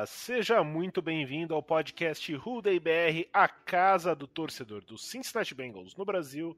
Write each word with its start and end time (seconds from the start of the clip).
Olá, 0.00 0.06
seja 0.06 0.64
muito 0.64 1.02
bem-vindo 1.02 1.54
ao 1.54 1.62
podcast 1.62 2.34
Day 2.62 2.80
BR, 2.80 3.28
a 3.34 3.46
casa 3.46 4.14
do 4.14 4.26
torcedor 4.26 4.82
dos 4.82 5.04
Cincinnati 5.06 5.54
Bengals 5.54 5.94
no 5.94 6.06
Brasil. 6.06 6.56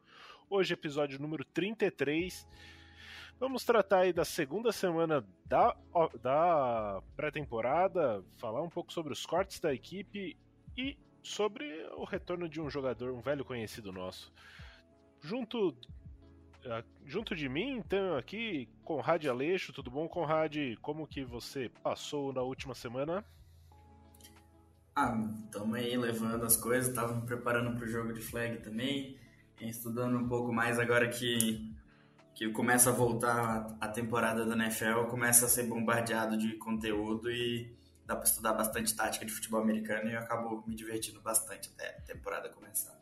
Hoje, 0.48 0.74
episódio 0.74 1.20
número 1.20 1.44
33. 1.46 2.46
Vamos 3.40 3.64
tratar 3.64 4.02
aí 4.02 4.12
da 4.12 4.24
segunda 4.24 4.70
semana 4.70 5.26
da, 5.44 5.76
da 6.22 7.02
pré-temporada, 7.16 8.24
falar 8.38 8.62
um 8.62 8.70
pouco 8.70 8.92
sobre 8.92 9.12
os 9.12 9.26
cortes 9.26 9.58
da 9.58 9.74
equipe 9.74 10.36
e 10.77 10.96
sobre 11.20 11.84
o 11.96 12.04
retorno 12.04 12.48
de 12.48 12.60
um 12.60 12.70
jogador, 12.70 13.12
um 13.12 13.20
velho 13.20 13.44
conhecido 13.44 13.90
nosso. 13.90 14.32
Junto 15.20 15.77
junto 17.05 17.34
de 17.34 17.48
mim, 17.48 17.78
então, 17.78 18.16
aqui, 18.16 18.68
Conrad 18.84 19.24
Aleixo, 19.27 19.72
tudo 19.72 19.91
bom, 19.91 20.08
Conrad? 20.08 20.56
Como 20.80 21.06
que 21.06 21.24
você 21.24 21.70
passou 21.82 22.32
na 22.32 22.42
última 22.42 22.74
semana? 22.74 23.24
Ah, 24.94 25.16
estamos 25.44 25.74
aí 25.74 25.96
levando 25.96 26.44
as 26.44 26.56
coisas, 26.56 26.88
estava 26.88 27.14
me 27.14 27.27
preparando 27.27 27.74
para 27.77 27.84
o 27.84 27.88
jogo 27.88 28.12
de 28.12 28.20
flag 28.20 28.58
também, 28.58 29.18
estudando 29.60 30.18
um 30.18 30.28
pouco 30.28 30.52
mais 30.52 30.78
agora 30.78 31.08
que, 31.08 31.74
que 32.34 32.50
começa 32.50 32.90
a 32.90 32.92
voltar 32.92 33.74
a 33.80 33.88
temporada 33.88 34.44
da 34.44 34.55
NFL, 34.55 35.05
começa 35.08 35.46
a 35.46 35.48
ser 35.48 35.62
bombardeado 35.64 36.36
de 36.36 36.55
conteúdo 36.58 37.30
e 37.30 37.74
dá 38.05 38.14
para 38.14 38.24
estudar 38.24 38.52
bastante 38.52 38.94
tática 38.94 39.24
de 39.24 39.33
futebol 39.33 39.62
americano 39.62 40.10
e 40.10 40.12
eu 40.12 40.18
acabo 40.18 40.62
me 40.66 40.74
divertindo 40.74 41.22
bastante 41.22 41.70
até 41.74 41.96
a 41.96 42.00
temporada 42.02 42.50
começar. 42.50 43.00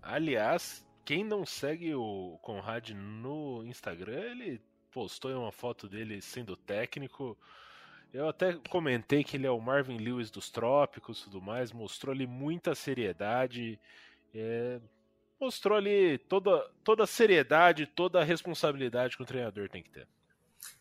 Aliás, 0.00 0.85
quem 1.06 1.22
não 1.24 1.46
segue 1.46 1.94
o 1.94 2.36
Conrad 2.42 2.90
no 2.90 3.64
Instagram, 3.64 4.32
ele 4.32 4.60
postou 4.90 5.30
uma 5.40 5.52
foto 5.52 5.88
dele 5.88 6.20
sendo 6.20 6.56
técnico. 6.56 7.38
Eu 8.12 8.28
até 8.28 8.54
comentei 8.68 9.22
que 9.22 9.36
ele 9.36 9.46
é 9.46 9.50
o 9.50 9.60
Marvin 9.60 9.98
Lewis 9.98 10.32
dos 10.32 10.50
trópicos 10.50 11.20
e 11.20 11.24
tudo 11.24 11.40
mais, 11.40 11.72
mostrou 11.72 12.12
ali 12.12 12.26
muita 12.26 12.74
seriedade, 12.74 13.78
é, 14.34 14.80
mostrou 15.40 15.78
ali 15.78 16.18
toda, 16.18 16.68
toda 16.82 17.04
a 17.04 17.06
seriedade, 17.06 17.86
toda 17.86 18.20
a 18.20 18.24
responsabilidade 18.24 19.16
que 19.16 19.22
o 19.22 19.26
treinador 19.26 19.68
tem 19.68 19.84
que 19.84 19.90
ter. 19.90 20.08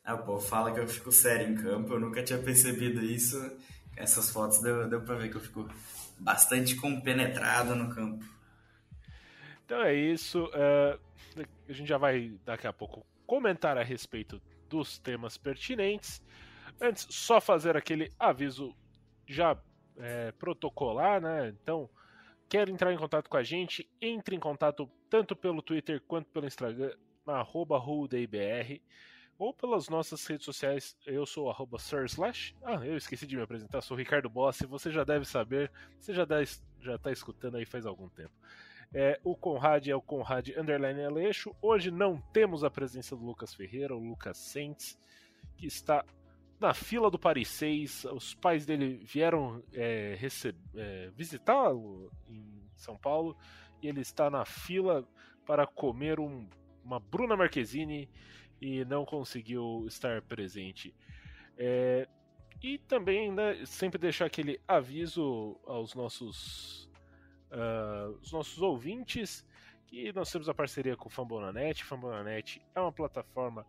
Ah, 0.03 0.18
pô, 0.18 0.40
fala 0.40 0.74
que 0.74 0.80
eu 0.80 0.88
fico 0.88 1.12
sério 1.12 1.50
em 1.50 1.56
campo, 1.56 1.94
eu 1.94 2.00
nunca 2.00 2.24
tinha 2.24 2.40
percebido 2.40 3.00
isso. 3.06 3.38
Essas 3.96 4.31
fotos 4.31 4.59
deu, 4.59 4.90
deu 4.90 5.02
pra 5.02 5.16
ver 5.16 5.30
que 5.30 5.36
eu 5.36 5.42
fico 5.42 5.69
bastante 6.18 6.75
compenetrado 6.75 7.75
no 7.75 7.94
campo. 7.94 8.34
Então 9.66 9.81
é 9.81 9.94
isso. 9.94 10.46
Uh, 10.46 11.46
a 11.68 11.74
gente 11.74 11.88
já 11.88 11.98
vai 11.98 12.38
daqui 12.46 12.68
a 12.68 12.74
pouco 12.74 13.06
comentar 13.26 13.78
a 13.78 13.84
respeito 13.84 14.42
dos 14.70 15.00
temas 15.00 15.38
pertinentes. 15.38 16.22
Antes, 16.80 17.08
só 17.09 17.42
fazer 17.42 17.75
aquele 17.75 18.12
aviso 18.20 18.75
já 19.25 19.58
é, 19.98 20.31
protocolar, 20.34 21.22
né? 21.22 21.50
Então, 21.62 21.90
quer 22.48 22.70
entrar 22.70 22.94
em 22.94 22.98
contato 22.98 23.30
com 23.30 23.38
a 23.38 23.44
gente? 23.44 23.90
Entre 24.02 24.36
em 24.36 24.40
contato 24.40 24.90
tanto 25.09 25.36
pelo 25.36 25.62
Twitter 25.62 26.02
quanto 26.02 26.30
pelo 26.30 26.46
Instagram, 26.46 26.94
na 27.25 27.38
arroba 27.38 27.81
ou 29.38 29.54
pelas 29.54 29.90
nossas 29.90 30.25
redes 30.28 30.46
sociais. 30.46 30.96
Eu 31.06 31.25
sou 31.25 31.50
arroba 31.50 31.78
Slash. 31.78 32.56
Ah, 32.64 32.86
eu 32.86 32.98
esqueci 32.98 33.25
de 33.25 33.36
me 33.36 33.42
apresentar, 33.42 33.81
sou 33.81 33.98
Ricardo 33.98 34.30
Bossi. 34.30 34.66
Você 34.66 34.92
já 34.92 35.04
deve 35.04 35.25
saber, 35.25 35.72
você 36.00 36.14
já 36.14 36.24
está 36.96 37.12
escutando 37.12 37.56
aí 37.58 37.66
faz 37.66 37.86
algum 37.86 38.09
tempo. 38.09 38.34
É, 38.94 39.19
o 39.23 39.35
Conrad 39.35 39.88
é 39.88 39.96
o 39.96 40.01
Conrad 40.01 40.50
Underline 40.50 41.03
Aleixo. 41.03 41.56
Hoje 41.62 41.91
não 41.91 42.22
temos 42.34 42.63
a 42.63 42.69
presença 42.69 43.16
do 43.16 43.25
Lucas 43.25 43.53
Ferreira, 43.53 43.96
o 43.96 44.00
Lucas 44.00 44.38
Sentes, 44.38 44.97
que 45.57 45.68
está 45.68 46.06
na 46.59 46.73
fila 46.73 47.12
do 47.12 47.19
Paris 47.19 47.50
6. 47.50 48.06
Os 48.06 48.34
pais 48.34 48.66
dele 48.66 49.01
vieram 49.03 49.63
é, 49.74 50.18
é, 50.75 51.12
visitá-lo 51.16 52.12
em 52.28 52.69
São 52.75 52.97
Paulo 52.97 53.38
e 53.81 53.88
ele 53.88 54.01
está 54.01 54.29
na 54.29 54.45
fila 54.45 55.07
para 55.45 55.68
comer 55.68 56.19
um, 56.19 56.47
uma 56.84 57.00
Bruna 57.00 57.35
Marquezine 57.35 58.09
e 58.62 58.85
não 58.85 59.06
conseguiu 59.06 59.85
estar 59.88 60.22
presente. 60.22 60.95
É, 61.57 62.07
e 62.62 62.78
também 62.78 63.31
né, 63.31 63.63
sempre 63.66 64.00
deixar 64.00 64.25
aquele 64.25 64.59
aviso 64.68 65.59
aos 65.66 65.94
nossos, 65.94 66.90
uh, 67.56 68.12
os 68.22 68.32
nossos 68.32 68.62
ouvintes 68.62 69.46
que 69.88 70.12
nós 70.14 70.32
temos 70.32 70.50
a 70.50 70.54
parceria 70.54 70.96
com 70.96 71.08
o 71.08 71.12
Fambonanet. 71.12 71.84
Fambonanet 71.84 72.62
é 72.76 72.80
uma 72.80 72.92
plataforma 72.92 73.66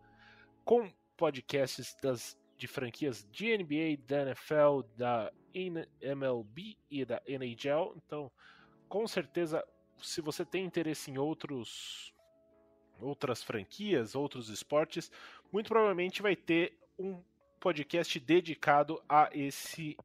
com 0.63 0.91
podcasts 1.15 1.95
das 2.01 2.37
de 2.57 2.67
franquias 2.67 3.25
de 3.31 3.55
NBA, 3.55 4.01
da 4.07 4.23
NFL, 4.23 4.81
da 4.97 5.31
MLB 5.53 6.75
e 6.89 7.05
da 7.05 7.21
NHL. 7.27 7.93
Então, 7.95 8.31
com 8.89 9.07
certeza, 9.07 9.63
se 10.01 10.21
você 10.21 10.43
tem 10.43 10.65
interesse 10.65 11.11
em 11.11 11.17
outros 11.17 12.13
outras 12.99 13.43
franquias, 13.43 14.15
outros 14.15 14.49
esportes, 14.49 15.11
muito 15.51 15.67
provavelmente 15.67 16.23
vai 16.23 16.35
ter 16.35 16.75
um 16.97 17.21
podcast 17.59 18.19
dedicado 18.19 18.99
a 19.07 19.29
esse 19.31 19.95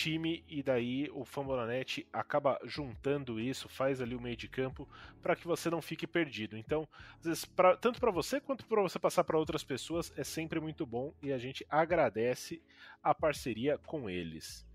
time 0.00 0.42
e 0.48 0.62
daí 0.62 1.10
o 1.12 1.26
Fambonanet 1.26 2.06
acaba 2.10 2.58
juntando 2.64 3.38
isso, 3.38 3.68
faz 3.68 4.00
ali 4.00 4.14
o 4.14 4.20
meio 4.20 4.36
de 4.36 4.48
campo 4.48 4.88
para 5.20 5.36
que 5.36 5.46
você 5.46 5.68
não 5.68 5.82
fique 5.82 6.06
perdido. 6.06 6.56
Então, 6.56 6.88
às 7.18 7.26
vezes, 7.26 7.44
pra, 7.44 7.76
tanto 7.76 8.00
para 8.00 8.10
você 8.10 8.40
quanto 8.40 8.64
para 8.66 8.80
você 8.80 8.98
passar 8.98 9.24
para 9.24 9.38
outras 9.38 9.62
pessoas 9.62 10.10
é 10.16 10.24
sempre 10.24 10.58
muito 10.58 10.86
bom 10.86 11.12
e 11.22 11.32
a 11.32 11.38
gente 11.38 11.66
agradece 11.68 12.62
a 13.02 13.14
parceria 13.14 13.76
com 13.76 14.08
eles. 14.08 14.66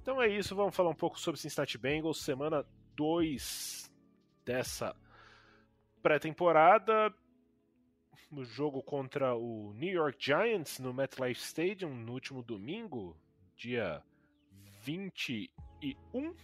Então 0.00 0.22
é 0.22 0.28
isso, 0.28 0.54
vamos 0.54 0.76
falar 0.76 0.90
um 0.90 0.94
pouco 0.94 1.18
sobre 1.18 1.40
Cincinnati 1.40 1.76
Bengals, 1.76 2.22
semana 2.22 2.64
2 2.94 3.90
dessa 4.44 4.94
pré-temporada. 6.00 7.12
O 8.30 8.44
jogo 8.44 8.80
contra 8.82 9.34
o 9.34 9.72
New 9.74 9.92
York 9.92 10.24
Giants 10.24 10.78
no 10.78 10.94
MetLife 10.94 11.40
Stadium 11.40 11.94
no 11.94 12.12
último 12.12 12.42
domingo, 12.42 13.16
dia 13.56 14.02
21. 14.88 16.34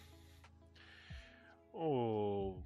O 1.73 2.57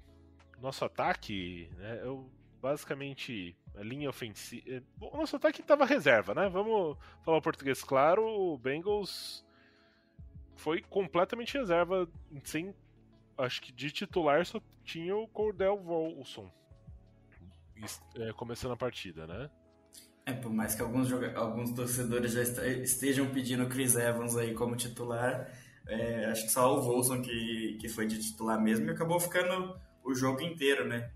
nosso 0.61 0.83
ataque, 0.83 1.69
né, 1.77 2.01
eu 2.03 2.29
basicamente 2.61 3.55
a 3.75 3.81
linha 3.81 4.09
ofensiva. 4.09 4.63
Eh, 4.67 4.83
o 4.99 5.17
nosso 5.17 5.37
ataque 5.37 5.61
estava 5.61 5.85
reserva, 5.85 6.35
né? 6.35 6.49
Vamos 6.49 6.97
falar 7.23 7.37
o 7.37 7.41
português 7.41 7.81
claro. 7.81 8.25
O 8.25 8.57
Bengals 8.57 9.45
foi 10.55 10.81
completamente 10.81 11.57
reserva, 11.57 12.07
sem. 12.43 12.75
Acho 13.37 13.61
que 13.61 13.71
de 13.71 13.89
titular 13.89 14.45
só 14.45 14.61
tinha 14.83 15.15
o 15.15 15.27
Cordell 15.29 15.77
Volson 15.81 16.51
é, 18.15 18.33
começando 18.33 18.73
a 18.73 18.77
partida, 18.77 19.25
né? 19.25 19.49
É, 20.25 20.33
por 20.33 20.51
mais 20.51 20.75
que 20.75 20.81
alguns, 20.81 21.11
alguns 21.35 21.71
torcedores 21.71 22.33
já 22.33 22.41
estejam 22.41 23.27
pedindo 23.31 23.63
o 23.63 23.69
Chris 23.69 23.95
Evans 23.95 24.35
aí 24.35 24.53
como 24.53 24.75
titular, 24.75 25.49
é, 25.89 26.25
acho 26.25 26.43
que 26.43 26.51
só 26.51 26.77
o 26.77 26.81
Volson 26.81 27.21
que, 27.21 27.77
que 27.81 27.89
foi 27.89 28.05
de 28.05 28.19
titular 28.19 28.61
mesmo 28.61 28.85
e 28.85 28.91
acabou 28.91 29.19
ficando 29.19 29.75
o 30.03 30.13
jogo 30.13 30.41
inteiro, 30.41 30.87
né? 30.87 31.11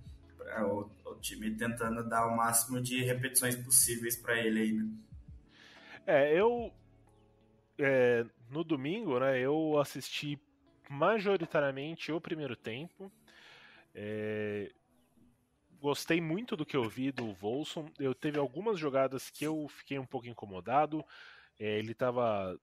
O, 0.65 0.89
o 1.05 1.15
time 1.21 1.51
tentando 1.51 2.03
dar 2.07 2.27
o 2.27 2.35
máximo 2.35 2.81
de 2.81 3.01
repetições 3.03 3.55
possíveis 3.55 4.15
para 4.15 4.39
ele 4.39 4.61
aí, 4.61 4.71
né? 4.73 4.87
É, 6.05 6.33
eu 6.37 6.73
é, 7.77 8.25
no 8.49 8.63
domingo, 8.63 9.19
né, 9.19 9.39
eu 9.39 9.79
assisti 9.79 10.39
majoritariamente 10.89 12.11
o 12.11 12.19
primeiro 12.19 12.55
tempo. 12.55 13.11
É, 13.95 14.71
gostei 15.79 16.19
muito 16.19 16.55
do 16.55 16.65
que 16.65 16.75
eu 16.75 16.87
vi 16.89 17.11
do 17.11 17.33
Volson. 17.33 17.89
Eu 17.99 18.13
teve 18.13 18.39
algumas 18.39 18.79
jogadas 18.79 19.29
que 19.29 19.45
eu 19.45 19.67
fiquei 19.69 19.99
um 19.99 20.05
pouco 20.05 20.27
incomodado. 20.27 21.03
É, 21.59 21.77
ele 21.77 21.91
estava 21.91 22.59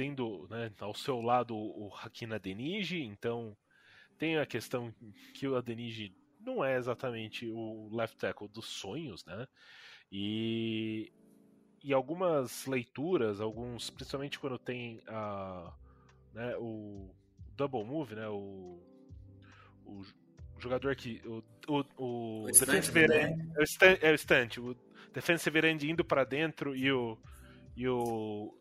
tendo 0.00 0.46
né, 0.48 0.72
ao 0.80 0.94
seu 0.94 1.20
lado 1.20 1.54
o 1.54 1.92
Hakina 1.94 2.38
Deniji, 2.38 3.02
então 3.02 3.54
tem 4.16 4.38
a 4.38 4.46
questão 4.46 4.94
que 5.34 5.46
o 5.46 5.54
Adeniji 5.54 6.16
não 6.40 6.64
é 6.64 6.78
exatamente 6.78 7.50
o 7.50 7.90
left 7.92 8.16
tackle 8.16 8.48
dos 8.48 8.64
sonhos, 8.64 9.22
né? 9.26 9.46
E, 10.10 11.12
e 11.84 11.92
algumas 11.92 12.64
leituras, 12.64 13.42
alguns, 13.42 13.90
principalmente 13.90 14.38
quando 14.38 14.58
tem 14.58 15.02
a, 15.06 15.70
né, 16.32 16.56
o 16.56 17.14
double 17.54 17.84
move, 17.84 18.14
né? 18.14 18.26
O, 18.26 18.82
o 19.84 20.02
jogador 20.58 20.96
que 20.96 21.20
o, 21.26 21.44
o, 21.68 21.84
o, 21.98 22.42
O 22.44 22.46
defensive 22.46 23.00
estante, 23.04 23.22
end, 23.22 23.52
é 23.54 23.60
o 23.60 23.64
stan- 23.64 23.98
é 24.00 24.10
o 24.10 24.14
estante, 24.14 24.60
o 24.60 24.74
defensive 25.12 25.68
end 25.68 25.90
indo 25.90 26.02
para 26.02 26.24
dentro 26.24 26.74
e 26.74 26.90
o 26.90 27.18
e 27.76 27.86
o 27.86 28.59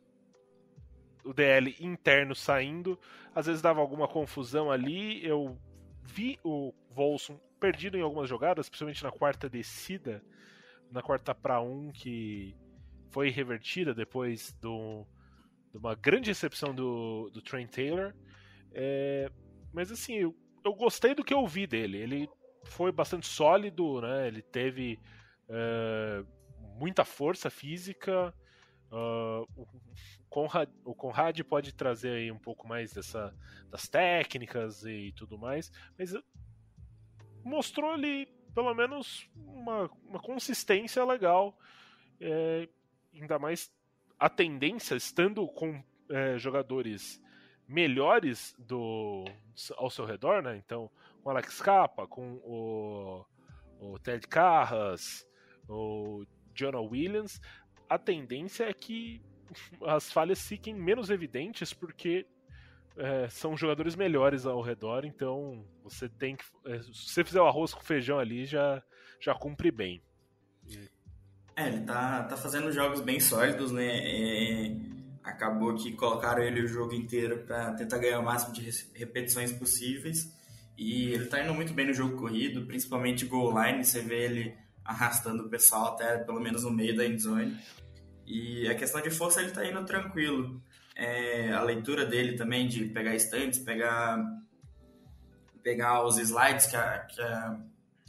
o 1.30 1.34
DL 1.34 1.76
interno 1.80 2.34
saindo, 2.34 3.00
às 3.36 3.46
vezes 3.46 3.62
dava 3.62 3.80
alguma 3.80 4.08
confusão 4.08 4.72
ali. 4.72 5.24
Eu 5.24 5.56
vi 6.04 6.40
o 6.44 6.74
Volson 6.90 7.40
perdido 7.60 7.96
em 7.96 8.02
algumas 8.02 8.28
jogadas, 8.28 8.68
principalmente 8.68 9.04
na 9.04 9.12
quarta 9.12 9.48
descida, 9.48 10.24
na 10.92 11.04
quarta 11.04 11.36
para 11.36 11.62
um 11.62 11.92
que 11.92 12.58
foi 13.12 13.30
revertida 13.30 13.94
depois 13.94 14.54
do, 14.54 15.06
de 15.72 15.78
uma 15.78 15.94
grande 15.94 16.32
recepção 16.32 16.74
do, 16.74 17.30
do 17.30 17.44
Trent 17.44 17.70
Taylor. 17.70 18.12
É, 18.72 19.32
mas 19.72 19.92
assim, 19.92 20.16
eu, 20.16 20.36
eu 20.66 20.74
gostei 20.74 21.14
do 21.14 21.24
que 21.24 21.34
eu 21.34 21.46
vi 21.46 21.68
dele. 21.68 22.00
Ele 22.00 22.30
foi 22.64 22.92
bastante 22.92 23.28
sólido, 23.28 24.02
né? 24.02 24.28
Ele 24.28 24.42
teve 24.42 25.00
é, 25.48 26.24
muita 26.76 27.06
força 27.06 27.52
física. 27.52 28.34
Uh, 28.92 29.48
o, 29.56 29.68
Conrad, 30.30 30.70
o 30.84 30.96
Conrad 30.96 31.40
pode 31.42 31.74
trazer 31.74 32.12
aí 32.12 32.32
um 32.32 32.40
pouco 32.40 32.68
mais 32.68 32.94
dessa, 32.94 33.36
das 33.70 33.88
técnicas 33.88 34.84
e 34.84 35.12
tudo 35.16 35.38
mais, 35.38 35.72
mas 35.98 36.14
mostrou 37.44 37.92
ali 37.92 38.26
pelo 38.54 38.74
menos 38.74 39.30
uma, 39.36 39.90
uma 40.04 40.20
consistência 40.20 41.04
legal. 41.06 41.58
É, 42.20 42.68
ainda 43.14 43.40
mais 43.40 43.72
a 44.20 44.30
tendência, 44.30 44.96
estando 44.96 45.48
com 45.48 45.82
é, 46.10 46.38
jogadores 46.38 47.22
melhores 47.68 48.56
do, 48.58 49.24
ao 49.78 49.90
seu 49.90 50.06
redor, 50.06 50.42
né? 50.42 50.58
Então, 50.58 50.90
com 51.22 51.30
Alex 51.30 51.62
Capa, 51.62 52.08
com 52.08 52.34
o, 52.44 53.26
o 53.80 54.00
Ted 54.00 54.28
Carras, 54.28 55.26
o 55.68 56.26
Jonah 56.54 56.82
Williams, 56.82 57.40
a 57.90 57.98
tendência 57.98 58.66
é 58.66 58.74
que 58.74 59.22
as 59.86 60.12
falhas 60.12 60.42
fiquem 60.48 60.76
menos 60.76 61.10
evidentes 61.10 61.74
porque 61.74 62.26
é, 62.96 63.28
são 63.30 63.58
jogadores 63.58 63.96
melhores 63.96 64.46
ao 64.46 64.62
redor, 64.62 65.06
então 65.06 65.66
você 65.84 66.08
tem 66.08 66.36
que. 66.36 66.44
É, 66.66 66.82
se 66.82 67.10
você 67.10 67.24
fizer 67.24 67.42
o 67.42 67.48
arroz 67.48 67.74
com 67.74 67.82
feijão 67.82 68.20
ali, 68.20 68.46
já, 68.46 68.84
já 69.20 69.34
cumpre 69.34 69.72
bem. 69.72 70.02
É, 71.56 71.68
ele 71.68 71.82
tá, 71.82 72.24
tá 72.24 72.38
fazendo 72.38 72.72
jogos 72.72 73.02
bem 73.02 73.20
sólidos, 73.20 73.72
né? 73.72 73.88
É, 73.88 74.76
acabou 75.24 75.76
que 75.76 75.94
colocaram 75.94 76.44
ele 76.44 76.62
o 76.62 76.68
jogo 76.68 76.94
inteiro 76.94 77.40
para 77.40 77.74
tentar 77.74 77.98
ganhar 77.98 78.20
o 78.20 78.24
máximo 78.24 78.54
de 78.54 78.70
repetições 78.94 79.52
possíveis. 79.52 80.38
E 80.78 81.12
ele 81.12 81.26
tá 81.26 81.44
indo 81.44 81.54
muito 81.54 81.74
bem 81.74 81.88
no 81.88 81.94
jogo 81.94 82.18
corrido, 82.18 82.66
principalmente 82.66 83.26
goal 83.26 83.52
line, 83.62 83.84
você 83.84 84.02
vê 84.02 84.26
ele 84.26 84.58
arrastando 84.84 85.46
o 85.46 85.50
pessoal 85.50 85.94
até 85.94 86.18
pelo 86.20 86.40
menos 86.40 86.64
no 86.64 86.72
meio 86.72 86.96
da 86.96 87.06
endzone. 87.06 87.58
E 88.30 88.70
a 88.70 88.76
questão 88.76 89.02
de 89.02 89.10
força 89.10 89.42
ele 89.42 89.50
tá 89.50 89.66
indo 89.66 89.84
tranquilo. 89.84 90.62
É, 90.96 91.52
a 91.52 91.64
leitura 91.64 92.06
dele 92.06 92.38
também 92.38 92.68
de 92.68 92.86
pegar 92.86 93.16
estantes, 93.16 93.58
pegar 93.58 94.24
pegar 95.64 96.06
os 96.06 96.18
slides 96.20 96.68
que, 96.68 96.76
a, 96.76 97.00
que, 97.00 97.22
a, 97.22 97.60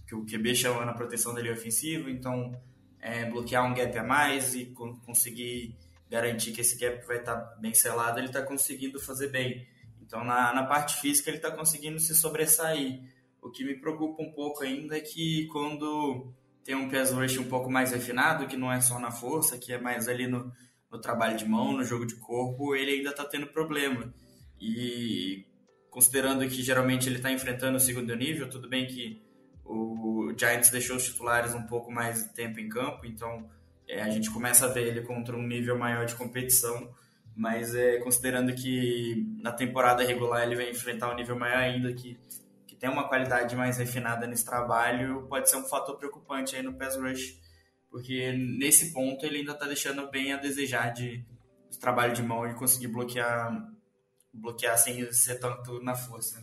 que 0.06 0.14
o 0.14 0.24
QB 0.24 0.54
chama 0.54 0.84
na 0.84 0.92
proteção 0.92 1.34
dele 1.34 1.50
ofensivo, 1.50 2.08
então 2.10 2.54
é, 3.00 3.24
bloquear 3.24 3.64
um 3.64 3.74
gap 3.74 3.96
a 3.98 4.04
mais 4.04 4.54
e 4.54 4.66
con 4.66 4.94
conseguir 5.00 5.74
garantir 6.08 6.52
que 6.52 6.60
esse 6.60 6.78
gap 6.78 7.04
vai 7.06 7.18
estar 7.18 7.36
tá 7.36 7.56
bem 7.58 7.72
selado, 7.72 8.18
ele 8.18 8.26
está 8.26 8.42
conseguindo 8.42 9.00
fazer 9.00 9.28
bem. 9.28 9.66
Então 10.02 10.22
na, 10.22 10.52
na 10.52 10.64
parte 10.64 11.00
física 11.00 11.30
ele 11.30 11.38
está 11.38 11.50
conseguindo 11.50 11.98
se 11.98 12.14
sobressair. 12.14 13.00
O 13.40 13.50
que 13.50 13.64
me 13.64 13.74
preocupa 13.74 14.22
um 14.22 14.32
pouco 14.32 14.62
ainda 14.62 14.98
é 14.98 15.00
que 15.00 15.46
quando 15.46 16.30
tem 16.64 16.74
um 16.74 16.88
pass 16.88 17.10
rush 17.10 17.38
um 17.38 17.48
pouco 17.48 17.70
mais 17.70 17.92
refinado, 17.92 18.46
que 18.46 18.56
não 18.56 18.72
é 18.72 18.80
só 18.80 18.98
na 18.98 19.10
força, 19.10 19.58
que 19.58 19.72
é 19.72 19.78
mais 19.78 20.08
ali 20.08 20.26
no, 20.26 20.52
no 20.90 21.00
trabalho 21.00 21.36
de 21.36 21.46
mão, 21.46 21.72
no 21.72 21.84
jogo 21.84 22.06
de 22.06 22.16
corpo, 22.16 22.74
ele 22.74 22.92
ainda 22.92 23.10
está 23.10 23.24
tendo 23.24 23.46
problema. 23.46 24.12
E 24.60 25.46
considerando 25.90 26.46
que 26.46 26.62
geralmente 26.62 27.08
ele 27.08 27.16
está 27.16 27.32
enfrentando 27.32 27.76
o 27.76 27.80
segundo 27.80 28.14
nível, 28.14 28.48
tudo 28.48 28.68
bem 28.68 28.86
que 28.86 29.22
o 29.64 30.32
Giants 30.36 30.70
deixou 30.70 30.96
os 30.96 31.04
titulares 31.04 31.54
um 31.54 31.62
pouco 31.62 31.90
mais 31.90 32.24
de 32.24 32.34
tempo 32.34 32.58
em 32.60 32.68
campo, 32.68 33.06
então 33.06 33.48
é, 33.88 34.02
a 34.02 34.10
gente 34.10 34.30
começa 34.30 34.66
a 34.66 34.68
ver 34.68 34.86
ele 34.86 35.02
contra 35.02 35.36
um 35.36 35.46
nível 35.46 35.78
maior 35.78 36.06
de 36.06 36.14
competição, 36.14 36.92
mas 37.36 37.74
é, 37.74 37.98
considerando 37.98 38.54
que 38.54 39.26
na 39.40 39.52
temporada 39.52 40.04
regular 40.04 40.44
ele 40.44 40.56
vai 40.56 40.70
enfrentar 40.70 41.12
um 41.12 41.16
nível 41.16 41.38
maior 41.38 41.58
ainda, 41.58 41.92
que, 41.92 42.14
que 42.14 42.49
tem 42.80 42.88
uma 42.88 43.06
qualidade 43.06 43.54
mais 43.54 43.76
refinada 43.76 44.26
nesse 44.26 44.44
trabalho, 44.44 45.26
pode 45.28 45.50
ser 45.50 45.56
um 45.56 45.64
fator 45.64 45.96
preocupante 45.98 46.56
aí 46.56 46.62
no 46.62 46.72
pass 46.72 46.96
rush, 46.96 47.38
porque 47.90 48.32
nesse 48.32 48.92
ponto 48.92 49.24
ele 49.24 49.38
ainda 49.38 49.52
está 49.52 49.66
deixando 49.66 50.10
bem 50.10 50.32
a 50.32 50.38
desejar 50.38 50.88
de, 50.90 51.22
de 51.70 51.78
trabalho 51.78 52.14
de 52.14 52.22
mão 52.22 52.48
e 52.48 52.54
conseguir 52.54 52.88
bloquear 52.88 53.70
bloquear 54.32 54.78
sem 54.78 55.12
ser 55.12 55.38
tanto 55.38 55.82
na 55.82 55.94
força. 55.94 56.42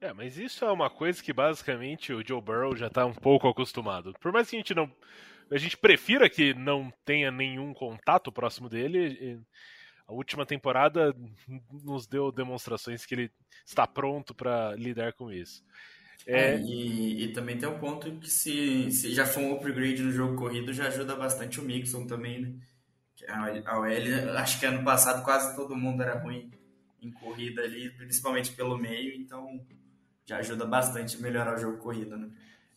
É, 0.00 0.12
mas 0.12 0.36
isso 0.36 0.64
é 0.64 0.70
uma 0.70 0.90
coisa 0.90 1.22
que 1.22 1.32
basicamente 1.32 2.12
o 2.12 2.26
Joe 2.26 2.42
Burrow 2.42 2.76
já 2.76 2.88
está 2.88 3.06
um 3.06 3.14
pouco 3.14 3.48
acostumado. 3.48 4.12
Por 4.20 4.32
mais 4.32 4.50
que 4.50 4.56
a 4.56 4.58
gente 4.58 4.74
não. 4.74 4.92
A 5.50 5.56
gente 5.56 5.76
prefira 5.76 6.28
que 6.28 6.52
não 6.52 6.92
tenha 7.04 7.30
nenhum 7.30 7.72
contato 7.72 8.32
próximo 8.32 8.68
dele. 8.68 9.40
A 10.06 10.12
última 10.12 10.46
temporada 10.46 11.14
nos 11.82 12.06
deu 12.06 12.30
demonstrações 12.30 13.04
que 13.04 13.14
ele 13.14 13.30
está 13.64 13.86
pronto 13.86 14.34
para 14.34 14.74
lidar 14.76 15.12
com 15.12 15.32
isso. 15.32 15.64
É... 16.26 16.54
É, 16.54 16.60
e, 16.60 17.24
e, 17.24 17.32
também 17.32 17.58
tem 17.58 17.68
um 17.68 17.78
ponto 17.78 18.10
que 18.18 18.30
se, 18.30 18.90
se 18.90 19.14
já 19.14 19.26
for 19.26 19.40
um 19.40 19.54
upgrade 19.54 20.02
no 20.02 20.10
jogo 20.10 20.36
corrido, 20.36 20.72
já 20.72 20.86
ajuda 20.88 21.14
bastante 21.14 21.60
o 21.60 21.62
Mixon 21.62 22.06
também, 22.06 22.40
né? 22.40 22.54
A 23.28 23.78
OL, 23.80 24.38
acho 24.38 24.60
que 24.60 24.66
ano 24.66 24.84
passado 24.84 25.24
quase 25.24 25.56
todo 25.56 25.74
mundo 25.74 26.02
era 26.02 26.18
ruim 26.18 26.50
em 27.00 27.10
corrida 27.10 27.62
ali, 27.62 27.90
principalmente 27.90 28.52
pelo 28.52 28.76
meio, 28.76 29.14
então 29.14 29.64
já 30.24 30.38
ajuda 30.38 30.66
bastante 30.66 31.16
a 31.16 31.20
melhorar 31.20 31.54
o 31.54 31.58
jogo 31.58 31.78
corrido, 31.78 32.16
né? 32.16 32.30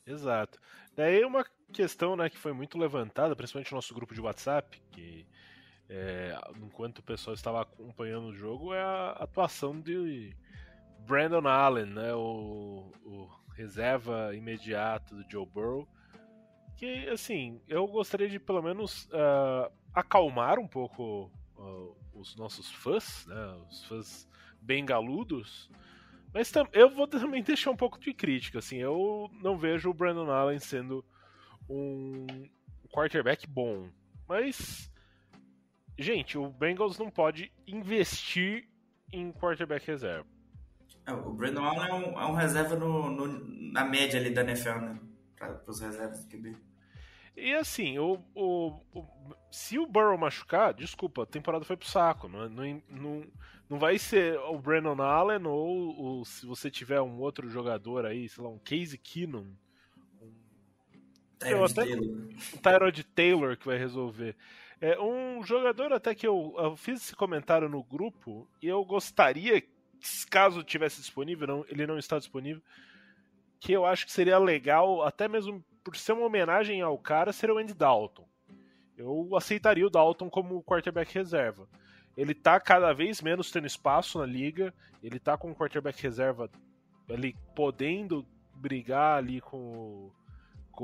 Exato. 0.05 0.59
Daí 0.95 1.24
uma 1.24 1.45
questão 1.74 2.15
né, 2.15 2.29
que 2.29 2.38
foi 2.38 2.53
muito 2.53 2.77
levantada, 2.77 3.36
principalmente 3.36 3.71
no 3.71 3.77
nosso 3.77 3.93
grupo 3.93 4.13
de 4.13 4.21
WhatsApp, 4.21 4.81
que 4.91 5.25
é, 5.89 6.39
enquanto 6.62 7.00
o 7.00 7.03
pessoal 7.03 7.34
estava 7.34 7.62
acompanhando 7.62 8.27
o 8.27 8.36
jogo, 8.36 8.74
é 8.74 8.81
a 8.81 9.12
atuação 9.19 9.81
de 9.81 10.36
Brandon 11.00 11.48
Allen, 11.48 11.88
né, 11.88 12.13
o, 12.13 12.91
o 13.03 13.29
reserva 13.55 14.36
imediato 14.36 15.15
do 15.15 15.29
Joe 15.29 15.46
Burrow, 15.46 15.88
que 16.77 17.10
assim, 17.10 17.60
eu 17.67 17.88
gostaria 17.88 18.29
de 18.29 18.39
pelo 18.39 18.62
menos 18.62 19.05
uh, 19.05 19.72
acalmar 19.93 20.60
um 20.60 20.67
pouco 20.67 21.31
uh, 21.58 21.98
os 22.13 22.36
nossos 22.36 22.72
fãs, 22.72 23.25
né, 23.25 23.58
os 23.69 23.84
fãs 23.86 24.29
bem 24.62 24.86
galudos, 24.86 25.72
mas 26.31 26.51
eu 26.72 26.89
vou 26.91 27.08
também 27.08 27.41
deixar 27.43 27.72
um 27.72 27.75
pouco 27.75 28.00
de 28.00 28.13
crítica, 28.13 28.60
assim, 28.60 28.77
eu 28.77 29.29
não 29.41 29.58
vejo 29.58 29.89
o 29.89 29.93
Brandon 29.93 30.29
Allen 30.29 30.60
sendo 30.60 31.03
um 31.67 32.27
quarterback 32.91 33.48
bom, 33.48 33.89
mas 34.27 34.89
gente, 35.99 36.37
o 36.37 36.49
Bengals 36.49 36.97
não 36.97 37.09
pode 37.09 37.51
investir 37.67 38.67
em 39.11 39.31
quarterback 39.31 39.85
reserva. 39.85 40.25
É, 41.05 41.13
o 41.13 41.33
Brandon 41.33 41.63
Allen 41.63 41.89
é 41.89 41.93
um, 41.93 42.19
é 42.19 42.25
um 42.25 42.33
reserva 42.33 42.75
no, 42.75 43.09
no, 43.09 43.71
na 43.71 43.83
média 43.83 44.19
ali 44.19 44.29
da 44.29 44.41
NFL, 44.41 44.79
né, 44.79 44.99
para 45.35 45.61
os 45.67 45.79
reservas 45.79 46.23
do 46.23 46.29
QB. 46.29 46.55
E 47.35 47.53
assim, 47.53 47.97
o, 47.97 48.19
o, 48.35 48.67
o, 48.93 49.05
se 49.49 49.79
o 49.79 49.87
Burrow 49.87 50.17
machucar, 50.17 50.73
desculpa, 50.73 51.23
a 51.23 51.25
temporada 51.25 51.63
foi 51.63 51.77
pro 51.77 51.87
saco. 51.87 52.27
Não, 52.27 52.49
não, 52.49 52.83
não, 52.89 53.27
não 53.69 53.79
vai 53.79 53.97
ser 53.97 54.37
o 54.39 54.59
Brandon 54.59 55.01
Allen 55.01 55.45
ou, 55.45 55.95
ou, 55.97 56.25
se 56.25 56.45
você 56.45 56.69
tiver 56.69 57.01
um 57.01 57.19
outro 57.19 57.49
jogador 57.49 58.05
aí, 58.05 58.27
sei 58.27 58.43
lá, 58.43 58.49
um 58.49 58.59
Casey 58.59 58.97
Keenum. 58.97 59.53
Um 60.21 60.33
Tyrod 61.39 61.73
Taylor. 61.73 62.07
Um 62.07 62.57
Tyrod 62.61 63.03
Taylor 63.15 63.57
que 63.57 63.65
vai 63.65 63.77
resolver. 63.77 64.35
É, 64.81 65.00
um 65.00 65.43
jogador 65.43 65.91
até 65.91 66.15
que 66.15 66.25
eu, 66.25 66.55
eu, 66.57 66.77
fiz 66.77 67.01
esse 67.01 67.15
comentário 67.15 67.67
no 67.67 67.83
grupo 67.83 68.48
e 68.62 68.67
eu 68.67 68.83
gostaria, 68.86 69.62
caso 70.29 70.63
tivesse 70.63 71.01
disponível, 71.01 71.48
não, 71.48 71.65
ele 71.67 71.86
não 71.86 71.98
está 71.98 72.17
disponível, 72.17 72.62
que 73.59 73.74
eu 73.74 73.86
acho 73.86 74.05
que 74.05 74.12
seria 74.12 74.38
legal, 74.38 75.03
até 75.03 75.27
mesmo 75.27 75.63
por 75.83 75.98
ser 75.98 76.13
uma 76.13 76.25
homenagem 76.25 76.81
ao 76.81 76.98
cara, 76.98 77.33
seria 77.33 77.53
o 77.53 77.57
Andy 77.57 77.74
Dalton. 77.74 78.27
Eu 78.98 79.36
aceitaria 79.36 79.86
o 79.86 79.89
Dalton 79.89 80.29
como 80.29 80.63
quarterback 80.63 81.13
reserva. 81.13 81.67
Ele 82.15 82.33
tá 82.33 82.59
cada 82.59 82.93
vez 82.93 83.21
menos 83.21 83.51
tendo 83.51 83.67
espaço 83.67 84.19
na 84.19 84.25
liga, 84.25 84.74
ele 85.01 85.19
tá 85.19 85.38
com 85.38 85.51
o 85.51 85.55
quarterback 85.55 86.01
reserva 86.01 86.50
ali 87.09 87.36
podendo 87.55 88.25
brigar 88.53 89.17
ali 89.17 89.39
com, 89.39 90.12
com 90.12 90.18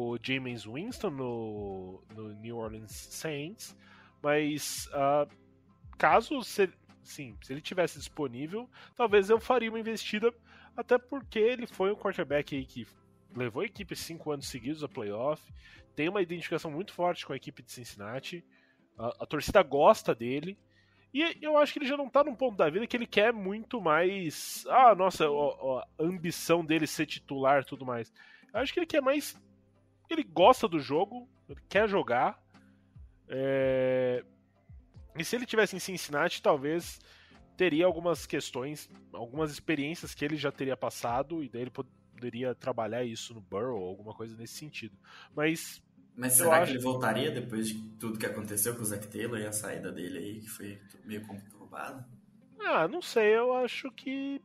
o 0.01 0.19
James 0.21 0.65
Winston 0.65 1.09
no, 1.09 2.03
no 2.13 2.33
New 2.33 2.57
Orleans 2.57 2.91
Saints, 2.91 3.75
mas 4.21 4.87
uh, 4.87 5.29
caso 5.97 6.41
se, 6.43 6.69
sim, 7.03 7.37
se 7.41 7.53
ele 7.53 7.61
tivesse 7.61 7.97
disponível, 7.97 8.69
talvez 8.95 9.29
eu 9.29 9.39
faria 9.39 9.69
uma 9.69 9.79
investida, 9.79 10.33
até 10.75 10.97
porque 10.97 11.39
ele 11.39 11.67
foi 11.67 11.91
um 11.91 11.95
quarterback 11.95 12.65
que 12.65 12.87
levou 13.35 13.61
a 13.61 13.65
equipe 13.65 13.95
cinco 13.95 14.31
anos 14.31 14.47
seguidos 14.47 14.83
a 14.83 14.87
playoff, 14.87 15.41
tem 15.95 16.09
uma 16.09 16.21
identificação 16.21 16.71
muito 16.71 16.93
forte 16.93 17.25
com 17.25 17.33
a 17.33 17.37
equipe 17.37 17.63
de 17.63 17.71
Cincinnati, 17.71 18.43
a, 18.97 19.23
a 19.23 19.25
torcida 19.25 19.61
gosta 19.63 20.13
dele, 20.13 20.57
e 21.15 21.37
eu 21.41 21.57
acho 21.57 21.71
que 21.71 21.79
ele 21.79 21.85
já 21.87 21.95
não 21.95 22.09
tá 22.09 22.25
num 22.25 22.35
ponto 22.35 22.57
da 22.57 22.69
vida 22.69 22.85
que 22.85 22.97
ele 22.97 23.07
quer 23.07 23.31
muito 23.31 23.79
mais. 23.79 24.65
Ah, 24.67 24.93
nossa, 24.93 25.23
a, 25.25 25.29
a 25.29 25.85
ambição 25.97 26.63
dele 26.65 26.85
ser 26.85 27.05
titular 27.05 27.63
tudo 27.63 27.85
mais. 27.85 28.11
Eu 28.53 28.59
acho 28.59 28.73
que 28.73 28.79
ele 28.79 28.85
quer 28.85 29.01
mais. 29.01 29.41
Ele 30.09 30.23
gosta 30.23 30.67
do 30.67 30.79
jogo, 30.79 31.27
ele 31.49 31.59
quer 31.67 31.87
jogar. 31.87 32.41
É... 33.27 34.23
E 35.17 35.23
se 35.23 35.35
ele 35.35 35.45
tivesse 35.45 35.75
em 35.75 35.79
Cincinnati, 35.79 36.41
talvez 36.41 36.99
teria 37.55 37.85
algumas 37.85 38.25
questões, 38.25 38.89
algumas 39.13 39.51
experiências 39.51 40.13
que 40.13 40.25
ele 40.25 40.35
já 40.35 40.51
teria 40.51 40.75
passado, 40.75 41.41
e 41.43 41.49
daí 41.49 41.61
ele 41.61 41.71
poderia 41.71 42.53
trabalhar 42.53 43.03
isso 43.03 43.33
no 43.33 43.41
Burrow, 43.41 43.87
alguma 43.87 44.13
coisa 44.13 44.35
nesse 44.35 44.55
sentido. 44.55 44.97
Mas 45.33 45.81
mas 46.15 46.33
será 46.33 46.57
acho... 46.57 46.71
que 46.71 46.77
ele 46.77 46.83
voltaria 46.83 47.29
depois 47.29 47.67
de 47.67 47.75
tudo 47.99 48.17
que 48.17 48.25
aconteceu 48.25 48.73
com 48.75 48.81
o 48.81 48.85
Zac 48.85 49.05
Taylor 49.07 49.37
e 49.39 49.45
a 49.45 49.51
saída 49.51 49.91
dele 49.91 50.17
aí, 50.17 50.39
que 50.39 50.49
foi 50.49 50.79
meio 51.03 51.25
conturbada? 51.27 52.07
Ah, 52.59 52.87
não 52.87 53.01
sei, 53.01 53.35
eu 53.35 53.53
acho 53.53 53.91
que. 53.91 54.41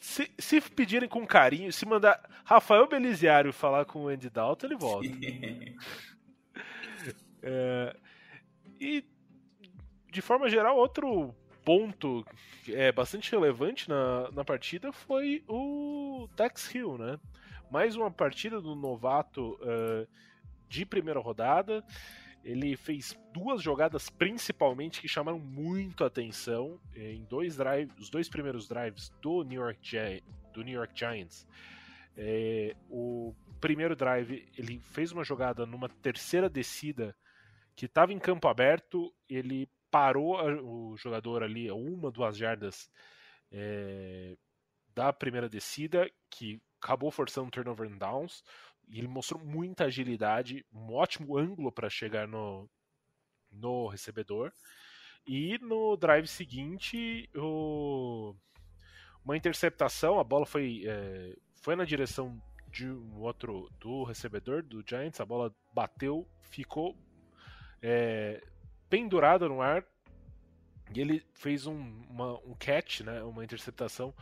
Se, 0.00 0.30
se 0.38 0.60
pedirem 0.60 1.08
com 1.08 1.26
carinho, 1.26 1.72
se 1.72 1.86
mandar 1.86 2.20
Rafael 2.44 2.88
Beliziário 2.88 3.52
falar 3.52 3.84
com 3.84 4.04
o 4.04 4.08
Andy 4.08 4.30
Dalton, 4.30 4.66
ele 4.66 4.76
volta. 4.76 5.08
é, 7.42 7.96
e, 8.80 9.04
de 10.10 10.22
forma 10.22 10.48
geral, 10.48 10.76
outro 10.76 11.34
ponto 11.64 12.24
é 12.66 12.90
bastante 12.90 13.30
relevante 13.30 13.88
na, 13.88 14.30
na 14.32 14.44
partida 14.44 14.90
foi 14.90 15.44
o 15.46 16.28
Tex 16.34 16.74
Hill, 16.74 16.96
né? 16.96 17.18
mais 17.70 17.94
uma 17.94 18.10
partida 18.10 18.60
do 18.60 18.74
novato 18.74 19.56
uh, 19.62 20.06
de 20.68 20.84
primeira 20.84 21.20
rodada. 21.20 21.84
Ele 22.42 22.76
fez 22.76 23.18
duas 23.32 23.62
jogadas 23.62 24.08
principalmente 24.08 25.00
que 25.00 25.08
chamaram 25.08 25.38
muito 25.38 26.04
atenção 26.04 26.80
eh, 26.94 27.12
em 27.12 27.24
dois 27.24 27.56
drives, 27.56 27.96
os 27.98 28.08
dois 28.08 28.28
primeiros 28.28 28.66
drives 28.66 29.10
do 29.20 29.42
New 29.42 29.60
York, 29.60 29.78
Gi 29.82 30.22
do 30.52 30.62
New 30.62 30.74
York 30.74 30.98
Giants. 30.98 31.46
É, 32.16 32.74
o 32.88 33.34
primeiro 33.60 33.94
drive 33.94 34.46
ele 34.56 34.80
fez 34.80 35.12
uma 35.12 35.22
jogada 35.22 35.64
numa 35.64 35.88
terceira 35.88 36.48
descida 36.48 37.16
que 37.76 37.86
estava 37.86 38.12
em 38.12 38.18
campo 38.18 38.48
aberto, 38.48 39.14
ele 39.28 39.68
parou 39.90 40.36
o 40.62 40.96
jogador 40.96 41.42
ali 41.42 41.68
a 41.68 41.74
uma, 41.74 42.10
duas 42.10 42.36
jardas 42.36 42.90
é, 43.50 44.36
da 44.94 45.12
primeira 45.12 45.48
descida, 45.48 46.10
que 46.28 46.60
acabou 46.82 47.10
forçando 47.10 47.50
turnover 47.50 47.90
and 47.90 47.98
downs. 47.98 48.42
E 48.90 48.98
ele 48.98 49.08
mostrou 49.08 49.42
muita 49.42 49.84
agilidade, 49.84 50.64
um 50.72 50.92
ótimo 50.92 51.38
ângulo 51.38 51.70
para 51.70 51.88
chegar 51.88 52.26
no, 52.26 52.68
no 53.50 53.86
recebedor. 53.86 54.52
E 55.26 55.58
no 55.58 55.96
drive 55.96 56.26
seguinte, 56.26 57.30
o... 57.34 58.34
uma 59.24 59.36
interceptação, 59.36 60.18
a 60.18 60.24
bola 60.24 60.44
foi, 60.44 60.82
é, 60.86 61.36
foi 61.62 61.76
na 61.76 61.84
direção 61.84 62.40
de 62.68 62.88
um 62.88 63.20
outro 63.20 63.70
do 63.80 64.04
recebedor 64.04 64.62
do 64.62 64.84
Giants, 64.86 65.20
a 65.20 65.24
bola 65.24 65.54
bateu, 65.72 66.26
ficou 66.42 66.96
é, 67.82 68.42
pendurada 68.88 69.48
no 69.48 69.60
ar 69.60 69.84
e 70.92 71.00
ele 71.00 71.24
fez 71.32 71.66
um, 71.66 72.02
uma, 72.08 72.38
um 72.40 72.54
catch, 72.58 73.00
né, 73.00 73.22
uma 73.22 73.44
interceptação 73.44 74.14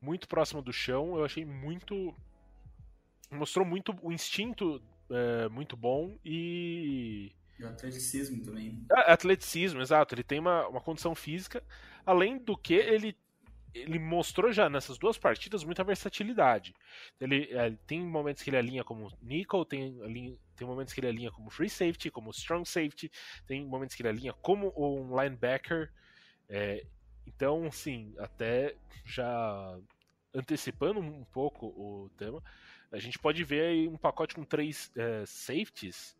muito 0.00 0.28
próxima 0.28 0.62
do 0.62 0.72
chão. 0.72 1.16
Eu 1.16 1.24
achei 1.24 1.44
muito. 1.44 2.14
Mostrou 3.32 3.66
muito 3.66 3.96
o 4.02 4.12
instinto 4.12 4.82
é, 5.10 5.48
muito 5.48 5.76
bom 5.76 6.16
e. 6.24 7.32
E 7.58 7.64
o 7.64 7.68
atleticismo 7.68 8.42
também. 8.42 8.84
É, 8.90 9.12
atleticismo, 9.12 9.80
exato. 9.80 10.14
Ele 10.14 10.22
tem 10.22 10.38
uma, 10.38 10.66
uma 10.68 10.80
condição 10.80 11.14
física. 11.14 11.62
Além 12.04 12.38
do 12.38 12.56
que, 12.56 12.74
ele, 12.74 13.16
ele 13.74 13.98
mostrou 13.98 14.52
já 14.52 14.68
nessas 14.68 14.98
duas 14.98 15.18
partidas 15.18 15.62
muita 15.62 15.84
versatilidade. 15.84 16.74
Ele, 17.20 17.48
é, 17.50 17.66
ele 17.66 17.78
tem 17.86 18.00
momentos 18.00 18.42
que 18.42 18.50
ele 18.50 18.56
alinha 18.56 18.82
como 18.82 19.12
nickel, 19.20 19.64
tem, 19.64 19.98
tem 20.56 20.66
momentos 20.66 20.92
que 20.92 21.00
ele 21.00 21.08
alinha 21.08 21.30
como 21.30 21.50
free 21.50 21.70
safety, 21.70 22.10
como 22.10 22.30
strong 22.30 22.68
safety, 22.68 23.10
tem 23.46 23.64
momentos 23.66 23.94
que 23.94 24.02
ele 24.02 24.08
alinha 24.08 24.32
como 24.32 24.72
um 24.76 25.20
linebacker. 25.20 25.92
É, 26.48 26.84
então, 27.26 27.70
sim, 27.70 28.14
até 28.18 28.74
já 29.04 29.78
antecipando 30.34 31.00
um 31.00 31.24
pouco 31.24 31.66
o 31.66 32.10
tema, 32.16 32.42
a 32.92 32.98
gente 32.98 33.18
pode 33.18 33.42
ver 33.42 33.88
um 33.88 33.96
pacote 33.96 34.34
com 34.34 34.44
três 34.44 34.92
é, 34.96 35.24
safeties, 35.26 36.16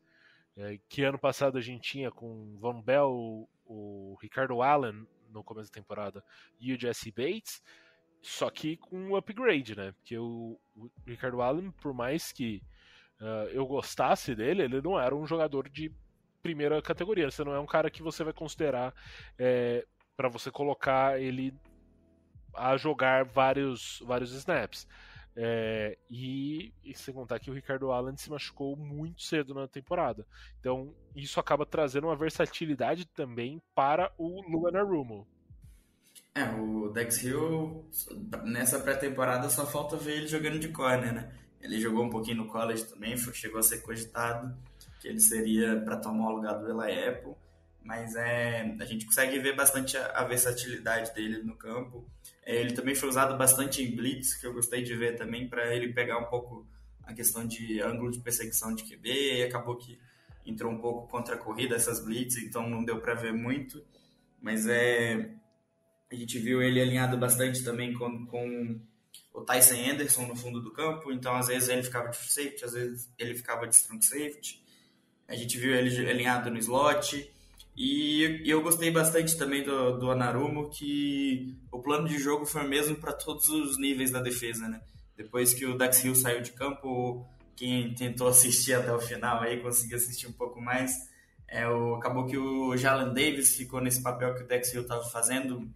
é, 0.56 0.78
que 0.88 1.02
ano 1.02 1.18
passado 1.18 1.58
a 1.58 1.60
gente 1.60 1.82
tinha 1.82 2.10
com 2.10 2.56
Von 2.58 2.80
Bell, 2.82 3.48
o 3.66 4.16
Ricardo 4.20 4.62
Allen 4.62 5.06
no 5.30 5.44
começo 5.44 5.70
da 5.70 5.74
temporada 5.74 6.24
e 6.58 6.72
o 6.72 6.80
Jesse 6.80 7.10
Bates, 7.10 7.62
só 8.20 8.50
que 8.50 8.76
com 8.76 8.96
um 8.96 9.16
upgrade, 9.16 9.76
né? 9.76 9.92
Porque 9.92 10.16
o, 10.16 10.58
o 10.76 10.90
Ricardo 11.06 11.42
Allen, 11.42 11.70
por 11.72 11.92
mais 11.92 12.32
que 12.32 12.62
uh, 13.20 13.48
eu 13.50 13.66
gostasse 13.66 14.34
dele, 14.34 14.62
ele 14.62 14.80
não 14.80 14.98
era 14.98 15.14
um 15.14 15.26
jogador 15.26 15.68
de 15.68 15.92
primeira 16.42 16.80
categoria. 16.80 17.30
Você 17.30 17.42
não 17.42 17.54
é 17.54 17.60
um 17.60 17.66
cara 17.66 17.90
que 17.90 18.02
você 18.02 18.22
vai 18.22 18.32
considerar 18.32 18.94
é, 19.38 19.84
para 20.16 20.28
você 20.28 20.50
colocar 20.50 21.20
ele 21.20 21.52
a 22.54 22.76
jogar 22.76 23.24
vários, 23.24 24.02
vários 24.06 24.32
snaps. 24.32 24.86
É, 25.34 25.96
e, 26.10 26.72
e, 26.84 26.94
sem 26.94 27.14
contar 27.14 27.38
que 27.38 27.50
o 27.50 27.54
Ricardo 27.54 27.90
Allen 27.90 28.16
se 28.16 28.30
machucou 28.30 28.76
muito 28.76 29.22
cedo 29.22 29.54
na 29.54 29.66
temporada. 29.66 30.26
Então, 30.60 30.94
isso 31.16 31.40
acaba 31.40 31.64
trazendo 31.64 32.06
uma 32.06 32.16
versatilidade 32.16 33.06
também 33.06 33.60
para 33.74 34.12
o 34.18 34.42
Luana 34.42 34.82
Rumo. 34.82 35.26
É, 36.34 36.44
o 36.44 36.90
Dex 36.90 37.22
Hill, 37.22 37.86
nessa 38.44 38.78
pré-temporada, 38.78 39.48
só 39.48 39.66
falta 39.66 39.96
ver 39.96 40.18
ele 40.18 40.26
jogando 40.26 40.58
de 40.58 40.68
corner, 40.68 41.14
né? 41.14 41.32
Ele 41.60 41.80
jogou 41.80 42.04
um 42.04 42.10
pouquinho 42.10 42.38
no 42.38 42.46
college 42.48 42.84
também, 42.84 43.16
chegou 43.16 43.60
a 43.60 43.62
ser 43.62 43.82
cogitado 43.82 44.54
que 45.00 45.08
ele 45.08 45.20
seria 45.20 45.80
para 45.80 45.96
tomar 45.96 46.28
o 46.30 46.36
lugar 46.36 46.54
do 46.54 46.68
Eli 46.68 47.08
Apple 47.08 47.34
mas 47.84 48.14
é, 48.14 48.74
a 48.80 48.84
gente 48.84 49.06
consegue 49.06 49.38
ver 49.38 49.54
bastante 49.54 49.96
a, 49.96 50.06
a 50.18 50.24
versatilidade 50.24 51.12
dele 51.14 51.42
no 51.42 51.56
campo. 51.56 52.04
É, 52.44 52.56
ele 52.56 52.72
também 52.72 52.94
foi 52.94 53.08
usado 53.08 53.36
bastante 53.36 53.82
em 53.82 53.94
blitz, 53.94 54.34
que 54.34 54.46
eu 54.46 54.52
gostei 54.52 54.82
de 54.82 54.94
ver 54.94 55.16
também, 55.16 55.48
para 55.48 55.74
ele 55.74 55.92
pegar 55.92 56.18
um 56.18 56.24
pouco 56.24 56.66
a 57.04 57.12
questão 57.12 57.46
de 57.46 57.80
ângulo 57.80 58.10
de 58.10 58.20
perseguição 58.20 58.74
de 58.74 58.84
QB, 58.84 59.38
e 59.38 59.42
acabou 59.42 59.76
que 59.76 59.98
entrou 60.44 60.72
um 60.72 60.78
pouco 60.78 61.08
contra 61.08 61.36
a 61.36 61.38
corrida 61.38 61.76
essas 61.76 62.04
blitz, 62.04 62.36
então 62.36 62.68
não 62.68 62.84
deu 62.84 63.00
para 63.00 63.14
ver 63.14 63.32
muito, 63.32 63.84
mas 64.40 64.66
é 64.66 65.30
a 66.12 66.14
gente 66.14 66.38
viu 66.38 66.62
ele 66.62 66.80
alinhado 66.80 67.16
bastante 67.16 67.64
também 67.64 67.94
com, 67.94 68.26
com 68.26 68.78
o 69.32 69.40
Tyson 69.40 69.76
Anderson 69.76 70.26
no 70.26 70.36
fundo 70.36 70.60
do 70.60 70.70
campo, 70.70 71.10
então 71.10 71.34
às 71.34 71.46
vezes 71.46 71.70
ele 71.70 71.82
ficava 71.82 72.10
de 72.10 72.16
safety, 72.16 72.64
às 72.64 72.74
vezes 72.74 73.10
ele 73.18 73.34
ficava 73.34 73.66
de 73.66 73.74
strong 73.74 74.04
safety. 74.04 74.62
A 75.26 75.34
gente 75.34 75.56
viu 75.56 75.74
ele 75.74 76.10
alinhado 76.10 76.50
no 76.50 76.58
slot, 76.58 77.32
e, 77.76 78.42
eu 78.44 78.62
gostei 78.62 78.90
bastante 78.90 79.36
também 79.36 79.62
do, 79.62 79.98
do 79.98 80.10
Anarumo, 80.10 80.68
que 80.68 81.56
o 81.70 81.80
plano 81.80 82.06
de 82.06 82.18
jogo 82.18 82.44
foi 82.44 82.64
o 82.64 82.68
mesmo 82.68 82.96
para 82.96 83.12
todos 83.12 83.48
os 83.48 83.78
níveis 83.78 84.10
da 84.10 84.20
defesa, 84.20 84.68
né? 84.68 84.80
Depois 85.16 85.54
que 85.54 85.64
o 85.64 85.76
Dax 85.76 86.04
Hill 86.04 86.14
saiu 86.14 86.42
de 86.42 86.52
campo, 86.52 87.26
quem 87.56 87.94
tentou 87.94 88.28
assistir 88.28 88.74
até 88.74 88.92
o 88.92 89.00
final 89.00 89.40
aí 89.40 89.60
conseguiu 89.60 89.96
assistir 89.96 90.26
um 90.26 90.32
pouco 90.32 90.60
mais. 90.60 90.92
É, 91.48 91.66
o, 91.68 91.94
acabou 91.96 92.26
que 92.26 92.36
o 92.36 92.76
Jalen 92.76 93.14
Davis 93.14 93.56
ficou 93.56 93.80
nesse 93.80 94.02
papel 94.02 94.34
que 94.34 94.42
o 94.42 94.46
Dax 94.46 94.72
Hill 94.72 94.82
estava 94.82 95.04
fazendo, 95.04 95.70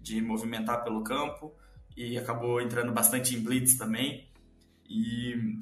de 0.00 0.20
movimentar 0.20 0.82
pelo 0.82 1.02
campo, 1.02 1.54
e 1.96 2.16
acabou 2.18 2.60
entrando 2.60 2.92
bastante 2.92 3.34
em 3.34 3.42
blitz 3.42 3.76
também. 3.76 4.28
E, 4.88 5.58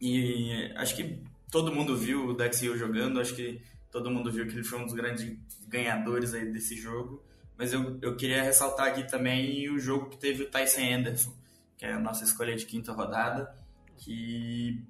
e 0.00 0.72
acho 0.76 0.96
que 0.96 1.22
todo 1.50 1.72
mundo 1.72 1.96
viu 1.96 2.26
o 2.26 2.34
Dax 2.34 2.62
Hill 2.62 2.76
jogando, 2.76 3.20
acho 3.20 3.34
que 3.34 3.60
todo 3.94 4.10
mundo 4.10 4.32
viu 4.32 4.44
que 4.44 4.54
ele 4.54 4.64
foi 4.64 4.80
um 4.80 4.84
dos 4.86 4.92
grandes 4.92 5.38
ganhadores 5.68 6.34
aí 6.34 6.52
desse 6.52 6.74
jogo. 6.74 7.22
Mas 7.56 7.72
eu, 7.72 7.96
eu 8.02 8.16
queria 8.16 8.42
ressaltar 8.42 8.88
aqui 8.88 9.06
também 9.06 9.70
o 9.70 9.78
jogo 9.78 10.10
que 10.10 10.16
teve 10.16 10.42
o 10.42 10.50
Tyson 10.50 10.80
Anderson, 10.80 11.32
que 11.76 11.86
é 11.86 11.92
a 11.92 12.00
nossa 12.00 12.24
escolha 12.24 12.56
de 12.56 12.66
quinta 12.66 12.92
rodada, 12.92 13.56
que 13.98 14.84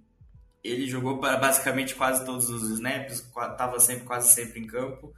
ele 0.63 0.87
jogou 0.87 1.19
para 1.21 1.37
basicamente 1.37 1.95
quase 1.95 2.25
todos 2.25 2.49
os 2.49 2.71
snaps, 2.71 3.19
estava 3.19 3.79
sempre 3.79 4.07
quase 4.07 4.33
sempre 4.33 4.59
em 4.59 4.67
campo. 4.67 5.13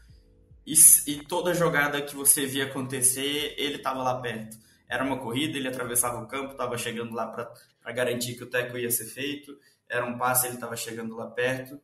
E, 0.66 0.74
e, 1.06 1.24
toda 1.24 1.54
jogada 1.54 2.02
que 2.02 2.16
você 2.16 2.44
via 2.44 2.64
acontecer, 2.64 3.54
ele 3.56 3.76
estava 3.76 4.02
lá 4.02 4.20
perto. 4.20 4.58
Era 4.88 5.04
uma 5.04 5.18
corrida, 5.18 5.56
ele 5.56 5.68
atravessava 5.68 6.20
o 6.20 6.26
campo, 6.26 6.52
estava 6.52 6.76
chegando 6.76 7.14
lá 7.14 7.28
para 7.28 7.92
garantir 7.92 8.34
que 8.34 8.42
o 8.42 8.50
teco 8.50 8.76
ia 8.76 8.90
ser 8.90 9.06
feito. 9.06 9.56
Era 9.88 10.04
um 10.04 10.18
passe, 10.18 10.48
ele 10.48 10.56
estava 10.56 10.76
chegando 10.76 11.14
lá 11.14 11.30
perto. 11.30 11.80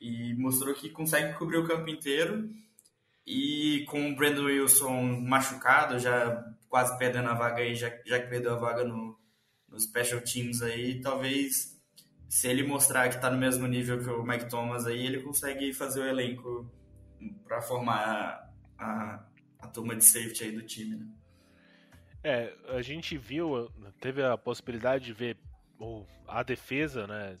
E 0.00 0.34
mostrou 0.34 0.74
que 0.74 0.88
consegue 0.88 1.36
cobrir 1.36 1.58
o 1.58 1.66
campo 1.66 1.88
inteiro. 1.88 2.48
E 3.26 3.84
com 3.88 4.10
o 4.10 4.16
Brandon 4.16 4.46
Wilson 4.46 5.20
machucado, 5.20 5.98
já 5.98 6.42
quase 6.68 6.96
perdendo 6.98 7.28
a 7.28 7.34
vaga 7.34 7.62
aí, 7.62 7.74
já, 7.74 7.92
já 8.06 8.18
que 8.20 8.28
perdeu 8.28 8.54
a 8.54 8.58
vaga 8.58 8.84
no, 8.84 9.18
no 9.68 9.78
Special 9.78 10.20
Teams 10.20 10.62
aí, 10.62 11.00
talvez 11.00 11.78
se 12.28 12.46
ele 12.48 12.62
mostrar 12.62 13.08
que 13.08 13.16
está 13.16 13.28
no 13.28 13.36
mesmo 13.36 13.66
nível 13.66 14.02
que 14.02 14.08
o 14.08 14.22
Mike 14.22 14.48
Thomas 14.48 14.86
aí, 14.86 15.04
ele 15.04 15.20
consegue 15.20 15.72
fazer 15.72 16.00
o 16.00 16.06
elenco 16.06 16.72
para 17.44 17.60
formar 17.60 18.48
a, 18.78 19.24
a 19.58 19.66
turma 19.66 19.96
de 19.96 20.04
safety 20.04 20.44
aí 20.44 20.52
do 20.52 20.62
time, 20.62 20.96
né? 20.96 21.06
É, 22.22 22.54
a 22.68 22.82
gente 22.82 23.18
viu, 23.18 23.68
teve 24.00 24.22
a 24.22 24.36
possibilidade 24.38 25.06
de 25.06 25.12
ver 25.12 25.38
a 26.28 26.42
defesa, 26.42 27.06
né, 27.06 27.36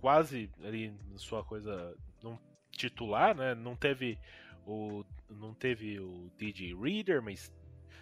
quase 0.00 0.50
ali 0.62 0.94
sua 1.16 1.44
coisa 1.44 1.96
não 2.22 2.38
titular, 2.70 3.34
né, 3.34 3.54
não 3.54 3.74
teve 3.74 4.18
o 4.66 5.04
não 5.28 5.54
teve 5.54 5.98
o 5.98 6.30
DJ 6.36 6.74
Reader, 6.74 7.22
mas 7.22 7.52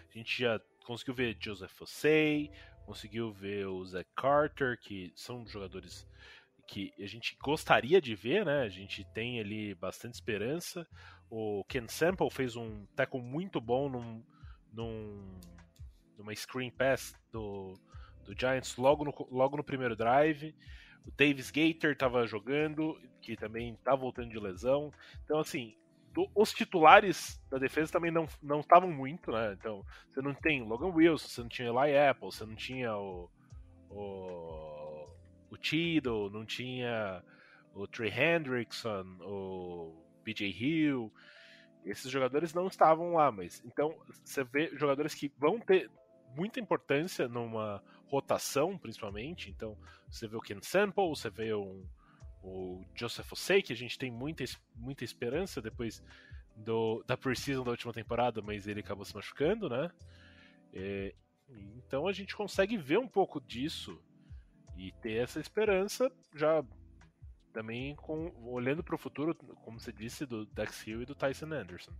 a 0.09 0.17
gente 0.17 0.41
já 0.41 0.59
conseguiu 0.85 1.13
ver 1.13 1.37
Joseph 1.39 1.71
Fossey, 1.71 2.51
conseguiu 2.85 3.31
ver 3.31 3.65
o 3.67 3.83
Zach 3.85 4.07
Carter, 4.15 4.79
que 4.79 5.11
são 5.15 5.45
jogadores 5.47 6.07
que 6.67 6.93
a 6.99 7.05
gente 7.05 7.37
gostaria 7.41 8.01
de 8.01 8.15
ver, 8.15 8.45
né? 8.45 8.61
A 8.61 8.69
gente 8.69 9.03
tem 9.13 9.39
ali 9.39 9.73
bastante 9.75 10.15
esperança. 10.15 10.87
O 11.29 11.63
Ken 11.67 11.87
Sample 11.87 12.29
fez 12.29 12.55
um 12.55 12.85
tackle 12.95 13.21
muito 13.21 13.59
bom 13.59 13.89
num, 13.89 14.23
num, 14.71 15.39
numa 16.17 16.33
screen 16.35 16.71
pass 16.71 17.13
do, 17.31 17.73
do 18.23 18.39
Giants 18.39 18.77
logo 18.77 19.03
no, 19.03 19.13
logo 19.31 19.57
no 19.57 19.63
primeiro 19.63 19.95
drive. 19.95 20.55
O 21.05 21.11
Davis 21.11 21.51
Gator 21.51 21.91
estava 21.91 22.25
jogando, 22.25 22.99
que 23.21 23.35
também 23.35 23.73
está 23.73 23.95
voltando 23.95 24.29
de 24.29 24.39
lesão. 24.39 24.91
Então, 25.23 25.39
assim, 25.39 25.75
do, 26.11 26.29
os 26.33 26.53
titulares 26.53 27.39
da 27.49 27.57
defesa 27.57 27.91
também 27.91 28.11
não 28.11 28.27
não 28.41 28.61
estavam 28.61 28.89
muito, 28.91 29.31
né? 29.31 29.53
Então, 29.59 29.85
você 30.09 30.21
não 30.21 30.33
tem 30.33 30.63
Logan 30.63 30.87
Wilson, 30.87 31.27
você 31.27 31.41
não 31.41 31.49
tinha 31.49 31.69
Eli 31.69 31.97
Apple, 31.97 32.25
você 32.31 32.45
não 32.45 32.55
tinha 32.55 32.95
o, 32.97 33.29
o, 33.89 35.07
o 35.51 35.57
Tido, 35.57 36.29
não 36.31 36.45
tinha 36.45 37.21
o 37.73 37.85
Trey 37.85 38.11
Hendrickson, 38.11 39.05
o 39.21 39.93
BJ 40.23 40.49
Hill. 40.49 41.13
Esses 41.85 42.09
jogadores 42.09 42.53
não 42.53 42.67
estavam 42.67 43.13
lá, 43.13 43.31
mas 43.31 43.61
então 43.63 43.93
você 44.23 44.43
vê 44.43 44.71
jogadores 44.75 45.13
que 45.13 45.31
vão 45.37 45.59
ter 45.59 45.91
muita 46.35 46.59
importância 46.59 47.27
numa 47.27 47.83
rotação, 48.07 48.77
principalmente. 48.77 49.49
Então 49.49 49.77
você 50.09 50.27
vê 50.27 50.35
o 50.35 50.41
Ken 50.41 50.59
Sample, 50.61 51.09
você 51.09 51.29
vê 51.29 51.53
um, 51.53 51.83
o 52.43 52.83
Joseph 52.93 53.31
Osei, 53.31 53.61
que 53.61 53.73
a 53.73 53.75
gente 53.75 53.97
tem 53.97 54.11
muita, 54.11 54.43
muita 54.75 55.03
esperança 55.03 55.61
depois 55.61 56.03
do, 56.55 57.03
da 57.05 57.17
precisão 57.17 57.63
da 57.63 57.71
última 57.71 57.93
temporada, 57.93 58.41
mas 58.41 58.67
ele 58.67 58.79
acabou 58.79 59.03
se 59.03 59.15
machucando, 59.15 59.69
né? 59.69 59.91
É, 60.73 61.13
então 61.77 62.07
a 62.07 62.13
gente 62.13 62.35
consegue 62.35 62.77
ver 62.77 62.97
um 62.97 63.07
pouco 63.07 63.41
disso 63.41 64.01
e 64.77 64.91
ter 65.01 65.23
essa 65.23 65.39
esperança 65.39 66.11
já 66.33 66.63
também 67.53 67.95
com, 67.95 68.33
olhando 68.45 68.83
para 68.83 68.95
o 68.95 68.97
futuro, 68.97 69.33
como 69.33 69.79
você 69.79 69.91
disse, 69.91 70.25
do 70.25 70.45
Dex 70.47 70.85
Hill 70.85 71.03
e 71.03 71.05
do 71.05 71.15
Tyson 71.15 71.53
Anderson. 71.53 71.93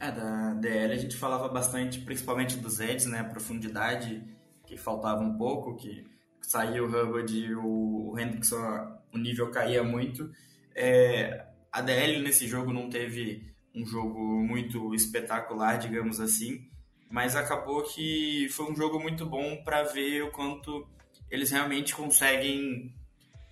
É, 0.00 0.10
da 0.10 0.54
DL 0.54 0.94
a 0.94 0.96
gente 0.96 1.16
falava 1.16 1.48
bastante, 1.48 2.00
principalmente 2.00 2.56
dos 2.56 2.80
Eds, 2.80 3.06
né? 3.06 3.20
A 3.20 3.24
profundidade 3.24 4.24
que 4.66 4.76
faltava 4.76 5.22
um 5.22 5.36
pouco, 5.36 5.76
que 5.76 6.04
saiu 6.40 6.84
o 6.84 6.88
Hubbard 6.88 7.36
e 7.36 7.54
o 7.54 8.14
Hendrickson, 8.18 8.98
o 9.12 9.18
nível 9.18 9.50
caía 9.50 9.82
muito. 9.82 10.30
É, 10.74 11.46
a 11.72 11.80
DL 11.80 12.22
nesse 12.22 12.46
jogo 12.46 12.72
não 12.72 12.88
teve 12.88 13.54
um 13.74 13.84
jogo 13.84 14.18
muito 14.18 14.94
espetacular, 14.94 15.78
digamos 15.78 16.20
assim, 16.20 16.68
mas 17.10 17.34
acabou 17.34 17.82
que 17.82 18.48
foi 18.50 18.70
um 18.70 18.76
jogo 18.76 19.00
muito 19.00 19.26
bom 19.26 19.62
para 19.64 19.82
ver 19.82 20.22
o 20.22 20.30
quanto 20.30 20.88
eles 21.30 21.50
realmente 21.50 21.94
conseguem 21.94 22.94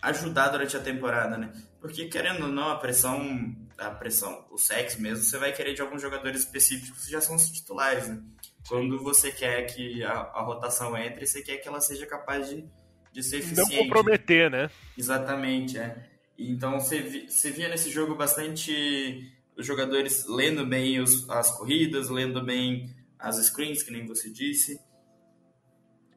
ajudar 0.02 0.48
durante 0.48 0.76
a 0.76 0.80
temporada, 0.80 1.36
né? 1.36 1.52
Porque 1.80 2.06
querendo 2.06 2.44
ou 2.44 2.52
não, 2.52 2.68
a 2.70 2.76
pressão, 2.76 3.56
a 3.78 3.90
pressão, 3.90 4.46
o 4.50 4.58
sexo 4.58 5.00
mesmo, 5.00 5.24
você 5.24 5.38
vai 5.38 5.52
querer 5.52 5.74
de 5.74 5.82
alguns 5.82 6.02
jogadores 6.02 6.40
específicos 6.40 7.04
que 7.04 7.10
já 7.10 7.20
são 7.20 7.36
os 7.36 7.50
titulares, 7.50 8.08
né? 8.08 8.22
Quando 8.68 9.02
você 9.02 9.32
quer 9.32 9.62
que 9.66 10.02
a, 10.04 10.12
a, 10.12 10.42
rotação 10.42 10.96
entre, 10.96 11.26
você 11.26 11.42
quer 11.42 11.58
que 11.58 11.68
ela 11.68 11.80
seja 11.80 12.06
capaz 12.06 12.48
de, 12.48 12.64
de 13.12 13.22
ser 13.22 13.38
eficiente. 13.38 13.76
Não 13.76 13.84
comprometer, 13.84 14.50
né? 14.50 14.70
Exatamente, 14.96 15.78
é. 15.78 16.10
Então 16.38 16.80
você, 16.80 17.26
você 17.28 17.50
via 17.50 17.68
nesse 17.68 17.90
jogo 17.90 18.14
bastante 18.14 19.32
os 19.56 19.66
jogadores 19.66 20.26
lendo 20.28 20.66
bem 20.66 21.00
os, 21.00 21.28
as 21.28 21.56
corridas, 21.56 22.08
lendo 22.08 22.42
bem 22.42 22.94
as 23.18 23.36
screens, 23.36 23.82
que 23.82 23.90
nem 23.90 24.06
você 24.06 24.30
disse 24.30 24.80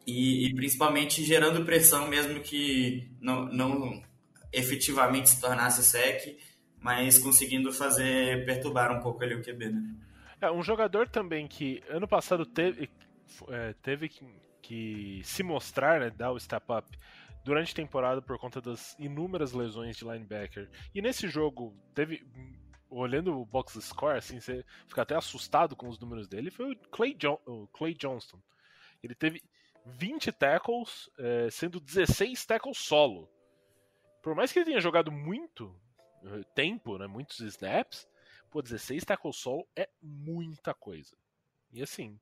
e, 0.05 0.47
e, 0.47 0.53
principalmente 0.53 1.23
gerando 1.23 1.65
pressão 1.65 2.07
mesmo 2.07 2.39
que 2.39 3.09
não, 3.19 3.45
não 3.45 4.03
efetivamente 4.53 5.29
se 5.29 5.41
tornasse 5.41 5.83
sec, 5.83 6.37
mas 6.79 7.17
conseguindo 7.17 7.73
fazer 7.73 8.45
perturbar 8.45 8.95
um 8.95 9.01
pouco 9.01 9.23
ali 9.23 9.33
o 9.33 9.41
QB, 9.41 9.69
né? 9.69 9.81
É, 10.41 10.51
um 10.51 10.63
jogador 10.63 11.07
também 11.07 11.47
que 11.47 11.83
ano 11.89 12.07
passado 12.07 12.45
teve, 12.45 12.89
é, 13.49 13.73
teve 13.81 14.09
que, 14.09 14.25
que, 14.61 15.21
se 15.23 15.43
mostrar, 15.43 15.99
né, 15.99 16.09
dar 16.09 16.31
o 16.31 16.39
step 16.39 16.65
up 16.71 16.97
durante 17.43 17.71
a 17.71 17.75
temporada 17.75 18.21
por 18.21 18.37
conta 18.37 18.59
das 18.59 18.95
inúmeras 18.99 19.53
lesões 19.53 19.95
de 19.95 20.03
linebacker. 20.03 20.69
E 20.93 21.01
nesse 21.01 21.27
jogo 21.27 21.75
teve 21.93 22.25
olhando 22.89 23.39
o 23.39 23.45
box 23.45 23.79
score, 23.81 24.17
assim, 24.17 24.39
você 24.39 24.63
fica 24.87 25.01
até 25.01 25.15
assustado 25.15 25.75
com 25.75 25.87
os 25.87 25.99
números 25.99 26.27
dele, 26.27 26.51
foi 26.51 26.71
o 26.71 26.75
Clay, 26.89 27.13
John, 27.13 27.39
o 27.45 27.67
Clay 27.67 27.93
Johnston. 27.93 28.39
Ele 29.03 29.13
teve 29.15 29.41
20 29.85 30.31
tackles, 30.31 31.09
é, 31.17 31.49
sendo 31.51 31.79
16 31.79 32.45
tackles 32.45 32.77
solo. 32.77 33.29
Por 34.21 34.33
mais 34.33 34.51
que 34.51 34.59
ele 34.59 34.65
tenha 34.65 34.81
jogado 34.81 35.11
muito 35.11 35.79
eh, 36.23 36.43
tempo, 36.55 36.97
né, 36.97 37.05
muitos 37.05 37.39
snaps, 37.41 38.07
pô, 38.55 38.61
16 38.61 39.03
tackles 39.03 39.35
solo 39.35 39.67
é 39.75 39.89
muita 40.01 40.73
coisa. 40.73 41.13
E 41.73 41.83
assim, 41.83 42.17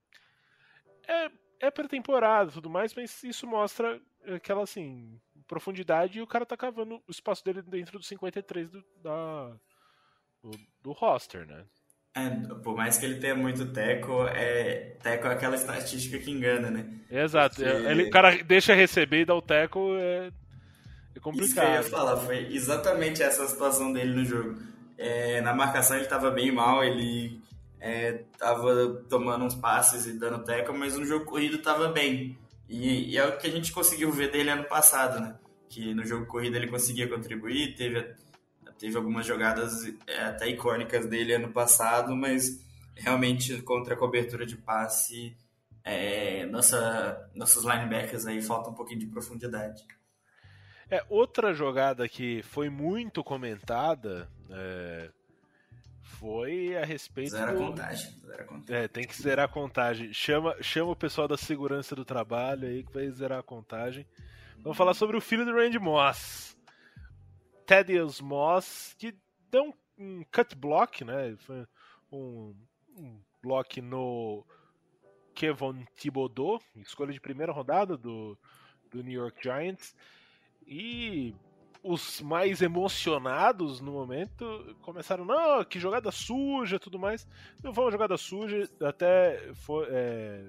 é, 1.08 1.30
é 1.60 1.70
pré-temporada 1.70 2.50
e 2.50 2.54
tudo 2.56 2.72
mais, 2.72 2.92
mas 2.96 3.24
isso 3.24 3.46
mostra 3.46 4.02
aquela 4.36 4.64
assim, 4.64 5.22
profundidade 5.48 6.18
e 6.18 6.22
o 6.24 6.28
cara 6.28 6.44
tá 6.44 6.58
cavando 6.58 6.96
o 7.08 7.12
espaço 7.12 7.46
dele 7.46 7.62
dentro 7.62 8.00
do 8.00 8.04
53 8.04 8.72
do, 8.72 8.84
da, 9.04 9.56
do, 10.42 10.52
do 10.82 10.92
roster, 10.92 11.46
né? 11.46 11.66
É, 12.16 12.30
por 12.64 12.76
mais 12.76 12.98
que 12.98 13.06
ele 13.06 13.20
tenha 13.20 13.36
muito 13.36 13.72
teco, 13.72 14.26
é, 14.30 14.98
teco 15.04 15.28
é 15.28 15.34
aquela 15.34 15.56
estatística 15.56 16.18
que 16.18 16.32
engana, 16.32 16.72
né? 16.72 17.00
Exato. 17.12 17.58
Porque... 17.58 17.70
Ele, 17.70 18.04
o 18.06 18.10
cara 18.10 18.44
deixa 18.44 18.74
receber 18.74 19.22
e 19.22 19.26
dá 19.26 19.36
o 19.36 19.42
teco, 19.42 19.96
é, 19.98 20.32
é 21.16 21.20
complicado. 21.20 21.46
Isso 21.46 21.54
que 21.54 21.60
eu 21.60 21.74
ia 21.74 21.84
falar, 21.84 22.18
foi 22.18 22.52
exatamente 22.52 23.22
essa 23.22 23.48
situação 23.48 23.94
dele 23.94 24.16
no 24.16 24.26
jogo. 24.26 24.73
É, 24.98 25.42
na 25.42 25.54
marcação 25.54 25.96
ele 25.96 26.06
estava 26.06 26.30
bem 26.32 26.52
mal, 26.52 26.84
ele 26.84 27.42
estava 27.80 28.72
é, 28.72 29.10
tomando 29.10 29.46
uns 29.46 29.56
passes 29.56 30.06
e 30.06 30.18
dando 30.18 30.44
teco, 30.44 30.74
mas 30.74 30.98
no 30.98 31.06
jogo 31.06 31.26
corrido 31.26 31.58
estava 31.58 31.90
bem. 31.90 32.38
E, 32.70 33.12
e, 33.12 33.18
é 33.18 33.26
o 33.26 33.38
que 33.38 33.48
a 33.48 33.52
gente 33.52 33.72
conseguiu 33.72 34.12
ver 34.12 34.32
dele 34.32 34.50
ano 34.50 34.64
passado, 34.64 35.20
né? 35.20 35.36
Que 35.70 35.94
no 35.94 36.06
jogo 36.06 36.26
corrido 36.26 36.56
ele 36.56 36.68
conseguia 36.68 37.08
contribuir, 37.08 37.76
teve 37.76 38.16
teve 38.80 38.98
algumas 38.98 39.26
jogadas 39.26 39.86
é, 40.08 40.24
até 40.26 40.50
icônicas 40.50 41.06
dele 41.06 41.34
ano 41.34 41.50
passado, 41.54 42.16
mas 42.16 42.62
realmente 42.96 43.62
contra 43.62 43.94
a 43.94 43.98
cobertura 43.98 44.46
de 44.46 44.58
passe, 44.58 45.38
é, 45.84 46.46
nossa, 46.48 47.30
nossos 47.34 47.64
linebackers 47.64 48.26
aí 48.26 48.42
falta 48.42 48.70
um 48.70 48.74
pouquinho 48.74 49.00
de 49.00 49.08
profundidade. 49.08 49.84
É, 50.90 51.04
outra 51.10 51.54
jogada 51.54 52.08
que 52.10 52.44
foi 52.44 52.70
muito 52.70 53.24
comentada 53.24 54.30
é, 54.50 55.10
foi 56.02 56.76
a 56.78 56.86
respeito. 56.86 57.32
Zero 57.32 57.54
do... 57.54 57.68
contagem. 57.68 58.12
Zero 58.26 58.46
contagem. 58.46 58.84
É, 58.84 58.88
tem 58.88 59.06
que 59.06 59.16
zerar 59.16 59.46
a 59.46 59.48
contagem. 59.48 60.14
Chama, 60.14 60.56
chama 60.62 60.92
o 60.92 60.96
pessoal 60.96 61.28
da 61.28 61.38
segurança 61.38 61.96
do 61.96 62.06
trabalho 62.06 62.68
aí 62.68 62.84
que 62.84 62.94
vai 62.94 63.10
zerar 63.10 63.40
a 63.40 63.44
contagem. 63.44 64.06
Vamos 64.60 64.78
falar 64.78 64.94
sobre 64.94 65.18
o 65.18 65.22
filho 65.22 65.46
do 65.46 65.54
Randy 65.54 65.80
Moss. 65.80 66.56
Thaddeus 67.66 68.22
Moss, 68.22 68.96
que 68.98 69.14
não 69.52 69.74
um 69.98 70.24
cut 70.32 70.56
block, 70.56 71.04
né? 71.04 71.36
Foi 71.40 71.66
um, 72.12 72.56
um 72.98 73.20
block 73.42 73.82
no 73.82 74.46
Kevin 75.34 75.86
Thibodeau, 75.96 76.62
escolha 76.78 77.12
de 77.12 77.20
primeira 77.20 77.52
rodada 77.52 77.98
do, 77.98 78.38
do 78.92 79.04
New 79.04 79.14
York 79.14 79.42
Giants. 79.42 79.96
E 80.66 81.36
os 81.84 82.22
mais 82.22 82.62
emocionados 82.62 83.82
no 83.82 83.92
momento 83.92 84.76
começaram, 84.82 85.26
não, 85.26 85.64
que 85.66 85.80
jogada 85.80 86.12
suja 86.12 86.80
tudo 86.80 86.98
mais. 86.98 87.28
Não 87.62 87.74
foi 87.74 87.84
uma 87.84 87.92
jogada 87.92 88.18
suja, 88.18 88.70
até 88.82 89.54
foi. 89.54 89.86
É, 89.90 90.46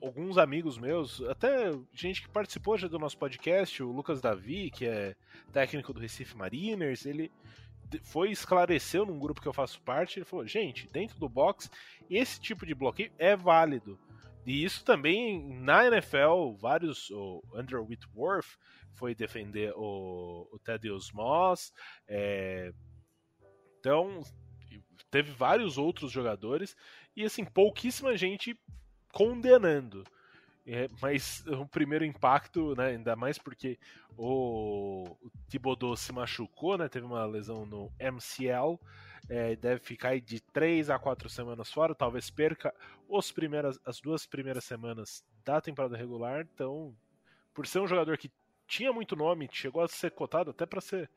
alguns 0.00 0.36
amigos 0.36 0.78
meus, 0.78 1.20
até 1.22 1.72
gente 1.92 2.22
que 2.22 2.28
participou 2.28 2.76
já 2.76 2.86
do 2.86 2.98
nosso 2.98 3.16
podcast, 3.16 3.82
o 3.82 3.90
Lucas 3.90 4.20
Davi, 4.20 4.70
que 4.70 4.86
é 4.86 5.16
técnico 5.50 5.94
do 5.94 6.00
Recife 6.00 6.36
Mariners, 6.36 7.06
ele 7.06 7.32
foi 8.02 8.30
esclareceu 8.30 9.06
num 9.06 9.18
grupo 9.18 9.40
que 9.40 9.48
eu 9.48 9.52
faço 9.52 9.80
parte, 9.80 10.18
ele 10.18 10.26
falou, 10.26 10.46
gente, 10.46 10.88
dentro 10.92 11.18
do 11.18 11.28
box, 11.28 11.70
esse 12.10 12.38
tipo 12.38 12.66
de 12.66 12.74
bloqueio 12.74 13.12
é 13.18 13.34
válido. 13.34 13.98
E 14.46 14.62
isso 14.62 14.84
também 14.84 15.42
na 15.60 15.86
NFL, 15.86 16.52
vários, 16.58 17.10
o 17.10 17.42
Andrew 17.54 17.84
Whitworth 17.84 18.58
foi 18.94 19.14
defender 19.14 19.72
o, 19.76 20.48
o 20.50 20.58
Thaddeus 20.58 21.12
Moss, 21.12 21.72
é, 22.08 22.72
então 23.78 24.20
teve 25.10 25.30
vários 25.32 25.78
outros 25.78 26.10
jogadores 26.10 26.76
e 27.16 27.24
assim 27.24 27.44
pouquíssima 27.44 28.16
gente 28.16 28.58
condenando. 29.12 30.04
É, 30.66 30.88
mas 31.00 31.44
o 31.46 31.66
primeiro 31.66 32.04
impacto, 32.06 32.74
né, 32.74 32.86
ainda 32.86 33.14
mais 33.14 33.36
porque 33.36 33.78
o, 34.16 35.04
o 35.20 35.30
Thibodeau 35.46 35.94
se 35.94 36.10
machucou, 36.10 36.78
né, 36.78 36.88
teve 36.88 37.04
uma 37.04 37.24
lesão 37.26 37.66
no 37.66 37.92
MCL, 38.00 38.80
é, 39.28 39.56
deve 39.56 39.80
ficar 39.80 40.18
de 40.20 40.40
3 40.40 40.88
a 40.88 40.98
4 40.98 41.28
semanas 41.28 41.70
fora, 41.70 41.94
talvez 41.94 42.30
perca 42.30 42.74
os 43.06 43.30
primeiras, 43.30 43.78
as 43.84 44.00
duas 44.00 44.26
primeiras 44.26 44.64
semanas 44.64 45.22
da 45.44 45.60
temporada 45.60 45.96
regular. 45.96 46.46
Então, 46.54 46.96
por 47.52 47.66
ser 47.66 47.80
um 47.80 47.86
jogador 47.86 48.16
que 48.16 48.30
tinha 48.66 48.92
muito 48.92 49.16
nome, 49.16 49.48
chegou 49.52 49.82
a 49.82 49.88
ser 49.88 50.10
cotado 50.10 50.50
até 50.50 50.66
para 50.66 50.80
ser 50.80 51.10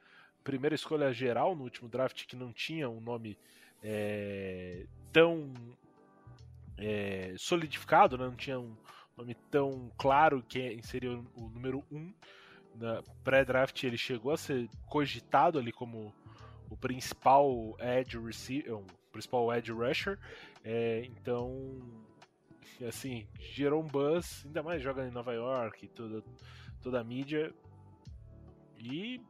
primeira 0.43 0.75
escolha 0.75 1.11
geral 1.11 1.55
no 1.55 1.63
último 1.63 1.89
draft, 1.89 2.25
que 2.25 2.35
não 2.35 2.53
tinha 2.53 2.89
um 2.89 3.01
nome 3.01 3.37
é, 3.83 4.85
tão 5.11 5.53
é, 6.77 7.33
solidificado, 7.37 8.17
né? 8.17 8.25
não 8.25 8.35
tinha 8.35 8.59
um 8.59 8.75
nome 9.17 9.35
tão 9.51 9.91
claro 9.97 10.43
que 10.43 10.79
seria 10.83 11.11
o 11.11 11.49
número 11.49 11.83
1. 11.91 11.97
Um. 11.97 12.13
Na 12.75 13.01
pré-draft 13.23 13.83
ele 13.83 13.97
chegou 13.97 14.31
a 14.31 14.37
ser 14.37 14.69
cogitado 14.87 15.57
ali 15.57 15.71
como 15.71 16.13
o 16.69 16.77
principal 16.77 17.75
edge 17.79 18.19
receiver, 18.19 18.75
o 18.75 18.85
principal 19.11 19.53
edge 19.53 19.71
rusher. 19.71 20.19
É, 20.63 21.05
então, 21.05 21.81
assim, 22.87 23.27
gerou 23.39 23.81
um 23.81 23.87
buzz, 23.87 24.45
ainda 24.45 24.61
mais 24.61 24.81
joga 24.81 25.07
em 25.07 25.11
Nova 25.11 25.33
York, 25.33 25.87
toda, 25.89 26.23
toda 26.81 26.99
a 26.99 27.03
mídia. 27.03 27.53
E 28.77 29.21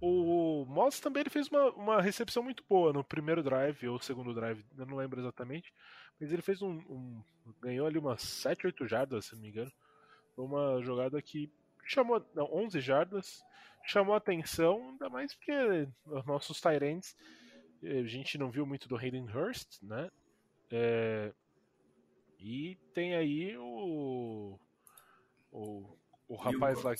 o 0.00 0.64
Moss 0.66 1.00
também 1.00 1.20
ele 1.22 1.30
fez 1.30 1.48
uma, 1.48 1.70
uma 1.70 2.02
recepção 2.02 2.42
muito 2.42 2.64
boa 2.68 2.92
no 2.92 3.04
primeiro 3.04 3.42
drive 3.42 3.88
ou 3.88 4.00
segundo 4.00 4.34
drive, 4.34 4.64
eu 4.76 4.86
não 4.86 4.96
lembro 4.96 5.20
exatamente. 5.20 5.72
Mas 6.20 6.32
ele 6.32 6.42
fez 6.42 6.62
um. 6.62 6.78
um 6.88 7.22
ganhou 7.60 7.86
ali 7.86 7.98
umas 7.98 8.22
7, 8.22 8.66
8 8.66 8.86
jardas, 8.86 9.26
se 9.26 9.34
não 9.34 9.42
me 9.42 9.48
engano. 9.48 9.72
Uma 10.36 10.82
jogada 10.82 11.20
que 11.20 11.50
chamou. 11.84 12.24
Não, 12.34 12.52
11 12.52 12.80
jardas. 12.80 13.42
Chamou 13.84 14.14
atenção, 14.14 14.90
ainda 14.90 15.08
mais 15.10 15.34
porque 15.34 15.88
os 16.06 16.24
nossos 16.24 16.60
Tyrants. 16.60 17.16
Eh, 17.82 17.98
a 18.00 18.06
gente 18.06 18.38
não 18.38 18.50
viu 18.50 18.64
muito 18.64 18.88
do 18.88 18.96
Hayden 18.96 19.28
Hurst, 19.28 19.82
né? 19.82 20.08
É, 20.70 21.32
e 22.38 22.76
tem 22.94 23.14
aí 23.14 23.56
o. 23.56 24.58
O, 25.52 25.96
o 26.28 26.34
rapaz 26.34 26.82
lá. 26.82 26.94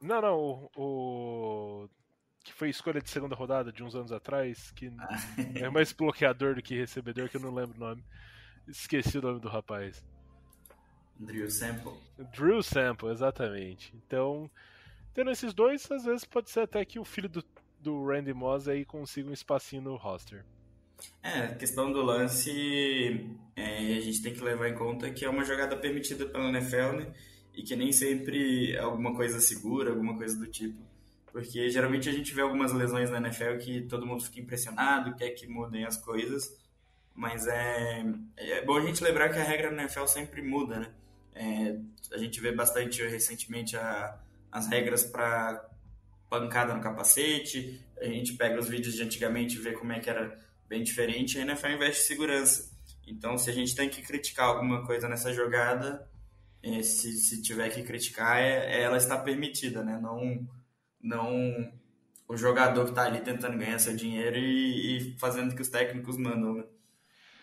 Não, 0.00 0.22
não, 0.22 0.70
o, 0.76 1.84
o 1.84 1.88
que 2.44 2.52
foi 2.52 2.70
escolha 2.70 3.02
de 3.02 3.10
segunda 3.10 3.34
rodada 3.34 3.72
de 3.72 3.82
uns 3.82 3.96
anos 3.96 4.12
atrás, 4.12 4.70
que 4.70 4.92
ah. 4.98 5.18
é 5.56 5.68
mais 5.68 5.92
bloqueador 5.92 6.54
do 6.54 6.62
que 6.62 6.76
recebedor, 6.76 7.28
que 7.28 7.36
eu 7.36 7.40
não 7.40 7.52
lembro 7.52 7.76
o 7.76 7.80
nome. 7.80 8.04
Esqueci 8.68 9.18
o 9.18 9.22
nome 9.22 9.40
do 9.40 9.48
rapaz. 9.48 10.04
Drew 11.18 11.50
Sample. 11.50 11.92
Drew 12.32 12.62
Sample, 12.62 13.08
exatamente. 13.10 13.92
Então, 13.96 14.50
tendo 15.14 15.30
esses 15.30 15.52
dois, 15.52 15.90
às 15.90 16.04
vezes 16.04 16.24
pode 16.24 16.50
ser 16.50 16.60
até 16.60 16.84
que 16.84 16.98
o 16.98 17.04
filho 17.04 17.28
do, 17.28 17.44
do 17.80 18.06
Randy 18.06 18.34
Moss 18.34 18.68
aí 18.68 18.84
consiga 18.84 19.30
um 19.30 19.32
espacinho 19.32 19.82
no 19.82 19.96
roster. 19.96 20.44
É, 21.22 21.40
a 21.40 21.54
questão 21.54 21.92
do 21.92 22.02
lance, 22.02 23.26
é, 23.54 23.96
a 23.96 24.00
gente 24.00 24.22
tem 24.22 24.32
que 24.32 24.40
levar 24.40 24.68
em 24.68 24.74
conta 24.74 25.10
que 25.10 25.24
é 25.24 25.28
uma 25.28 25.44
jogada 25.44 25.76
permitida 25.76 26.26
pela 26.26 26.48
NFL, 26.48 26.96
né? 26.96 27.12
E 27.56 27.62
que 27.62 27.74
nem 27.74 27.90
sempre 27.90 28.74
é 28.74 28.80
alguma 28.80 29.14
coisa 29.16 29.40
segura, 29.40 29.90
alguma 29.90 30.14
coisa 30.14 30.38
do 30.38 30.46
tipo. 30.46 30.78
Porque 31.32 31.70
geralmente 31.70 32.08
a 32.08 32.12
gente 32.12 32.34
vê 32.34 32.42
algumas 32.42 32.72
lesões 32.72 33.10
na 33.10 33.16
NFL 33.18 33.56
que 33.58 33.80
todo 33.82 34.06
mundo 34.06 34.22
fica 34.22 34.40
impressionado, 34.40 35.16
quer 35.16 35.30
que 35.30 35.46
mudem 35.46 35.84
as 35.84 35.96
coisas, 35.96 36.54
mas 37.14 37.46
é, 37.46 38.04
é 38.36 38.64
bom 38.64 38.76
a 38.76 38.82
gente 38.82 39.02
lembrar 39.02 39.30
que 39.30 39.38
a 39.38 39.42
regra 39.42 39.70
na 39.70 39.84
NFL 39.84 40.06
sempre 40.06 40.42
muda, 40.42 40.78
né? 40.78 40.92
É, 41.34 41.76
a 42.12 42.18
gente 42.18 42.40
vê 42.40 42.52
bastante 42.52 43.02
recentemente 43.02 43.76
a, 43.76 44.18
as 44.52 44.68
regras 44.68 45.04
para 45.04 45.68
pancada 46.28 46.74
no 46.74 46.82
capacete, 46.82 47.80
a 47.98 48.04
gente 48.04 48.34
pega 48.34 48.58
os 48.58 48.68
vídeos 48.68 48.94
de 48.94 49.02
antigamente 49.02 49.56
e 49.56 49.60
vê 49.60 49.72
como 49.72 49.92
é 49.92 50.00
que 50.00 50.10
era 50.10 50.38
bem 50.68 50.82
diferente, 50.82 51.38
a 51.38 51.42
NFL 51.42 51.68
investe 51.68 52.02
em 52.02 52.06
segurança. 52.06 52.70
Então, 53.06 53.38
se 53.38 53.48
a 53.48 53.52
gente 53.52 53.74
tem 53.74 53.88
que 53.88 54.02
criticar 54.02 54.46
alguma 54.48 54.84
coisa 54.84 55.08
nessa 55.08 55.32
jogada, 55.32 56.06
se, 56.82 57.12
se 57.12 57.42
tiver 57.42 57.70
que 57.70 57.82
criticar, 57.82 58.38
é, 58.38 58.82
ela 58.82 58.96
está 58.96 59.18
permitida, 59.18 59.82
né? 59.84 59.98
Não 60.00 60.46
não 61.00 61.72
o 62.28 62.36
jogador 62.36 62.84
que 62.84 62.90
está 62.90 63.04
ali 63.04 63.20
tentando 63.20 63.58
ganhar 63.58 63.78
seu 63.78 63.94
dinheiro 63.94 64.36
e, 64.36 64.96
e 64.96 65.18
fazendo 65.18 65.54
que 65.54 65.62
os 65.62 65.68
técnicos 65.68 66.16
mandam. 66.16 66.54
Né? 66.54 66.64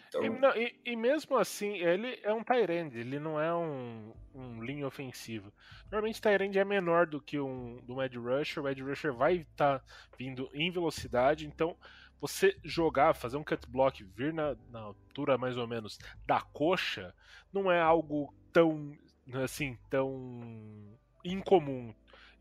Então... 0.10 0.24
E, 0.24 0.30
não, 0.30 0.56
e, 0.56 0.76
e, 0.86 0.96
mesmo 0.96 1.38
assim, 1.38 1.78
ele 1.78 2.20
é 2.22 2.34
um 2.34 2.44
Tyrande, 2.44 3.00
ele 3.00 3.20
não 3.20 3.40
é 3.40 3.54
um, 3.56 4.14
um 4.36 4.64
linha 4.64 4.86
ofensivo. 4.86 5.52
Normalmente 5.86 6.22
Tyrande 6.22 6.60
é 6.60 6.66
menor 6.66 7.08
do 7.08 7.22
que 7.22 7.40
um 7.40 7.78
do 7.84 8.02
Ed 8.02 8.18
Rusher, 8.18 8.64
o 8.64 8.70
Ed 8.70 8.82
Rusher 8.84 9.14
vai 9.14 9.38
estar 9.38 9.80
tá 9.80 9.86
vindo 10.18 10.50
em 10.54 10.70
velocidade, 10.70 11.48
então 11.48 11.76
você 12.20 12.56
jogar, 12.64 13.14
fazer 13.14 13.38
um 13.38 13.44
cut 13.44 13.68
block, 13.70 14.04
vir 14.04 14.34
na, 14.34 14.56
na 14.70 14.80
altura 14.80 15.38
mais 15.38 15.58
ou 15.58 15.68
menos 15.68 15.98
da 16.26 16.42
coxa, 16.42 17.14
não 17.52 17.72
é 17.72 17.82
algo 17.82 18.34
tão 18.52 18.96
assim, 19.34 19.78
tão 19.90 20.98
incomum 21.24 21.94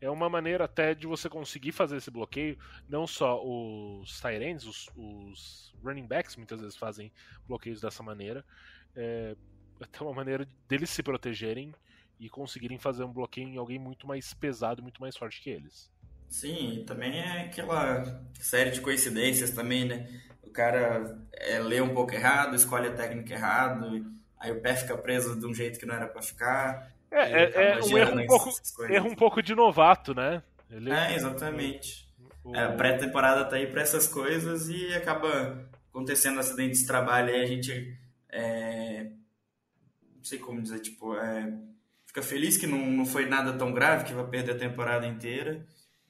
é 0.03 0.09
uma 0.09 0.29
maneira 0.29 0.65
até 0.65 0.93
de 0.93 1.07
você 1.07 1.29
conseguir 1.29 1.71
fazer 1.71 1.95
esse 1.95 2.11
bloqueio. 2.11 2.57
Não 2.89 3.07
só 3.07 3.41
os 3.41 4.19
Tyrants, 4.19 4.65
os, 4.65 4.89
os 4.97 5.73
running 5.81 6.05
backs 6.05 6.35
muitas 6.35 6.59
vezes 6.59 6.75
fazem 6.75 7.11
bloqueios 7.47 7.79
dessa 7.79 8.03
maneira. 8.03 8.43
É 8.95 9.35
até 9.81 10.03
uma 10.03 10.13
maneira 10.13 10.47
deles 10.67 10.89
se 10.89 11.01
protegerem 11.01 11.73
e 12.19 12.29
conseguirem 12.29 12.77
fazer 12.77 13.03
um 13.03 13.11
bloqueio 13.11 13.47
em 13.47 13.57
alguém 13.57 13.79
muito 13.79 14.07
mais 14.07 14.33
pesado, 14.33 14.81
muito 14.81 15.01
mais 15.01 15.15
forte 15.15 15.41
que 15.41 15.49
eles. 15.49 15.91
Sim, 16.29 16.83
também 16.85 17.19
é 17.19 17.41
aquela 17.43 18.03
série 18.39 18.71
de 18.71 18.81
coincidências 18.81 19.51
também, 19.51 19.85
né? 19.85 20.21
O 20.41 20.49
cara 20.49 21.19
é, 21.31 21.59
lê 21.59 21.81
um 21.81 21.93
pouco 21.93 22.13
errado, 22.13 22.55
escolhe 22.55 22.87
a 22.87 22.93
técnica 22.93 23.33
errado, 23.33 24.05
aí 24.43 24.51
o 24.51 24.59
pé 24.59 24.75
fica 24.75 24.97
preso 24.97 25.39
de 25.39 25.45
um 25.45 25.53
jeito 25.53 25.79
que 25.79 25.85
não 25.85 25.95
era 25.95 26.07
para 26.07 26.21
ficar. 26.21 26.91
É, 27.09 27.43
é, 27.43 27.71
é 27.71 27.79
um 27.79 27.97
erro 27.97 28.19
um, 28.19 28.27
pouco, 28.27 28.49
erro 28.89 29.09
um 29.09 29.15
pouco 29.15 29.41
de 29.41 29.55
novato, 29.55 30.13
né? 30.13 30.43
Ele... 30.69 30.91
É, 30.91 31.15
exatamente. 31.15 32.09
O... 32.43 32.53
É, 32.53 32.65
a 32.65 32.71
pré-temporada 32.73 33.45
tá 33.45 33.55
aí 33.55 33.67
para 33.67 33.81
essas 33.81 34.05
coisas 34.05 34.67
e 34.67 34.93
acaba 34.93 35.65
acontecendo 35.89 36.39
acidentes 36.39 36.81
de 36.81 36.87
trabalho 36.87 37.29
aí 37.29 37.41
a 37.41 37.45
gente 37.45 37.97
é... 38.29 39.11
não 40.13 40.23
sei 40.23 40.39
como 40.39 40.61
dizer, 40.61 40.79
tipo, 40.79 41.15
é... 41.15 41.53
fica 42.05 42.21
feliz 42.21 42.57
que 42.57 42.67
não, 42.67 42.79
não 42.79 43.05
foi 43.05 43.25
nada 43.25 43.53
tão 43.53 43.71
grave, 43.71 44.03
que 44.03 44.13
vai 44.13 44.27
perder 44.27 44.55
a 44.55 44.57
temporada 44.59 45.07
inteira 45.07 45.65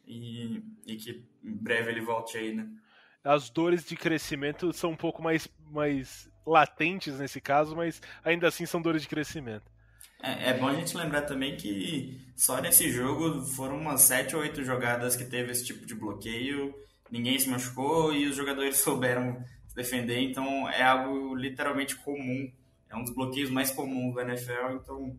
e, 0.07 0.63
e 0.87 0.95
que 0.95 1.23
em 1.43 1.55
breve 1.55 1.91
ele 1.91 2.01
volte 2.01 2.37
aí, 2.37 2.55
né? 2.55 2.67
As 3.23 3.49
dores 3.49 3.85
de 3.85 3.95
crescimento 3.95 4.73
são 4.73 4.91
um 4.91 4.97
pouco 4.97 5.21
mais, 5.21 5.47
mais 5.69 6.32
latentes 6.45 7.17
nesse 7.19 7.39
caso, 7.39 7.75
mas 7.75 8.01
ainda 8.23 8.47
assim 8.47 8.65
são 8.65 8.81
dores 8.81 9.01
de 9.01 9.07
crescimento. 9.07 9.71
É, 10.21 10.51
é, 10.51 10.53
bom 10.57 10.67
a 10.67 10.73
gente 10.73 10.95
lembrar 10.95 11.23
também 11.23 11.57
que 11.57 12.17
só 12.35 12.61
nesse 12.61 12.89
jogo 12.89 13.43
foram 13.43 13.77
umas 13.77 14.01
7 14.01 14.35
ou 14.37 14.41
8 14.41 14.63
jogadas 14.63 15.17
que 15.17 15.25
teve 15.25 15.51
esse 15.51 15.65
tipo 15.65 15.85
de 15.85 15.93
bloqueio, 15.93 16.73
ninguém 17.11 17.37
se 17.37 17.49
machucou 17.49 18.13
e 18.13 18.25
os 18.25 18.35
jogadores 18.35 18.77
souberam 18.81 19.43
se 19.67 19.75
defender, 19.75 20.19
então 20.19 20.69
é 20.69 20.81
algo 20.81 21.35
literalmente 21.35 21.95
comum. 21.97 22.49
É 22.89 22.95
um 22.95 23.03
dos 23.03 23.13
bloqueios 23.13 23.49
mais 23.49 23.71
comuns 23.71 24.13
do 24.13 24.21
NFL, 24.21 24.75
então 24.75 25.17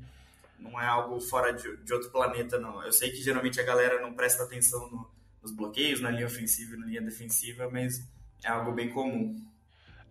não 0.58 0.80
é 0.80 0.86
algo 0.86 1.20
fora 1.20 1.52
de, 1.52 1.76
de 1.78 1.92
outro 1.92 2.10
planeta, 2.10 2.58
não. 2.58 2.82
Eu 2.82 2.92
sei 2.92 3.10
que 3.10 3.22
geralmente 3.22 3.60
a 3.60 3.64
galera 3.64 4.00
não 4.00 4.14
presta 4.14 4.44
atenção 4.44 4.88
no, 4.90 5.10
nos 5.42 5.52
bloqueios, 5.52 6.00
na 6.00 6.10
linha 6.10 6.26
ofensiva 6.26 6.74
e 6.74 6.78
na 6.78 6.86
linha 6.86 7.02
defensiva, 7.02 7.68
mas 7.70 8.02
é 8.42 8.48
algo 8.48 8.72
bem 8.72 8.88
comum. 8.88 9.36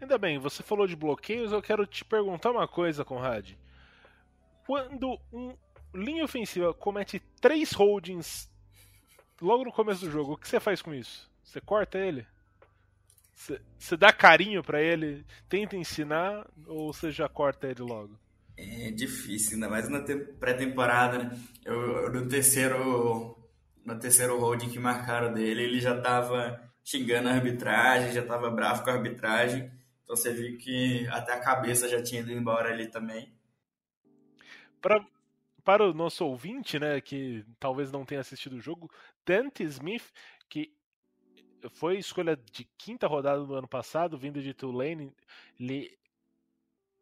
Ainda 0.02 0.18
bem, 0.18 0.38
você 0.38 0.62
falou 0.62 0.86
de 0.86 0.96
bloqueios, 0.96 1.52
eu 1.52 1.62
quero 1.62 1.86
te 1.86 2.04
perguntar 2.04 2.52
uma 2.52 2.68
coisa, 2.68 3.06
Conrad. 3.06 3.52
Quando 4.66 5.20
um 5.32 5.56
linha 5.94 6.26
ofensiva 6.26 6.74
comete 6.74 7.20
três 7.40 7.72
holdings 7.72 8.50
logo 9.42 9.64
no 9.64 9.72
começo 9.72 10.06
do 10.06 10.12
jogo, 10.12 10.34
o 10.34 10.38
que 10.38 10.48
você 10.48 10.60
faz 10.60 10.82
com 10.82 10.94
isso? 10.94 11.30
Você 11.44 11.62
corta 11.62 11.98
ele? 11.98 12.26
Você, 13.36 13.98
dá 13.98 14.14
carinho 14.14 14.64
para 14.64 14.82
ele, 14.82 15.26
tenta 15.50 15.76
ensinar 15.76 16.48
ou 16.68 16.94
você 16.94 17.12
já 17.12 17.28
corta 17.28 17.68
ele 17.68 17.82
logo? 17.82 18.18
É 18.56 18.92
difícil, 18.92 19.56
ainda 19.56 19.70
mais 19.70 19.90
na 19.90 20.02
pré-temporada, 20.40 21.18
né? 21.18 21.40
Eu, 21.66 21.82
eu, 21.82 22.14
no 22.14 22.28
terceiro 22.28 23.36
no 23.84 24.00
terceiro 24.00 24.40
holding 24.40 24.70
que 24.70 24.80
marcaram 24.80 25.34
dele, 25.34 25.64
ele 25.64 25.80
já 25.82 26.00
tava 26.00 26.62
xingando 26.84 27.28
a 27.28 27.34
arbitragem, 27.34 28.14
já 28.14 28.24
tava 28.24 28.50
bravo 28.50 28.84
com 28.84 28.90
a 28.90 28.94
arbitragem. 28.94 29.70
Então 30.14 30.16
você 30.16 30.32
viu 30.32 30.58
que 30.60 31.08
até 31.08 31.34
a 31.34 31.40
cabeça 31.40 31.90
já 31.90 32.02
tinha 32.02 32.22
ido 32.22 32.32
embora 32.32 32.70
ali 32.70 32.88
também. 32.88 33.34
Pra, 34.80 35.04
para 35.64 35.90
o 35.90 35.94
nosso 35.94 36.24
ouvinte, 36.24 36.78
né, 36.78 37.02
que 37.02 37.44
talvez 37.60 37.92
não 37.92 38.06
tenha 38.06 38.22
assistido 38.22 38.54
o 38.54 38.62
jogo, 38.62 38.92
Dante 39.26 39.64
Smith, 39.64 40.14
que 40.48 40.72
foi 41.72 41.98
escolha 41.98 42.36
de 42.36 42.64
quinta 42.78 43.08
rodada 43.08 43.44
do 43.44 43.56
ano 43.56 43.68
passado, 43.68 44.16
vindo 44.16 44.40
de 44.40 44.54
Tulane, 44.54 45.12
ele 45.60 45.98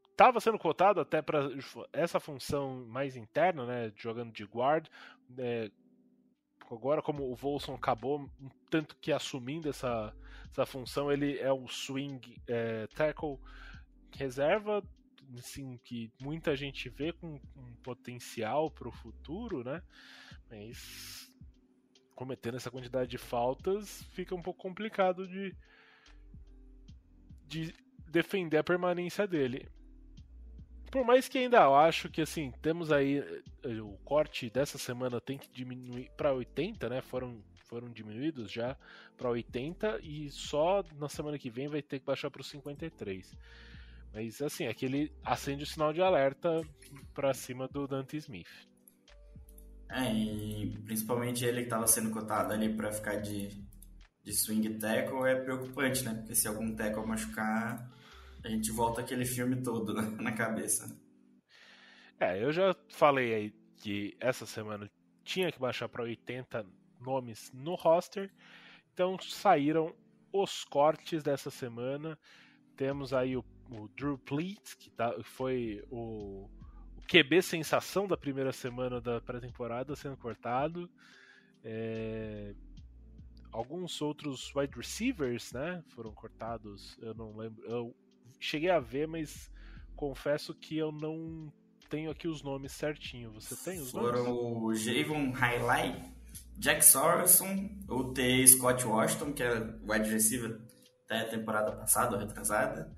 estava 0.09 0.39
sendo 0.39 0.57
cotado 0.57 1.01
até 1.01 1.21
para 1.21 1.49
essa 1.91 2.17
função 2.17 2.85
mais 2.87 3.17
interna, 3.17 3.65
né, 3.65 3.91
jogando 3.97 4.31
de 4.31 4.45
guard. 4.45 4.87
É, 5.37 5.69
agora, 6.71 7.01
como 7.01 7.29
o 7.29 7.35
Volson 7.35 7.75
acabou 7.75 8.29
tanto 8.69 8.95
que 8.95 9.11
assumindo 9.11 9.67
essa, 9.67 10.15
essa 10.51 10.65
função, 10.65 11.11
ele 11.11 11.37
é 11.39 11.51
o 11.51 11.67
swing 11.67 12.35
é, 12.47 12.87
tackle 12.87 13.39
reserva, 14.13 14.83
assim, 15.37 15.79
que 15.83 16.11
muita 16.21 16.55
gente 16.55 16.89
vê 16.89 17.13
com 17.13 17.39
um 17.55 17.75
potencial 17.81 18.69
para 18.69 18.87
o 18.87 18.91
futuro, 18.91 19.63
né? 19.63 19.81
Mas 20.49 21.31
cometendo 22.13 22.57
essa 22.57 22.69
quantidade 22.69 23.09
de 23.09 23.17
faltas, 23.17 24.03
fica 24.11 24.35
um 24.35 24.41
pouco 24.41 24.61
complicado 24.61 25.27
de, 25.27 25.55
de 27.47 27.73
defender 28.07 28.57
a 28.57 28.63
permanência 28.63 29.25
dele. 29.25 29.67
Por 30.91 31.05
mais 31.05 31.29
que 31.29 31.37
ainda 31.37 31.61
eu 31.61 31.73
acho 31.73 32.09
que 32.09 32.21
assim, 32.21 32.51
temos 32.61 32.91
aí 32.91 33.19
eh, 33.63 33.81
o 33.81 33.97
corte 34.03 34.49
dessa 34.49 34.77
semana 34.77 35.21
tem 35.21 35.37
que 35.37 35.49
diminuir 35.49 36.11
para 36.17 36.33
80, 36.33 36.89
né? 36.89 37.01
Foram 37.01 37.41
foram 37.71 37.89
diminuídos 37.89 38.51
já 38.51 38.75
para 39.15 39.29
80 39.29 40.01
e 40.03 40.29
só 40.29 40.83
na 40.99 41.07
semana 41.07 41.39
que 41.39 41.49
vem 41.49 41.69
vai 41.69 41.81
ter 41.81 41.99
que 41.99 42.05
baixar 42.05 42.29
para 42.29 42.41
os 42.41 42.49
53. 42.49 43.33
Mas 44.13 44.41
assim, 44.41 44.67
aquele 44.67 45.09
acende 45.23 45.63
o 45.63 45.65
sinal 45.65 45.93
de 45.93 46.01
alerta 46.01 46.61
para 47.13 47.33
cima 47.33 47.69
do 47.69 47.87
Dante 47.87 48.17
Smith. 48.17 48.67
É, 49.89 50.13
e 50.13 50.77
principalmente 50.83 51.45
ele 51.45 51.61
que 51.61 51.67
estava 51.67 51.87
sendo 51.87 52.11
cotado 52.11 52.51
ali 52.51 52.75
para 52.75 52.91
ficar 52.91 53.15
de, 53.21 53.47
de 54.21 54.33
swing 54.33 54.77
tackle 54.77 55.25
é 55.25 55.35
preocupante, 55.35 56.03
né? 56.03 56.13
Porque 56.13 56.35
se 56.35 56.49
algum 56.49 56.75
tackle 56.75 57.07
machucar, 57.07 57.89
a 58.43 58.49
gente 58.49 58.69
volta 58.71 58.99
aquele 58.99 59.25
filme 59.25 59.61
todo 59.63 59.93
né? 59.93 60.01
na 60.19 60.33
cabeça. 60.33 60.93
É, 62.19 62.43
eu 62.43 62.51
já 62.51 62.75
falei 62.89 63.33
aí 63.33 63.53
que 63.77 64.13
essa 64.19 64.45
semana 64.45 64.91
tinha 65.23 65.51
que 65.51 65.59
baixar 65.59 65.87
para 65.87 66.03
80 66.03 66.80
nomes 67.01 67.51
no 67.53 67.75
roster, 67.75 68.31
então 68.93 69.17
saíram 69.19 69.93
os 70.31 70.63
cortes 70.63 71.23
dessa 71.23 71.49
semana. 71.49 72.17
Temos 72.75 73.13
aí 73.13 73.35
o, 73.35 73.43
o 73.69 73.87
Drew 73.89 74.17
Pleat, 74.17 74.77
que 74.77 74.89
tá, 74.89 75.13
foi 75.23 75.83
o 75.89 76.49
QB 77.07 77.41
sensação 77.41 78.07
da 78.07 78.15
primeira 78.15 78.53
semana 78.53 79.01
da 79.01 79.19
pré-temporada 79.19 79.95
sendo 79.95 80.17
cortado. 80.17 80.89
É... 81.63 82.55
Alguns 83.51 84.01
outros 84.01 84.53
wide 84.55 84.73
receivers, 84.77 85.51
né, 85.51 85.83
foram 85.89 86.13
cortados. 86.13 86.97
Eu 87.01 87.13
não 87.13 87.35
lembro. 87.35 87.61
Eu 87.65 87.93
cheguei 88.39 88.69
a 88.69 88.79
ver, 88.79 89.07
mas 89.07 89.51
confesso 89.93 90.55
que 90.55 90.77
eu 90.77 90.89
não 90.89 91.51
tenho 91.89 92.09
aqui 92.09 92.29
os 92.29 92.41
nomes 92.41 92.71
certinho. 92.71 93.29
Você 93.31 93.57
tem 93.57 93.79
os 93.81 93.91
foram 93.91 94.23
nomes? 94.23 94.25
Foram 94.25 94.63
o 94.63 94.73
Javon 94.73 95.31
Highlight, 95.31 96.13
Jack 96.61 96.85
Sorensen, 96.85 97.79
o 97.89 98.13
T. 98.13 98.47
Scott 98.47 98.85
Washington, 98.85 99.33
que 99.33 99.41
é 99.41 99.49
wide 99.81 100.07
receiver 100.11 100.61
até 101.05 101.21
a 101.21 101.27
temporada 101.27 101.71
passada, 101.71 102.19
retrasada. 102.19 102.95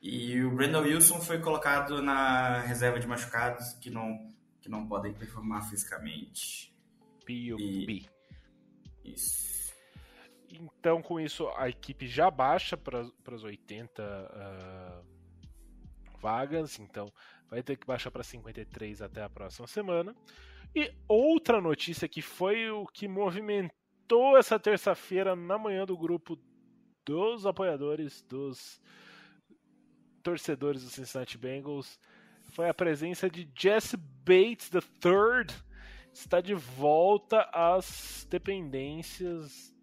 E 0.00 0.40
o 0.44 0.54
Brandon 0.54 0.82
Wilson 0.82 1.20
foi 1.20 1.40
colocado 1.40 2.00
na 2.00 2.60
reserva 2.60 3.00
de 3.00 3.08
machucados 3.08 3.72
que 3.80 3.90
não, 3.90 4.16
que 4.60 4.68
não 4.68 4.86
podem 4.86 5.12
performar 5.12 5.68
fisicamente. 5.68 6.72
PUB. 7.26 8.08
Isso. 9.04 9.74
Então, 10.48 11.02
com 11.02 11.18
isso, 11.18 11.48
a 11.56 11.68
equipe 11.68 12.06
já 12.06 12.30
baixa 12.30 12.76
para 12.76 13.00
as 13.00 13.42
80 13.42 14.02
uh, 14.04 15.04
vagas. 16.20 16.78
Então, 16.78 17.12
vai 17.48 17.60
ter 17.60 17.76
que 17.76 17.88
baixar 17.88 18.12
para 18.12 18.22
53 18.22 19.02
até 19.02 19.20
a 19.20 19.28
próxima 19.28 19.66
semana. 19.66 20.14
E 20.74 20.92
outra 21.08 21.60
notícia 21.60 22.08
que 22.08 22.22
foi 22.22 22.70
o 22.70 22.86
que 22.86 23.08
movimentou 23.08 24.36
essa 24.38 24.58
terça-feira 24.58 25.34
na 25.34 25.58
manhã 25.58 25.84
do 25.84 25.96
grupo 25.96 26.38
dos 27.04 27.44
apoiadores 27.44 28.22
dos 28.22 28.80
torcedores 30.22 30.84
do 30.84 30.90
Cincinnati 30.90 31.36
Bengals 31.36 31.98
foi 32.50 32.68
a 32.68 32.74
presença 32.74 33.28
de 33.28 33.48
Jesse 33.56 33.96
Bates 33.96 34.70
III. 34.72 35.56
Está 36.12 36.40
de 36.40 36.54
volta 36.54 37.48
às 37.52 38.26
dependências 38.28 39.74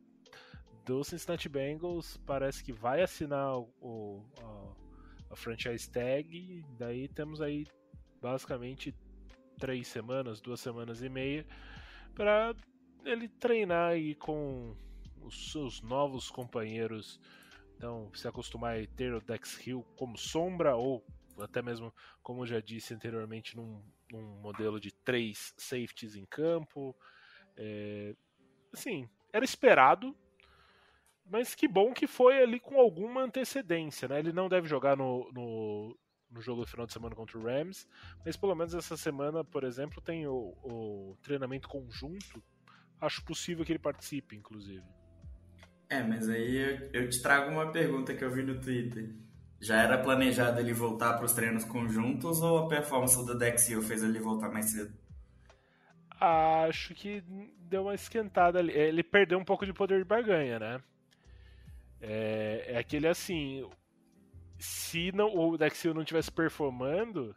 do 0.86 1.04
Cincinnati 1.04 1.48
Bengals. 1.48 2.18
Parece 2.26 2.64
que 2.64 2.74
vai 2.74 3.02
assinar 3.02 3.58
o, 3.58 4.24
a, 4.42 5.34
a 5.34 5.36
franchise 5.36 5.90
tag. 5.90 6.64
Daí 6.78 7.08
temos 7.08 7.42
aí 7.42 7.66
basicamente 8.22 8.94
três 9.60 9.88
semanas, 9.88 10.42
duas 10.42 10.60
semanas 10.60 11.02
e 11.02 11.10
meia 11.10 11.46
para 12.14 12.56
ele 13.06 13.28
treinar 13.28 13.92
aí 13.92 14.16
com 14.16 14.76
os 15.22 15.52
seus 15.52 15.82
novos 15.82 16.30
companheiros 16.30 17.20
então, 17.78 18.12
se 18.14 18.28
acostumar 18.28 18.76
a 18.76 18.88
ter 18.88 19.14
o 19.14 19.22
Dex 19.22 19.66
Hill 19.66 19.86
como 19.96 20.18
sombra, 20.18 20.76
ou 20.76 21.06
até 21.40 21.62
mesmo, 21.62 21.94
como 22.24 22.42
eu 22.42 22.48
já 22.48 22.60
disse 22.60 22.94
anteriormente, 22.94 23.56
num, 23.56 23.84
num 24.12 24.42
modelo 24.42 24.80
de 24.80 24.92
três 24.92 25.54
safeties 25.56 26.16
em 26.16 26.26
campo. 26.26 26.96
É, 27.56 28.16
assim, 28.74 29.08
era 29.32 29.46
esperado, 29.46 30.18
mas 31.24 31.54
que 31.54 31.68
bom 31.68 31.94
que 31.94 32.08
foi 32.08 32.42
ali 32.42 32.60
com 32.60 32.80
alguma 32.80 33.22
antecedência. 33.22 34.08
Né? 34.08 34.20
Ele 34.20 34.34
não 34.34 34.50
deve 34.50 34.68
jogar 34.68 34.98
no, 34.98 35.32
no, 35.32 35.96
no 36.30 36.42
jogo 36.42 36.62
do 36.62 36.68
final 36.68 36.86
de 36.86 36.94
semana 36.94 37.16
contra 37.16 37.38
o 37.38 37.44
Rams, 37.44 37.88
mas 38.26 38.36
pelo 38.36 38.56
menos 38.56 38.74
essa 38.74 38.98
semana, 38.98 39.44
por 39.44 39.64
exemplo, 39.64 40.02
tem 40.02 40.28
o, 40.28 40.54
o 40.64 41.18
treinamento 41.22 41.68
conjunto. 41.68 42.44
Acho 43.00 43.24
possível 43.24 43.64
que 43.64 43.72
ele 43.72 43.80
participe, 43.80 44.36
inclusive. 44.36 44.84
É, 45.90 46.04
mas 46.04 46.28
aí 46.28 46.58
eu, 46.58 47.02
eu 47.04 47.10
te 47.10 47.22
trago 47.22 47.52
uma 47.52 47.72
pergunta 47.72 48.14
que 48.14 48.24
eu 48.24 48.32
vi 48.32 48.44
no 48.44 48.60
Twitter. 48.60 49.10
Já 49.60 49.82
era 49.82 49.98
planejado 49.98 50.60
ele 50.60 50.74
voltar 50.74 51.14
para 51.14 51.26
os 51.26 51.34
treinos 51.34 51.64
conjuntos 51.64 52.42
ou 52.42 52.60
a 52.60 52.68
performance 52.68 53.16
do 53.26 53.38
Dex 53.38 53.70
Hill 53.70 53.82
fez 53.82 54.04
ele 54.04 54.20
voltar 54.20 54.50
mais 54.50 54.72
cedo? 54.72 54.94
Acho 56.20 56.94
que 56.94 57.24
deu 57.60 57.84
uma 57.84 57.96
esquentada 57.96 58.60
ali. 58.60 58.72
Ele 58.72 59.04
perdeu 59.04 59.38
um 59.38 59.46
pouco 59.46 59.66
de 59.66 59.74
poder 59.74 60.00
de 60.00 60.06
barganha, 60.06 60.60
né? 60.60 60.82
É, 62.02 62.66
é 62.68 62.78
aquele 62.78 63.08
assim. 63.08 63.68
Se 64.58 65.12
não, 65.12 65.36
o 65.36 65.58
Dex 65.58 65.84
Hill 65.84 65.94
não 65.94 66.02
estivesse 66.02 66.32
performando, 66.32 67.36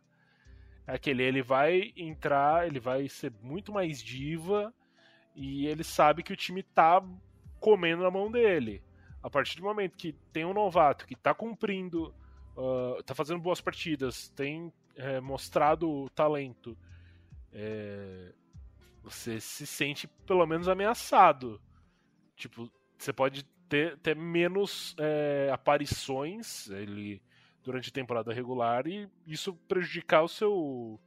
é 0.87 0.94
aquele 0.94 1.22
ele 1.22 1.42
vai 1.42 1.92
entrar, 1.96 2.66
ele 2.66 2.80
vai 2.80 3.09
ser 3.09 3.33
muito 3.42 3.72
mais 3.72 4.02
diva 4.02 4.72
e 5.35 5.66
ele 5.66 5.85
sabe 5.85 6.22
que 6.22 6.33
o 6.33 6.37
time 6.37 6.62
tá 6.62 7.02
comendo 7.59 8.02
na 8.02 8.11
mão 8.11 8.30
dele. 8.30 8.83
A 9.22 9.28
partir 9.28 9.56
do 9.56 9.62
momento 9.62 9.96
que 9.96 10.12
tem 10.33 10.44
um 10.44 10.54
novato 10.54 11.06
que 11.06 11.14
está 11.14 11.35
cumprindo, 11.35 12.14
uh, 12.56 13.02
tá 13.04 13.14
fazendo 13.14 13.40
boas 13.40 13.61
partidas, 13.61 14.28
tem 14.30 14.72
é, 14.96 15.20
mostrado 15.20 16.09
talento, 16.11 16.76
é, 17.52 18.33
você 19.02 19.40
se 19.40 19.66
sente 19.66 20.06
pelo 20.26 20.46
menos 20.46 20.68
ameaçado. 20.68 21.61
Tipo, 22.37 22.70
você 22.96 23.12
pode 23.12 23.44
ter, 23.70 23.96
ter 23.98 24.16
menos 24.16 24.94
é, 24.98 25.48
aparições 25.52 26.68
ele, 26.68 27.22
durante 27.62 27.88
a 27.88 27.92
temporada 27.92 28.35
regular 28.35 28.87
e 28.87 29.09
isso 29.26 29.54
prejudicar 29.68 30.22
o 30.22 30.28
seu. 30.28 30.52
O, 30.52 31.00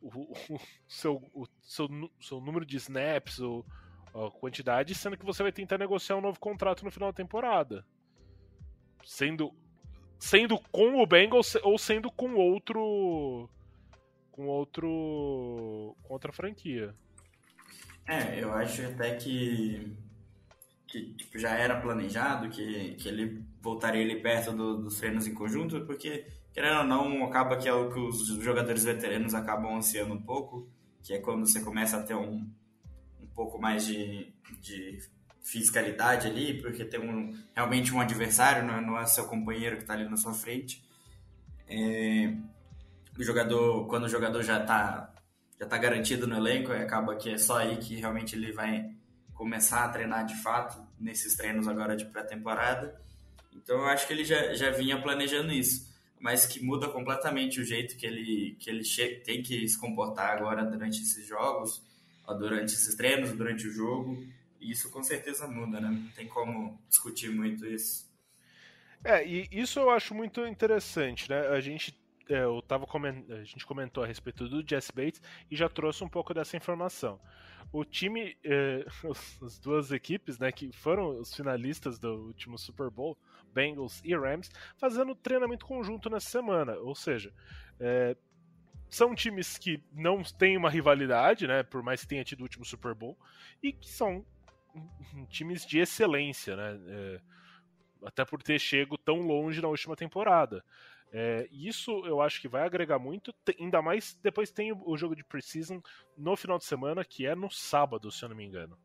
o, 0.00 0.58
seu, 0.88 1.30
o 1.34 1.46
seu, 1.60 2.10
seu 2.18 2.40
número 2.40 2.64
de 2.64 2.78
snaps, 2.78 3.38
ou 3.38 3.66
a 4.14 4.30
quantidade, 4.30 4.94
sendo 4.94 5.18
que 5.18 5.26
você 5.26 5.42
vai 5.42 5.52
tentar 5.52 5.76
negociar 5.76 6.16
um 6.16 6.22
novo 6.22 6.40
contrato 6.40 6.84
no 6.84 6.90
final 6.90 7.12
da 7.12 7.16
temporada. 7.16 7.84
Sendo, 9.04 9.52
sendo 10.18 10.58
com 10.72 11.02
o 11.02 11.06
Bengals 11.06 11.54
ou 11.56 11.76
sendo 11.76 12.10
com 12.10 12.34
outro. 12.34 13.50
com 14.30 14.46
outro. 14.46 15.94
com 16.02 16.14
outra 16.14 16.32
franquia. 16.32 16.94
É, 18.06 18.42
eu 18.42 18.52
acho 18.54 18.82
até 18.86 19.16
que, 19.16 19.94
que 20.90 21.14
tipo, 21.14 21.38
já 21.38 21.50
era 21.50 21.80
planejado 21.80 22.48
que, 22.50 22.94
que 22.94 23.08
ele 23.08 23.44
voltaria 23.62 24.02
ali 24.02 24.20
perto 24.20 24.52
do- 24.52 24.82
dos 24.82 24.96
treinos 24.98 25.26
em 25.26 25.34
conjunto, 25.34 25.80
porque, 25.86 26.26
querendo 26.52 26.78
ou 26.78 26.84
não, 26.84 27.24
acaba 27.24 27.56
que 27.56 27.68
é 27.68 27.72
o 27.72 27.90
que 27.92 28.00
os 28.00 28.26
jogadores 28.42 28.84
veteranos 28.84 29.32
acabam 29.34 29.76
ansiando 29.76 30.12
um 30.14 30.20
pouco, 30.20 30.68
que 31.02 31.14
é 31.14 31.18
quando 31.18 31.46
você 31.46 31.60
começa 31.62 31.96
a 31.96 32.02
ter 32.02 32.14
um, 32.14 32.44
um 33.20 33.26
pouco 33.34 33.58
mais 33.60 33.86
de, 33.86 34.32
de 34.60 34.98
fiscalidade 35.42 36.26
ali, 36.26 36.60
porque 36.60 36.84
tem 36.84 37.00
um, 37.00 37.34
realmente 37.54 37.94
um 37.94 38.00
adversário, 38.00 38.66
não 38.66 38.74
é, 38.76 38.80
não 38.80 38.98
é 38.98 39.06
seu 39.06 39.26
companheiro 39.26 39.76
que 39.76 39.82
está 39.82 39.94
ali 39.94 40.08
na 40.08 40.16
sua 40.16 40.34
frente. 40.34 40.82
É, 41.68 42.34
o 43.16 43.22
jogador, 43.22 43.86
quando 43.86 44.04
o 44.04 44.08
jogador 44.08 44.42
já 44.42 44.60
está 44.60 45.06
já 45.58 45.66
tá 45.66 45.76
garantido 45.76 46.26
no 46.26 46.34
elenco, 46.36 46.72
acaba 46.72 47.14
que 47.16 47.28
é 47.30 47.36
só 47.38 47.58
aí 47.58 47.76
que 47.76 47.96
realmente 47.96 48.34
ele 48.34 48.50
vai 48.50 48.90
começar 49.40 49.86
a 49.86 49.88
treinar 49.88 50.26
de 50.26 50.36
fato 50.42 50.86
nesses 50.98 51.34
treinos 51.34 51.66
agora 51.66 51.96
de 51.96 52.04
pré-temporada. 52.04 53.00
Então 53.54 53.78
eu 53.78 53.86
acho 53.86 54.06
que 54.06 54.12
ele 54.12 54.22
já, 54.22 54.52
já 54.54 54.70
vinha 54.70 55.00
planejando 55.00 55.50
isso, 55.50 55.90
mas 56.20 56.44
que 56.44 56.62
muda 56.62 56.90
completamente 56.90 57.58
o 57.58 57.64
jeito 57.64 57.96
que 57.96 58.04
ele, 58.04 58.54
que 58.60 58.68
ele 58.68 58.84
tem 59.24 59.42
que 59.42 59.66
se 59.66 59.80
comportar 59.80 60.36
agora 60.36 60.62
durante 60.62 61.00
esses 61.00 61.26
jogos, 61.26 61.82
durante 62.38 62.74
esses 62.74 62.94
treinos, 62.94 63.32
durante 63.32 63.66
o 63.66 63.72
jogo. 63.72 64.22
E 64.60 64.70
isso 64.70 64.90
com 64.90 65.02
certeza 65.02 65.48
muda, 65.48 65.80
né? 65.80 65.88
Não 65.88 66.10
tem 66.10 66.28
como 66.28 66.78
discutir 66.86 67.30
muito 67.30 67.64
isso. 67.64 68.06
É, 69.02 69.26
e 69.26 69.48
isso 69.50 69.80
eu 69.80 69.88
acho 69.88 70.14
muito 70.14 70.46
interessante, 70.46 71.30
né? 71.30 71.48
A 71.48 71.60
gente, 71.60 71.98
é, 72.28 72.44
eu 72.44 72.60
tava 72.60 72.86
comen- 72.86 73.24
a 73.30 73.42
gente 73.42 73.64
comentou 73.64 74.04
a 74.04 74.06
respeito 74.06 74.46
do 74.50 74.62
Jesse 74.68 74.92
Bates 74.92 75.22
e 75.50 75.56
já 75.56 75.66
trouxe 75.66 76.04
um 76.04 76.08
pouco 76.10 76.34
dessa 76.34 76.58
informação. 76.58 77.18
O 77.72 77.84
time, 77.84 78.36
os- 79.04 79.38
as 79.42 79.58
duas 79.58 79.92
equipes, 79.92 80.38
né, 80.38 80.50
que 80.50 80.72
foram 80.72 81.18
os 81.18 81.34
finalistas 81.34 81.98
do 81.98 82.26
último 82.26 82.58
Super 82.58 82.90
Bowl, 82.90 83.16
Bengals 83.52 84.00
e 84.04 84.14
Rams, 84.14 84.50
fazendo 84.76 85.14
treinamento 85.14 85.66
conjunto 85.66 86.10
nessa 86.10 86.28
semana. 86.28 86.76
Ou 86.78 86.94
seja, 86.94 87.32
é, 87.78 88.16
são 88.88 89.14
times 89.14 89.56
que 89.58 89.82
não 89.92 90.22
têm 90.22 90.56
uma 90.56 90.70
rivalidade, 90.70 91.46
né, 91.46 91.62
por 91.62 91.82
mais 91.82 92.00
que 92.02 92.08
tenha 92.08 92.24
tido 92.24 92.40
o 92.40 92.44
último 92.44 92.64
Super 92.64 92.94
Bowl, 92.94 93.16
e 93.62 93.72
que 93.72 93.88
são 93.88 94.24
times 95.28 95.66
de 95.66 95.78
excelência, 95.78 96.56
né? 96.56 96.80
é, 96.88 97.20
até 98.04 98.24
por 98.24 98.42
ter 98.42 98.58
chego 98.58 98.96
tão 98.96 99.20
longe 99.20 99.60
na 99.60 99.68
última 99.68 99.96
temporada. 99.96 100.64
É, 101.12 101.48
isso 101.50 101.90
eu 102.06 102.20
acho 102.20 102.40
que 102.40 102.48
vai 102.48 102.62
agregar 102.62 102.98
muito, 102.98 103.34
ainda 103.58 103.82
mais 103.82 104.16
depois 104.22 104.50
tem 104.50 104.72
o, 104.72 104.96
jogo 104.96 105.16
de 105.16 105.24
preseason 105.24 105.82
no 106.16 106.36
final 106.36 106.56
de 106.56 106.64
semana, 106.64 107.04
que 107.04 107.26
é 107.26 107.34
no 107.34 107.50
sábado, 107.50 108.12
se 108.12 108.24
eu 108.24 108.28
não 108.28 108.36
me 108.36 108.44
engano. 108.44 108.78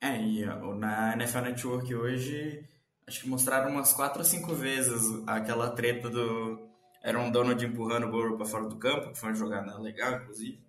É, 0.00 0.20
e 0.20 0.44
na 0.44 1.14
NFL 1.14 1.40
Network 1.40 1.94
hoje, 1.94 2.68
acho 3.06 3.22
que 3.22 3.28
mostraram 3.28 3.70
umas 3.70 3.92
quatro 3.94 4.18
ou 4.18 4.24
cinco 4.24 4.54
vezes 4.54 5.02
aquela 5.26 5.70
treta 5.70 6.10
do. 6.10 6.68
Era 7.02 7.18
um 7.18 7.30
Donald 7.30 7.64
empurrando 7.64 8.06
o 8.06 8.10
Burrow 8.10 8.36
pra 8.36 8.46
fora 8.46 8.68
do 8.68 8.76
campo, 8.76 9.12
que 9.12 9.18
foi 9.18 9.30
uma 9.30 9.34
jogada 9.34 9.78
legal, 9.78 10.20
inclusive. 10.20 10.62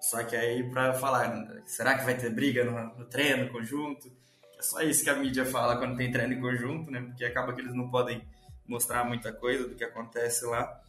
Só 0.00 0.22
que 0.24 0.34
aí, 0.34 0.68
pra 0.68 0.94
falar, 0.94 1.62
será 1.64 1.96
que 1.96 2.04
vai 2.04 2.16
ter 2.16 2.30
briga 2.30 2.64
no, 2.64 2.98
no 2.98 3.04
treino 3.04 3.52
conjunto? 3.52 4.10
É 4.58 4.62
só 4.62 4.80
isso 4.80 5.04
que 5.04 5.10
a 5.10 5.14
mídia 5.14 5.44
fala 5.44 5.76
quando 5.76 5.96
tem 5.96 6.10
treino 6.10 6.34
em 6.34 6.40
conjunto, 6.40 6.90
né? 6.90 7.00
Porque 7.02 7.24
acaba 7.24 7.52
que 7.52 7.60
eles 7.60 7.74
não 7.74 7.88
podem 7.88 8.24
mostrar 8.66 9.04
muita 9.04 9.32
coisa 9.32 9.68
do 9.68 9.74
que 9.74 9.84
acontece 9.84 10.44
lá. 10.44 10.80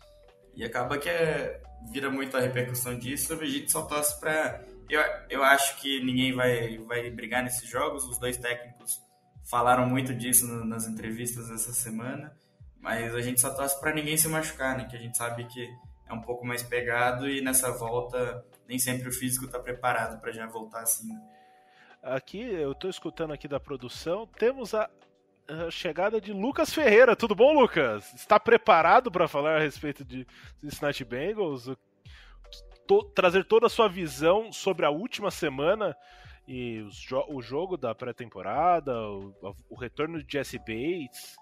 E 0.55 0.63
acaba 0.63 0.97
que 0.97 1.09
é, 1.09 1.61
vira 1.91 2.09
muito 2.09 2.37
a 2.37 2.39
repercussão 2.39 2.97
disso. 2.97 3.33
A 3.33 3.45
gente 3.45 3.71
só 3.71 3.83
torce 3.83 4.19
pra. 4.19 4.61
Eu, 4.89 5.01
eu 5.29 5.43
acho 5.43 5.77
que 5.81 6.03
ninguém 6.03 6.33
vai, 6.33 6.77
vai 6.79 7.09
brigar 7.09 7.43
nesses 7.43 7.67
jogos. 7.67 8.03
Os 8.05 8.19
dois 8.19 8.37
técnicos 8.37 9.01
falaram 9.49 9.87
muito 9.87 10.13
disso 10.13 10.45
no- 10.47 10.63
nas 10.65 10.85
entrevistas 10.87 11.49
essa 11.49 11.73
semana. 11.73 12.35
Mas 12.79 13.15
a 13.15 13.21
gente 13.21 13.39
só 13.41 13.49
torce 13.49 13.79
pra 13.79 13.93
ninguém 13.93 14.17
se 14.17 14.27
machucar, 14.27 14.77
né? 14.77 14.85
Que 14.85 14.95
a 14.95 14.99
gente 14.99 15.17
sabe 15.17 15.45
que 15.45 15.67
é 16.07 16.13
um 16.13 16.21
pouco 16.21 16.45
mais 16.45 16.61
pegado 16.61 17.27
e 17.29 17.41
nessa 17.41 17.71
volta 17.71 18.45
nem 18.67 18.77
sempre 18.77 19.07
o 19.09 19.11
físico 19.11 19.47
tá 19.47 19.57
preparado 19.59 20.19
pra 20.21 20.31
já 20.31 20.45
voltar 20.45 20.81
assim. 20.81 21.07
né? 21.07 21.19
Aqui, 22.01 22.41
eu 22.41 22.75
tô 22.75 22.89
escutando 22.89 23.31
aqui 23.33 23.47
da 23.47 23.59
produção, 23.59 24.27
temos 24.37 24.73
a, 24.73 24.89
a 25.47 25.69
chegada 25.69 26.19
de 26.21 26.31
Lucas 26.33 26.73
Ferreira. 26.73 27.15
Tudo 27.15 27.35
bom, 27.35 27.53
Lucas? 27.53 28.13
Está 28.13 28.39
preparado 28.39 29.11
para 29.11 29.27
falar 29.27 29.57
a 29.57 29.59
respeito 29.59 30.03
de 30.03 30.25
Cincinnati 30.61 31.03
Bengals? 31.03 31.69
Trazer 33.15 33.45
toda 33.45 33.67
a 33.67 33.69
sua 33.69 33.87
visão 33.87 34.51
sobre 34.51 34.85
a 34.85 34.89
última 34.89 35.31
semana 35.31 35.95
e 36.47 36.85
jo- 36.91 37.25
o 37.29 37.41
jogo 37.41 37.77
da 37.77 37.95
pré-temporada, 37.95 38.93
o, 39.09 39.55
o 39.69 39.75
retorno 39.75 40.21
de 40.21 40.31
Jesse 40.31 40.59
Bates. 40.59 41.35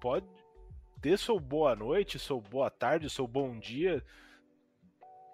Pode 0.00 0.26
dê 0.98 1.16
seu 1.16 1.38
boa 1.40 1.74
noite, 1.74 2.18
seu 2.18 2.40
boa 2.40 2.70
tarde, 2.70 3.08
seu 3.08 3.26
bom 3.26 3.58
dia. 3.58 4.04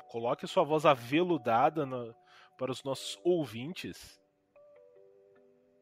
Coloque 0.08 0.46
sua 0.46 0.64
voz 0.64 0.84
aveludada 0.86 1.84
na- 1.86 2.14
para 2.58 2.70
os 2.72 2.82
nossos 2.84 3.18
ouvintes. 3.24 4.20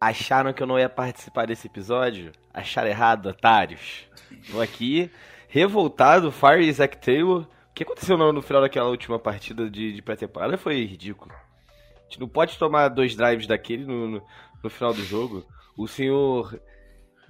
Acharam 0.05 0.53
que 0.53 0.63
eu 0.63 0.67
não 0.67 0.79
ia 0.79 0.91
participar 0.91 1.47
desse 1.47 1.67
episódio? 1.67 2.31
Acharam 2.53 2.91
errado, 2.91 3.31
otários. 3.31 4.07
Tô 4.51 4.61
aqui, 4.61 5.11
revoltado, 5.49 6.31
Fire 6.31 6.71
Zack 6.71 6.99
Taylor. 6.99 7.49
O 7.71 7.73
que 7.73 7.85
aconteceu 7.85 8.19
no 8.19 8.43
final 8.43 8.61
daquela 8.61 8.91
última 8.91 9.19
partida 9.19 9.71
de, 9.71 9.95
de 9.95 10.03
pré-temporada 10.03 10.59
foi 10.59 10.85
ridículo. 10.85 11.33
A 11.33 12.03
gente 12.03 12.21
não 12.21 12.29
pode 12.29 12.59
tomar 12.59 12.89
dois 12.89 13.17
drives 13.17 13.47
daquele 13.47 13.87
no, 13.87 14.07
no, 14.07 14.23
no 14.63 14.69
final 14.69 14.93
do 14.93 15.03
jogo. 15.03 15.43
O 15.75 15.89
senhor 15.89 16.61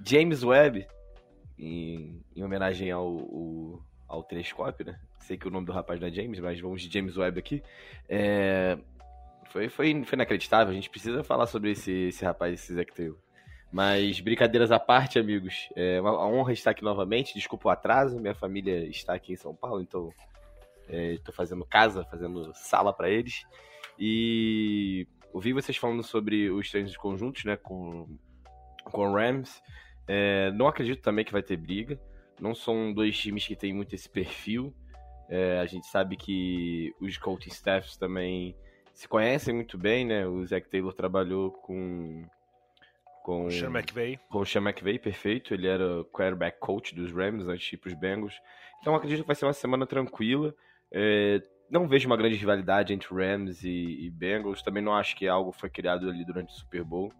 James 0.05 0.43
Webb, 0.43 0.85
em, 1.57 2.21
em 2.35 2.43
homenagem 2.43 2.91
ao, 2.91 3.07
ao, 3.07 3.85
ao 4.05 4.23
telescópio, 4.23 4.87
né? 4.87 4.99
Sei 5.21 5.37
que 5.37 5.47
o 5.47 5.51
nome 5.51 5.65
do 5.65 5.71
rapaz 5.71 5.97
não 6.01 6.09
é 6.09 6.11
James, 6.11 6.41
mas 6.41 6.59
vamos 6.59 6.81
de 6.81 6.91
James 6.91 7.15
Webb 7.15 7.39
aqui. 7.39 7.63
É, 8.09 8.77
foi, 9.55 9.69
foi, 9.69 10.03
foi 10.03 10.15
inacreditável. 10.17 10.71
A 10.71 10.75
gente 10.75 10.89
precisa 10.89 11.23
falar 11.23 11.47
sobre 11.47 11.71
esse, 11.71 12.09
esse 12.09 12.25
rapaz, 12.25 12.53
esse 12.53 12.73
Zack 12.73 12.93
Taylor. 12.93 13.17
Mas 13.71 14.19
brincadeiras 14.19 14.69
à 14.69 14.77
parte, 14.77 15.17
amigos. 15.17 15.69
É 15.77 16.01
uma 16.01 16.27
honra 16.27 16.51
estar 16.51 16.71
aqui 16.71 16.83
novamente. 16.83 17.33
Desculpa 17.33 17.69
o 17.69 17.71
atraso. 17.71 18.19
Minha 18.19 18.35
família 18.35 18.85
está 18.89 19.13
aqui 19.13 19.31
em 19.31 19.37
São 19.37 19.55
Paulo, 19.55 19.81
então 19.81 20.09
estou 20.89 21.33
fazendo 21.33 21.65
casa, 21.65 22.03
fazendo 22.03 22.51
sala 22.53 22.91
para 22.91 23.09
eles. 23.09 23.45
E 23.97 25.07
ouvi 25.31 25.53
vocês 25.53 25.77
falando 25.77 26.03
sobre 26.03 26.49
os 26.49 26.69
treinos 26.69 26.97
conjuntos, 26.97 27.45
né, 27.45 27.55
com, 27.55 28.09
com 28.83 29.07
o 29.07 29.13
Rams. 29.13 29.61
É, 30.05 30.51
não 30.51 30.67
acredito 30.67 31.01
também 31.01 31.23
que 31.23 31.31
vai 31.31 31.41
ter 31.41 31.55
briga. 31.55 31.97
Não 32.41 32.53
são 32.53 32.93
dois 32.93 33.17
times 33.17 33.47
que 33.47 33.55
têm 33.55 33.73
muito 33.73 33.95
esse 33.95 34.09
perfil. 34.09 34.75
É, 35.29 35.59
a 35.59 35.65
gente 35.65 35.87
sabe 35.87 36.17
que 36.17 36.93
os 36.99 37.17
coaching 37.17 37.49
staffs 37.49 37.95
também 37.95 38.53
se 38.95 39.07
conhecem 39.07 39.53
muito 39.53 39.77
bem, 39.77 40.05
né? 40.05 40.25
O 40.25 40.43
Zac 40.45 40.67
Taylor 40.69 40.93
trabalhou 40.93 41.51
com 41.51 42.23
com 43.21 43.47
O 43.47 43.51
Sean 43.51 43.71
McVay. 43.71 44.19
com 44.29 44.39
o 44.39 44.45
Sean 44.45 44.61
McVay, 44.61 44.99
perfeito. 44.99 45.53
Ele 45.53 45.67
era 45.67 46.01
o 46.01 46.05
quarterback 46.05 46.59
coach 46.59 46.93
dos 46.93 47.11
Rams 47.11 47.47
antes 47.47 47.67
de 47.67 47.75
ir 47.75 47.77
pros 47.79 47.93
Bengals. 47.95 48.39
Então 48.79 48.95
acredito 48.95 49.21
que 49.21 49.27
vai 49.27 49.35
ser 49.35 49.45
uma 49.45 49.53
semana 49.53 49.85
tranquila. 49.85 50.55
É, 50.91 51.41
não 51.69 51.87
vejo 51.87 52.07
uma 52.07 52.15
grande 52.15 52.35
rivalidade 52.35 52.93
entre 52.93 53.13
Rams 53.13 53.63
e, 53.63 54.05
e 54.05 54.09
Bengals. 54.11 54.61
Também 54.61 54.81
não 54.81 54.93
acho 54.95 55.15
que 55.15 55.27
algo 55.27 55.51
foi 55.51 55.69
criado 55.69 56.07
ali 56.07 56.23
durante 56.23 56.53
o 56.53 56.55
Super 56.55 56.83
Bowl. 56.83 57.11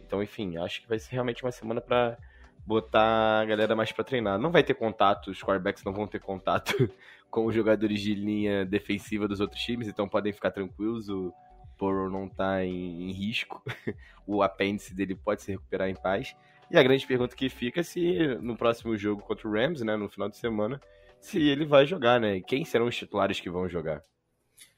Então, 0.00 0.22
enfim, 0.22 0.56
acho 0.56 0.80
que 0.80 0.88
vai 0.88 0.98
ser 0.98 1.12
realmente 1.12 1.42
uma 1.44 1.50
semana 1.50 1.80
para 1.80 2.16
botar 2.64 3.40
a 3.40 3.44
galera 3.44 3.74
mais 3.74 3.92
para 3.92 4.04
treinar. 4.04 4.38
Não 4.38 4.50
vai 4.50 4.62
ter 4.62 4.74
contato, 4.74 5.30
os 5.30 5.42
quarterbacks 5.42 5.84
não 5.84 5.92
vão 5.92 6.06
ter 6.06 6.20
contato 6.20 6.88
com 7.34 7.46
os 7.46 7.54
jogadores 7.54 8.00
de 8.00 8.14
linha 8.14 8.64
defensiva 8.64 9.26
dos 9.26 9.40
outros 9.40 9.60
times, 9.60 9.88
então 9.88 10.08
podem 10.08 10.32
ficar 10.32 10.52
tranquilos. 10.52 11.08
O 11.08 11.34
Burrow 11.76 12.08
não 12.08 12.28
tá 12.28 12.64
em, 12.64 13.10
em 13.10 13.12
risco. 13.12 13.60
o 14.24 14.40
apêndice 14.40 14.94
dele 14.94 15.16
pode 15.16 15.42
se 15.42 15.50
recuperar 15.50 15.88
em 15.88 15.96
paz. 15.96 16.36
E 16.70 16.78
a 16.78 16.82
grande 16.84 17.04
pergunta 17.04 17.34
que 17.34 17.48
fica 17.48 17.80
é 17.80 17.82
se 17.82 18.36
no 18.40 18.56
próximo 18.56 18.96
jogo 18.96 19.20
contra 19.20 19.48
o 19.48 19.52
Rams, 19.52 19.82
né, 19.82 19.96
no 19.96 20.08
final 20.08 20.28
de 20.28 20.36
semana, 20.36 20.80
se 21.20 21.42
ele 21.42 21.66
vai 21.66 21.84
jogar, 21.84 22.20
né? 22.20 22.40
Quem 22.40 22.64
serão 22.64 22.86
os 22.86 22.96
titulares 22.96 23.40
que 23.40 23.50
vão 23.50 23.68
jogar? 23.68 24.00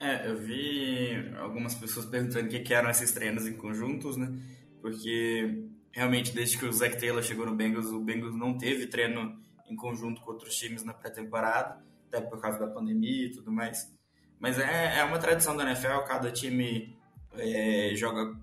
É, 0.01 0.27
eu 0.27 0.39
vi 0.39 1.31
algumas 1.37 1.75
pessoas 1.75 2.07
perguntando 2.07 2.47
o 2.47 2.49
que, 2.49 2.61
que 2.61 2.73
eram 2.73 2.89
esses 2.89 3.13
treinos 3.13 3.47
em 3.47 3.53
conjuntos, 3.53 4.17
né? 4.17 4.33
Porque 4.81 5.63
realmente, 5.93 6.33
desde 6.33 6.57
que 6.57 6.65
o 6.65 6.73
Zac 6.73 6.99
Taylor 6.99 7.23
chegou 7.23 7.45
no 7.45 7.55
Bengals, 7.55 7.89
o 7.89 8.01
Bengals 8.01 8.35
não 8.35 8.57
teve 8.57 8.87
treino 8.87 9.39
em 9.69 9.77
conjunto 9.77 10.23
com 10.23 10.31
outros 10.31 10.55
times 10.55 10.83
na 10.83 10.95
pré-temporada, 10.95 11.85
até 12.17 12.27
por 12.27 12.41
causa 12.41 12.59
da 12.59 12.67
pandemia 12.67 13.27
e 13.27 13.31
tudo 13.31 13.53
mais. 13.53 13.93
Mas 14.39 14.59
é, 14.59 14.99
é 14.99 15.05
uma 15.05 15.19
tradição 15.19 15.57
da 15.57 15.65
NFL, 15.65 16.01
cada 16.07 16.31
time 16.31 16.97
é, 17.37 17.93
joga 17.95 18.35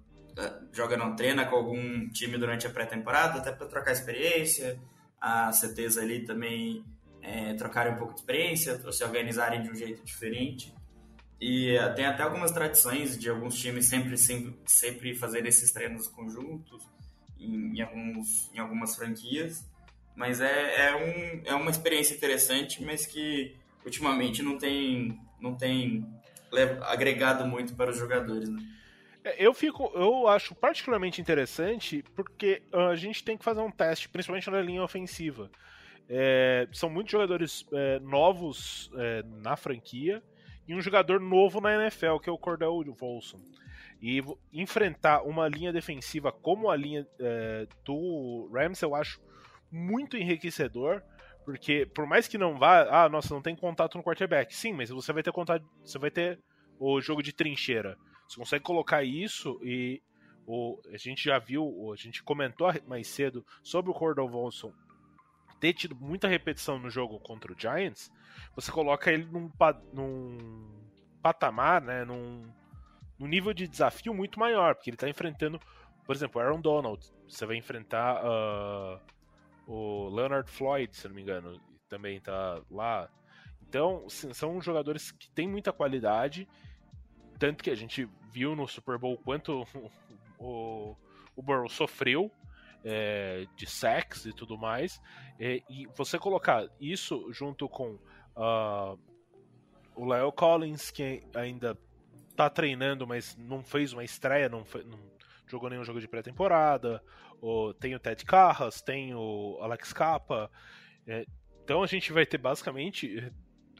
joga 0.72 0.98
não 0.98 1.16
treina 1.16 1.46
com 1.46 1.56
algum 1.56 2.10
time 2.10 2.38
durante 2.38 2.66
a 2.66 2.70
pré-temporada, 2.70 3.40
até 3.40 3.52
para 3.52 3.68
trocar 3.68 3.92
experiência. 3.92 4.80
As 5.22 5.60
CTs 5.60 5.98
ali 5.98 6.26
também 6.26 6.84
é, 7.22 7.54
trocarem 7.54 7.94
um 7.94 7.98
pouco 7.98 8.14
de 8.14 8.22
experiência, 8.22 8.82
ou 8.84 8.92
se 8.92 9.04
organizarem 9.04 9.62
de 9.62 9.70
um 9.70 9.76
jeito 9.76 10.04
diferente. 10.04 10.74
E 11.40 11.78
uh, 11.78 11.94
tem 11.94 12.06
até 12.06 12.24
algumas 12.24 12.52
tradições 12.52 13.18
de 13.18 13.30
alguns 13.30 13.56
times 13.56 13.86
sempre, 13.86 14.18
sempre, 14.18 14.56
sempre 14.66 15.16
fazer 15.16 15.46
esses 15.46 15.72
treinos 15.72 16.08
conjuntos 16.08 16.84
em, 17.38 17.78
em, 17.78 17.82
alguns, 17.82 18.52
em 18.54 18.60
algumas 18.60 18.96
franquias. 18.96 19.64
Mas 20.16 20.40
é, 20.40 20.88
é, 20.88 20.96
um, 20.96 21.42
é 21.46 21.56
uma 21.56 21.72
experiência 21.72 22.16
interessante, 22.16 22.84
mas 22.84 23.06
que 23.06 23.56
ultimamente 23.86 24.42
não 24.42 24.58
tem, 24.58 25.20
não 25.40 25.56
tem 25.56 26.06
agregado 26.82 27.46
muito 27.46 27.76
para 27.76 27.92
os 27.92 27.98
jogadores. 27.98 28.50
Né? 28.50 28.62
É, 29.24 29.46
eu 29.46 29.54
fico, 29.54 29.92
eu 29.96 30.28
acho 30.28 30.54
particularmente 30.54 31.22
interessante 31.22 32.04
porque 32.16 32.62
ah, 32.72 32.88
a 32.88 32.96
gente 32.96 33.24
tem 33.24 33.38
que 33.38 33.44
fazer 33.44 33.62
um 33.62 33.72
teste, 33.72 34.10
principalmente 34.10 34.50
na 34.50 34.62
linha 34.62 34.84
ofensiva. 34.84 35.50
É, 36.10 36.68
são 36.72 36.90
muitos 36.90 37.12
jogadores 37.12 37.66
é, 37.72 38.00
novos 38.00 38.92
é, 38.96 39.24
na 39.42 39.56
franquia 39.56 40.22
e 40.68 40.76
um 40.76 40.82
jogador 40.82 41.20
novo 41.20 41.62
na 41.62 41.74
NFL, 41.76 42.18
que 42.18 42.30
é 42.30 42.34
o 42.34 42.38
Cordell 42.38 42.84
Volson. 42.94 43.40
E 44.02 44.22
enfrentar 44.52 45.22
uma 45.22 45.48
linha 45.48 45.72
defensiva 45.72 46.30
como 46.30 46.70
a 46.70 46.76
linha 46.76 47.08
é, 47.20 47.66
do 47.86 48.50
Rams, 48.54 48.82
eu 48.82 48.94
acho 48.96 49.22
muito 49.72 50.18
enriquecedor, 50.18 51.02
porque 51.46 51.86
por 51.86 52.06
mais 52.06 52.28
que 52.28 52.38
não 52.38 52.58
vá, 52.58 53.04
ah, 53.04 53.10
nossa, 53.10 53.34
não 53.34 53.42
tem 53.42 53.56
contato 53.56 53.98
no 53.98 54.04
quarterback. 54.04 54.56
Sim, 54.56 54.74
mas 54.74 54.90
você 54.90 55.12
vai 55.12 55.24
ter 55.24 55.32
contato, 55.32 55.66
você 55.84 56.00
vai 56.00 56.12
ter 56.12 56.40
o 56.80 57.00
jogo 57.02 57.22
de 57.22 57.34
trincheira. 57.34 57.98
Você 58.28 58.38
consegue 58.38 58.64
colocar 58.64 59.04
isso 59.04 59.60
e 59.64 60.02
o, 60.46 60.80
a 60.94 60.98
gente 60.98 61.24
já 61.26 61.40
viu, 61.40 61.92
a 61.92 61.96
gente 61.96 62.24
comentou 62.24 62.72
mais 62.88 63.08
cedo 63.08 63.46
sobre 63.62 63.92
o 63.92 63.94
Cordell 63.94 64.28
Volson 64.28 64.74
ter 65.64 65.72
tido 65.72 65.96
muita 65.96 66.28
repetição 66.28 66.78
no 66.78 66.90
jogo 66.90 67.18
contra 67.22 67.54
o 67.54 67.56
Giants, 67.58 68.12
você 68.54 68.70
coloca 68.70 69.10
ele 69.10 69.24
num, 69.24 69.50
num 69.94 70.70
patamar, 71.22 71.82
né, 71.82 72.04
num, 72.04 72.52
num, 73.18 73.26
nível 73.26 73.54
de 73.54 73.66
desafio 73.66 74.14
muito 74.14 74.38
maior, 74.38 74.76
porque 74.76 74.90
ele 74.90 74.98
está 74.98 75.08
enfrentando, 75.08 75.58
por 76.06 76.14
exemplo, 76.14 76.42
Aaron 76.42 76.60
Donald, 76.60 77.02
você 77.30 77.46
vai 77.46 77.56
enfrentar 77.56 78.22
uh, 78.26 79.00
o 79.68 80.10
Leonard 80.10 80.50
Floyd, 80.50 80.96
se 80.96 81.08
não 81.08 81.16
me 81.16 81.22
engano, 81.22 81.60
também 81.88 82.18
está 82.18 82.62
lá. 82.70 83.10
Então, 83.68 84.08
são 84.10 84.62
jogadores 84.62 85.12
que 85.12 85.30
têm 85.32 85.48
muita 85.48 85.72
qualidade, 85.74 86.48
tanto 87.40 87.64
que 87.64 87.70
a 87.70 87.76
gente 87.76 88.08
viu 88.32 88.56
no 88.56 88.68
Super 88.68 88.98
Bowl 88.98 89.18
quanto 89.18 89.66
o, 90.38 90.96
o 91.36 91.42
Burrow 91.42 91.70
sofreu 91.70 92.32
é, 92.84 93.48
de 93.56 93.66
sacks 93.66 94.26
e 94.26 94.34
tudo 94.34 94.58
mais. 94.58 95.02
É, 95.40 95.62
e 95.70 95.88
você 95.96 96.20
colocar 96.20 96.68
isso 96.80 97.32
junto 97.32 97.68
com 97.70 97.98
uh, 98.36 99.00
o 99.96 100.06
Leo 100.06 100.32
Collins, 100.32 100.92
que 100.92 101.22
ainda 101.36 101.78
tá 102.36 102.50
treinando, 102.50 103.08
mas 103.08 103.36
não 103.38 103.64
fez 103.64 103.94
uma 103.94 104.04
estreia, 104.04 104.50
não, 104.50 104.66
foi, 104.66 104.84
não 104.84 105.00
jogou 105.48 105.70
nenhum 105.70 105.84
jogo 105.84 106.00
de 106.00 106.08
pré-temporada. 106.08 107.04
Tem 107.80 107.96
o 107.96 108.00
Ted 108.00 108.24
Carras, 108.26 108.82
tem 108.82 109.14
o 109.14 109.58
Alex 109.62 109.92
Capa. 109.94 110.50
É, 111.06 111.26
então 111.64 111.84
a 111.84 111.88
gente 111.88 112.12
vai 112.12 112.26
ter 112.26 112.38
basicamente 112.38 113.32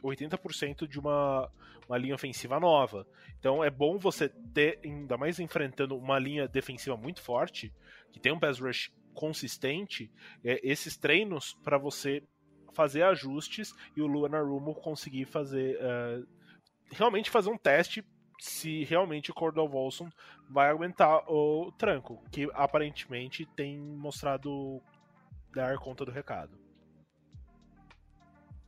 80% 0.02 0.86
de 0.86 0.98
uma, 0.98 1.50
uma 1.88 1.98
linha 1.98 2.14
ofensiva 2.14 2.60
nova. 2.60 3.06
Então 3.38 3.64
é 3.64 3.70
bom 3.70 3.98
você 3.98 4.28
ter, 4.28 4.78
ainda 4.84 5.16
mais 5.16 5.38
enfrentando 5.38 5.96
uma 5.96 6.18
linha 6.18 6.46
defensiva 6.46 6.96
muito 6.96 7.20
forte, 7.20 7.72
que 8.12 8.20
tem 8.20 8.32
um 8.32 8.38
pass 8.38 8.58
rush 8.58 8.92
consistente, 9.14 10.10
é, 10.44 10.60
esses 10.62 10.96
treinos 10.96 11.54
para 11.62 11.78
você 11.78 12.22
fazer 12.74 13.02
ajustes 13.02 13.72
e 13.96 14.02
o 14.02 14.06
Luana 14.06 14.42
Rumo 14.42 14.74
conseguir 14.74 15.24
fazer. 15.24 15.76
Uh, 15.76 16.26
realmente 16.90 17.30
fazer 17.30 17.50
um 17.50 17.56
teste 17.56 18.04
se 18.44 18.84
realmente 18.84 19.30
o 19.30 19.34
Cordell 19.34 19.66
Volson 19.66 20.10
vai 20.50 20.68
aguentar 20.68 21.24
o 21.30 21.72
tranco, 21.78 22.22
que 22.30 22.46
aparentemente 22.52 23.46
tem 23.46 23.78
mostrado 23.78 24.82
dar 25.54 25.78
conta 25.78 26.04
do 26.04 26.10
recado. 26.10 26.52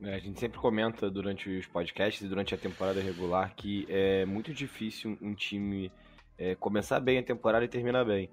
É, 0.01 0.15
a 0.15 0.19
gente 0.19 0.41
sempre 0.41 0.59
comenta 0.59 1.11
durante 1.11 1.51
os 1.59 1.67
podcasts 1.67 2.23
e 2.25 2.29
durante 2.29 2.55
a 2.55 2.59
temporada 2.59 3.03
regular 3.03 3.55
que 3.55 3.87
é 3.91 4.25
muito 4.25 4.53
difícil 4.53 5.19
um 5.21 5.35
time 5.35 5.93
é, 6.39 6.55
começar 6.55 6.99
bem 6.99 7.19
a 7.19 7.23
temporada 7.23 7.65
e 7.65 7.69
terminar 7.69 8.05
bem. 8.07 8.31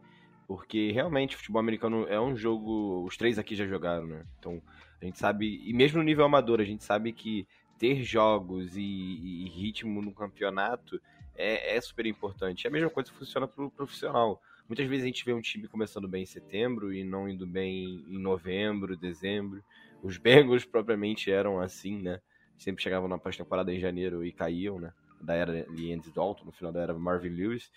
Porque 0.48 0.92
realmente 0.92 1.36
o 1.36 1.40
futebol 1.40 1.60
americano 1.60 2.08
é 2.08 2.20
um 2.20 2.36
jogo. 2.38 3.04
Os 3.06 3.18
três 3.18 3.38
aqui 3.38 3.56
já 3.56 3.66
jogaram, 3.66 4.06
né? 4.06 4.26
Então 4.40 4.62
a 5.02 5.06
gente 5.06 5.18
sabe. 5.18 5.62
E 5.66 5.74
mesmo 5.74 5.98
no 5.98 6.04
nível 6.04 6.26
amador, 6.26 6.60
a 6.60 6.66
gente 6.66 6.84
sabe 6.84 7.12
que 7.14 7.48
ter 7.78 8.04
jogos 8.04 8.76
e, 8.76 8.82
e 8.82 9.50
ritmo 9.50 10.02
no 10.02 10.14
campeonato 10.14 11.02
é, 11.36 11.76
é, 11.76 11.82
super 11.82 12.06
importante. 12.06 12.66
É 12.66 12.70
a 12.70 12.74
mesma 12.74 12.90
coisa 12.90 13.12
que 13.12 13.18
funciona 13.18 13.48
para 13.48 13.64
o 13.64 13.72
profissional. 13.72 14.42
Muitas 14.68 14.88
vezes 14.88 15.04
a 15.04 15.08
gente 15.08 15.26
vê 15.26 15.34
um 15.34 15.42
time 15.42 15.68
começando 15.68 16.08
bem 16.08 16.24
em 16.24 16.28
setembro 16.28 16.94
e 16.94 17.04
não 17.04 17.28
indo 17.28 17.46
bem 17.46 18.04
em 18.08 18.20
novembro, 18.20 18.96
dezembro. 18.96 19.64
Os 20.02 20.18
Bengals 20.20 20.66
propriamente 20.66 21.32
eram 21.32 21.60
assim, 21.60 22.02
né? 22.02 22.20
Sempre 22.58 22.84
chegavam 22.84 23.10
na 23.10 23.18
pós-temporada 23.18 23.74
em 23.74 23.80
janeiro 23.80 24.24
e 24.24 24.32
caíam, 24.32 24.80
né? 24.80 24.94
Da 25.22 25.34
era 25.34 25.66
Lee 25.70 26.00
Dalton, 26.14 26.46
no 26.46 26.52
final 26.52 26.72
da 26.72 26.82
era 26.82 26.94
Marvin 26.94 27.30
Lewis. 27.30 27.72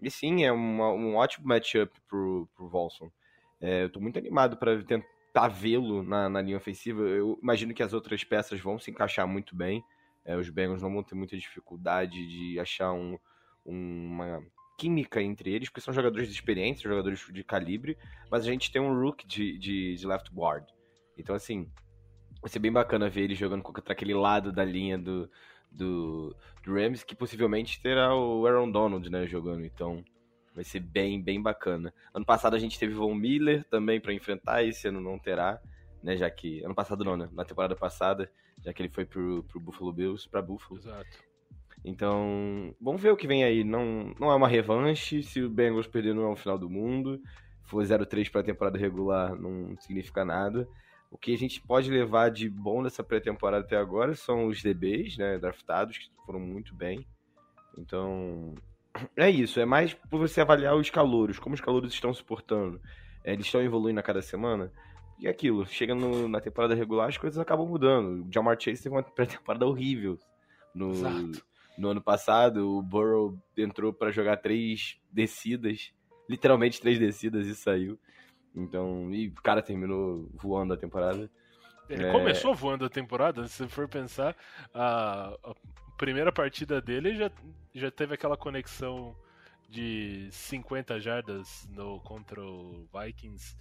E 0.00 0.10
sim, 0.10 0.44
é 0.44 0.52
uma, 0.52 0.92
um 0.92 1.16
ótimo 1.16 1.46
matchup 1.46 1.92
pro, 2.08 2.48
pro 2.54 2.68
Volson. 2.68 3.10
É, 3.60 3.84
eu 3.84 3.90
tô 3.90 4.00
muito 4.00 4.18
animado 4.18 4.56
para 4.56 4.82
tentar 4.82 5.48
vê-lo 5.48 6.02
na, 6.02 6.28
na 6.28 6.42
linha 6.42 6.56
ofensiva. 6.56 7.02
Eu 7.02 7.38
imagino 7.42 7.74
que 7.74 7.82
as 7.82 7.92
outras 7.92 8.24
peças 8.24 8.60
vão 8.60 8.78
se 8.78 8.90
encaixar 8.90 9.26
muito 9.26 9.54
bem. 9.54 9.84
É, 10.24 10.36
os 10.36 10.48
Bengals 10.48 10.82
não 10.82 10.92
vão 10.92 11.02
ter 11.02 11.14
muita 11.14 11.36
dificuldade 11.36 12.26
de 12.26 12.58
achar 12.58 12.92
um, 12.92 13.18
uma 13.64 14.42
química 14.78 15.22
entre 15.22 15.52
eles, 15.52 15.68
porque 15.68 15.80
são 15.80 15.94
jogadores 15.94 16.30
experientes, 16.30 16.82
jogadores 16.82 17.24
de 17.32 17.44
calibre, 17.44 17.96
mas 18.30 18.42
a 18.42 18.50
gente 18.50 18.72
tem 18.72 18.80
um 18.80 18.98
rook 18.98 19.26
de, 19.26 19.58
de, 19.58 19.94
de 19.94 20.06
left 20.06 20.30
guard. 20.32 20.64
Então, 21.16 21.34
assim, 21.34 21.70
vai 22.40 22.50
ser 22.50 22.58
bem 22.58 22.72
bacana 22.72 23.08
ver 23.08 23.22
ele 23.22 23.34
jogando 23.34 23.62
contra 23.62 23.92
aquele 23.92 24.14
lado 24.14 24.52
da 24.52 24.64
linha 24.64 24.98
do, 24.98 25.30
do, 25.70 26.34
do 26.62 26.74
Rams, 26.74 27.04
que 27.04 27.14
possivelmente 27.14 27.80
terá 27.80 28.14
o 28.14 28.46
Aaron 28.46 28.70
Donald, 28.70 29.08
né, 29.10 29.26
jogando. 29.26 29.64
Então, 29.64 30.04
vai 30.54 30.64
ser 30.64 30.80
bem, 30.80 31.22
bem 31.22 31.40
bacana. 31.40 31.92
Ano 32.12 32.24
passado 32.24 32.54
a 32.54 32.58
gente 32.58 32.78
teve 32.78 32.94
Von 32.94 33.14
Miller 33.14 33.64
também 33.64 34.00
para 34.00 34.12
enfrentar, 34.12 34.62
esse 34.64 34.88
ano 34.88 35.00
não 35.00 35.18
terá, 35.18 35.60
né, 36.04 36.18
já 36.18 36.30
que 36.30 36.62
ano 36.62 36.74
passado 36.74 37.02
não, 37.02 37.16
né, 37.16 37.28
na 37.32 37.44
temporada 37.44 37.74
passada, 37.74 38.30
já 38.62 38.72
que 38.74 38.82
ele 38.82 38.90
foi 38.90 39.06
pro, 39.06 39.42
pro 39.44 39.58
Buffalo 39.58 39.92
Bills, 39.92 40.28
para 40.28 40.42
Buffalo. 40.42 40.78
Exato. 40.78 41.18
Então, 41.82 42.74
vamos 42.80 43.00
ver 43.00 43.10
o 43.10 43.16
que 43.16 43.26
vem 43.26 43.42
aí. 43.42 43.64
Não, 43.64 44.14
não 44.20 44.30
é 44.30 44.34
uma 44.34 44.48
revanche, 44.48 45.22
se 45.22 45.42
o 45.42 45.50
Bengals 45.50 45.86
perder 45.86 46.14
não 46.14 46.24
é 46.24 46.28
o 46.28 46.36
final 46.36 46.58
do 46.58 46.68
mundo. 46.68 47.20
Se 47.62 47.70
for 47.70 47.82
0-3 47.82 48.30
para 48.30 48.42
a 48.42 48.44
temporada 48.44 48.78
regular, 48.78 49.34
não 49.34 49.74
significa 49.80 50.24
nada. 50.24 50.68
O 51.10 51.16
que 51.16 51.32
a 51.32 51.38
gente 51.38 51.60
pode 51.60 51.90
levar 51.90 52.30
de 52.30 52.48
bom 52.50 52.82
dessa 52.82 53.02
pré-temporada 53.02 53.64
até 53.64 53.76
agora 53.76 54.14
são 54.14 54.46
os 54.46 54.62
DBs, 54.62 55.16
né, 55.16 55.38
draftados, 55.38 55.96
que 55.96 56.10
foram 56.26 56.40
muito 56.40 56.74
bem. 56.74 57.06
Então, 57.78 58.54
é 59.16 59.30
isso. 59.30 59.58
É 59.58 59.64
mais 59.64 59.94
por 59.94 60.18
você 60.18 60.42
avaliar 60.42 60.76
os 60.76 60.90
calouros, 60.90 61.38
como 61.38 61.54
os 61.54 61.60
calouros 61.60 61.92
estão 61.92 62.12
se 62.12 62.22
portando. 62.22 62.80
É, 63.24 63.32
eles 63.32 63.46
estão 63.46 63.62
evoluindo 63.62 64.00
a 64.00 64.02
cada 64.02 64.20
semana. 64.20 64.70
E 65.24 65.28
aquilo, 65.28 65.64
chega 65.64 65.94
no, 65.94 66.28
na 66.28 66.38
temporada 66.38 66.74
regular, 66.74 67.08
as 67.08 67.16
coisas 67.16 67.38
acabam 67.38 67.66
mudando. 67.66 68.26
O 68.26 68.30
Jamar 68.30 68.60
Chase 68.60 68.82
teve 68.82 68.94
uma 68.94 69.00
pré-temporada 69.16 69.66
horrível 69.66 70.18
no, 70.74 70.92
no 71.78 71.88
ano 71.88 72.02
passado. 72.02 72.76
O 72.76 72.82
Burrow 72.82 73.34
entrou 73.56 73.90
para 73.90 74.10
jogar 74.10 74.36
três 74.36 74.98
descidas, 75.10 75.94
literalmente 76.28 76.78
três 76.78 76.98
descidas 76.98 77.46
e 77.46 77.56
saiu. 77.56 77.98
Então, 78.54 79.10
e 79.14 79.28
o 79.28 79.34
cara 79.36 79.62
terminou 79.62 80.28
voando 80.34 80.74
a 80.74 80.76
temporada. 80.76 81.30
Ele 81.88 82.04
é... 82.04 82.12
começou 82.12 82.54
voando 82.54 82.84
a 82.84 82.90
temporada, 82.90 83.48
se 83.48 83.66
for 83.66 83.88
pensar, 83.88 84.36
a, 84.74 85.34
a, 85.42 85.54
primeira 85.96 86.30
partida 86.32 86.82
dele 86.82 87.14
já, 87.14 87.30
já 87.74 87.90
teve 87.90 88.12
aquela 88.12 88.36
conexão 88.36 89.16
de 89.70 90.28
50 90.30 91.00
jardas 91.00 91.66
no, 91.72 91.98
contra 92.00 92.42
o 92.42 92.86
Vikings 92.92 93.56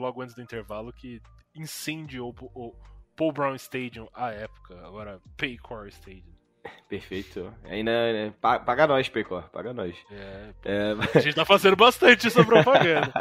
logo 0.00 0.22
antes 0.22 0.34
do 0.34 0.42
intervalo 0.42 0.92
que 0.92 1.20
incendiou 1.54 2.34
o, 2.54 2.74
Paul 3.16 3.32
Brown 3.32 3.54
Stadium 3.56 4.08
à 4.14 4.30
época, 4.30 4.74
agora 4.86 5.20
Paycor 5.36 5.88
Stadium. 5.88 6.32
Perfeito. 6.88 7.52
Ainda 7.64 7.90
né, 7.90 8.34
paga 8.40 8.86
nós, 8.86 9.08
Paycor, 9.08 9.50
paga 9.50 9.72
nós. 9.72 9.96
É, 10.10 10.54
é... 10.64 10.92
A 11.14 11.20
gente 11.20 11.34
tá 11.34 11.44
fazendo 11.44 11.76
bastante 11.76 12.26
essa 12.26 12.44
propaganda. 12.44 13.12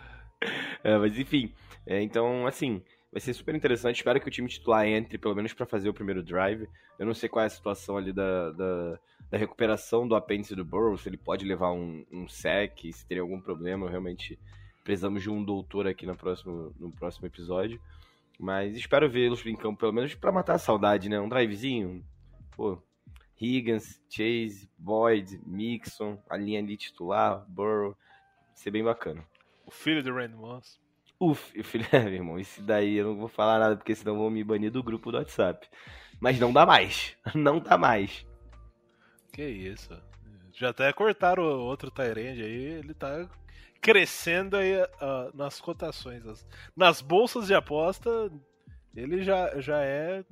é, 0.82 0.96
mas 0.96 1.18
enfim, 1.18 1.52
é, 1.86 2.00
então, 2.00 2.46
assim, 2.46 2.82
Vai 3.12 3.20
ser 3.20 3.34
super 3.34 3.54
interessante. 3.54 3.96
Espero 3.96 4.20
que 4.20 4.28
o 4.28 4.30
time 4.30 4.48
titular 4.48 4.86
entre, 4.86 5.18
pelo 5.18 5.34
menos 5.34 5.52
para 5.52 5.66
fazer 5.66 5.88
o 5.88 5.94
primeiro 5.94 6.22
drive. 6.22 6.68
Eu 6.98 7.04
não 7.04 7.14
sei 7.14 7.28
qual 7.28 7.42
é 7.42 7.46
a 7.46 7.50
situação 7.50 7.96
ali 7.96 8.12
da, 8.12 8.52
da, 8.52 8.98
da 9.30 9.38
recuperação 9.38 10.06
do 10.06 10.14
apêndice 10.14 10.54
do 10.54 10.64
Burrow, 10.64 10.96
se 10.96 11.08
ele 11.08 11.16
pode 11.16 11.44
levar 11.44 11.72
um, 11.72 12.06
um 12.12 12.28
sec, 12.28 12.78
se 12.92 13.04
teria 13.06 13.22
algum 13.22 13.40
problema. 13.40 13.90
Realmente 13.90 14.38
precisamos 14.84 15.22
de 15.22 15.30
um 15.30 15.42
doutor 15.42 15.86
aqui 15.86 16.06
no 16.06 16.16
próximo, 16.16 16.74
no 16.78 16.90
próximo 16.90 17.26
episódio. 17.26 17.80
Mas 18.38 18.74
espero 18.74 19.10
vê-los 19.10 19.44
em 19.44 19.54
campo, 19.54 19.80
pelo 19.80 19.92
menos 19.92 20.14
para 20.14 20.32
matar 20.32 20.54
a 20.54 20.58
saudade, 20.58 21.08
né? 21.08 21.20
Um 21.20 21.28
drivezinho. 21.28 22.04
Pô, 22.56 22.82
Higgins, 23.40 24.00
Chase, 24.08 24.70
Boyd, 24.78 25.40
Mixon, 25.46 26.18
a 26.28 26.36
linha 26.36 26.60
ali 26.60 26.76
titular, 26.76 27.44
Burrow. 27.48 27.96
Ser 28.54 28.70
bem 28.70 28.84
bacana. 28.84 29.24
O 29.66 29.70
filho 29.70 30.02
do 30.02 30.14
Randy 30.14 30.36
Moss. 30.36 30.80
Uf, 31.18 31.52
eu 31.54 31.64
falei, 31.64 31.86
meu 32.04 32.14
irmão, 32.14 32.38
esse 32.38 32.62
daí 32.62 32.96
eu 32.96 33.08
não 33.08 33.16
vou 33.16 33.28
falar 33.28 33.58
nada, 33.58 33.76
porque 33.76 33.94
senão 33.94 34.18
vão 34.18 34.30
me 34.30 34.42
banir 34.42 34.70
do 34.70 34.82
grupo 34.82 35.10
do 35.12 35.18
WhatsApp. 35.18 35.68
Mas 36.18 36.38
não 36.38 36.52
dá 36.52 36.66
mais. 36.66 37.16
Não 37.34 37.58
dá 37.58 37.78
mais. 37.78 38.26
Que 39.32 39.46
isso. 39.46 39.96
Já 40.52 40.68
até 40.70 40.92
cortaram 40.92 41.42
o 41.42 41.60
outro 41.60 41.90
Tyrande 41.90 42.42
aí, 42.42 42.64
ele 42.78 42.92
tá 42.92 43.26
crescendo 43.80 44.56
aí 44.56 44.76
uh, 44.76 45.34
nas 45.34 45.60
cotações. 45.60 46.24
Nas, 46.24 46.46
nas 46.76 47.00
bolsas 47.00 47.46
de 47.46 47.54
aposta, 47.54 48.30
ele 48.94 49.22
já, 49.22 49.58
já 49.60 49.80
é 49.80 50.24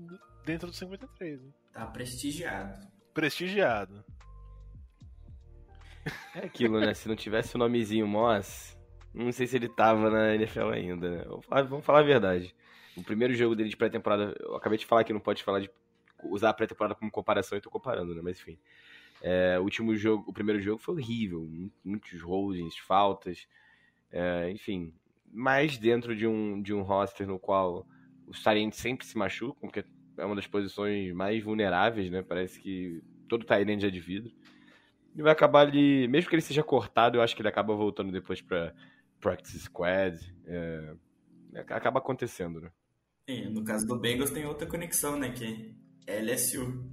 dentro 0.45 0.69
do 0.69 0.75
53. 0.75 1.43
Né? 1.43 1.51
Tá 1.73 1.87
prestigiado. 1.87 2.87
Prestigiado. 3.15 4.05
É 6.35 6.47
aquilo, 6.47 6.81
né? 6.81 6.95
Se 6.95 7.09
não 7.09 7.17
tivesse 7.17 7.55
o 7.55 7.59
nomezinho 7.59 8.07
Moss, 8.07 8.77
não 9.13 9.33
sei 9.33 9.47
se 9.47 9.57
ele 9.57 9.69
tava 9.69 10.11
na 10.11 10.35
NFL 10.35 10.71
ainda, 10.71 11.11
né? 11.11 11.25
Vamos 11.69 11.85
falar 11.85 12.01
a 12.01 12.05
verdade. 12.05 12.55
O 12.97 13.03
primeiro 13.03 13.35
jogo 13.35 13.55
dele 13.55 13.69
de 13.69 13.77
pré-temporada, 13.77 14.35
eu 14.41 14.57
acabei 14.57 14.79
de 14.79 14.87
falar 14.87 15.05
que 15.05 15.13
não 15.13 15.21
pode 15.21 15.43
falar 15.43 15.61
de 15.61 15.71
usar 16.25 16.51
a 16.51 16.55
pré-temporada 16.55 16.95
como 16.95 17.11
comparação 17.11 17.57
e 17.57 17.61
tô 17.61 17.71
comparando, 17.71 18.15
né? 18.15 18.21
Mas 18.23 18.41
enfim. 18.41 18.59
É, 19.23 19.59
o 19.59 19.63
último 19.63 19.97
jogo, 19.97 20.25
o 20.29 20.33
primeiro 20.33 20.61
jogo 20.61 20.81
foi 20.81 20.95
horrível, 20.95 21.49
muitos 21.85 22.21
holdings, 22.21 22.79
faltas, 22.79 23.47
é, 24.11 24.51
enfim. 24.51 24.93
Mas 25.33 25.77
dentro 25.77 26.15
de 26.15 26.27
um, 26.27 26.63
de 26.63 26.73
um 26.73 26.83
roster 26.83 27.27
no 27.27 27.39
qual 27.39 27.87
os 28.27 28.43
Tyrants 28.43 28.79
sempre 28.79 29.07
se 29.07 29.17
machucam, 29.19 29.69
porque 29.69 29.85
é 30.17 30.25
uma 30.25 30.37
das 30.37 30.47
posições 30.47 31.13
mais 31.13 31.43
vulneráveis, 31.43 32.11
né? 32.11 32.23
Parece 32.23 32.61
que 32.61 33.03
todo 33.29 33.45
Tyrant 33.45 33.83
é 33.83 33.91
de 33.91 34.01
vidro. 34.01 34.33
Ele 35.15 35.23
vai 35.23 35.33
acabar 35.33 35.67
ali, 35.67 36.07
mesmo 36.09 36.31
que 36.31 36.37
ele 36.37 36.43
seja 36.43 36.63
cortado, 36.63 37.17
eu 37.19 37.23
acho 37.23 37.35
que 37.35 37.43
ele 37.43 37.49
acaba 37.49 37.75
voltando 37.75 38.13
depois 38.13 38.41
para 38.41 38.75
practice 39.21 39.59
squad. 39.61 40.17
É, 40.47 40.95
acaba 41.69 41.99
acontecendo, 41.99 42.61
né? 42.61 42.71
Sim, 43.29 43.51
no 43.51 43.65
caso 43.65 43.87
do 43.87 43.99
Bengals 43.99 44.31
tem 44.31 44.47
outra 44.47 44.67
conexão, 44.67 45.19
né? 45.19 45.31
Que 45.31 45.75
é 46.07 46.21
LSU. 46.21 46.85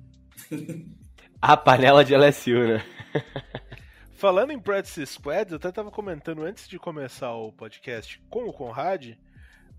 A 1.47 1.55
panela 1.55 2.03
de 2.03 2.15
LSU, 2.15 2.57
né? 2.57 2.83
Falando 4.17 4.49
em 4.49 4.59
Practice 4.59 5.05
Squad, 5.05 5.51
eu 5.51 5.57
até 5.57 5.71
tava 5.71 5.91
comentando 5.91 6.41
antes 6.41 6.67
de 6.67 6.79
começar 6.79 7.35
o 7.35 7.51
podcast 7.51 8.19
com 8.31 8.45
o 8.45 8.51
Conrad, 8.51 9.11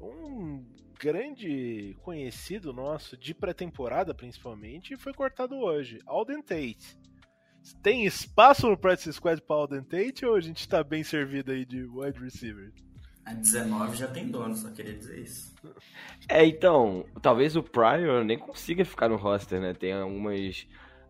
um 0.00 0.64
grande 0.96 1.96
conhecido 2.02 2.72
nosso 2.72 3.16
de 3.16 3.34
pré-temporada 3.34 4.14
principalmente 4.14 4.96
foi 4.96 5.12
cortado 5.12 5.56
hoje, 5.56 5.98
Alden 6.06 6.40
Tate. 6.40 6.96
Tem 7.82 8.06
espaço 8.06 8.68
no 8.70 8.78
Practice 8.78 9.14
Squad 9.14 9.42
para 9.42 9.56
Alden 9.56 9.82
Tate 9.82 10.24
ou 10.24 10.36
a 10.36 10.40
gente 10.40 10.68
tá 10.68 10.84
bem 10.84 11.02
servido 11.02 11.50
aí 11.50 11.64
de 11.64 11.82
wide 11.82 12.20
receiver? 12.20 12.72
A 13.24 13.34
19 13.34 13.96
já 13.96 14.06
tem 14.06 14.28
dono, 14.28 14.54
só 14.54 14.70
queria 14.70 14.94
dizer 14.94 15.18
isso. 15.18 15.52
É, 16.28 16.46
então, 16.46 17.04
talvez 17.20 17.56
o 17.56 17.62
Pryor 17.64 18.22
nem 18.22 18.38
consiga 18.38 18.84
ficar 18.84 19.08
no 19.08 19.16
roster, 19.16 19.60
né? 19.60 19.74
Tem 19.74 19.92
algumas 19.92 20.64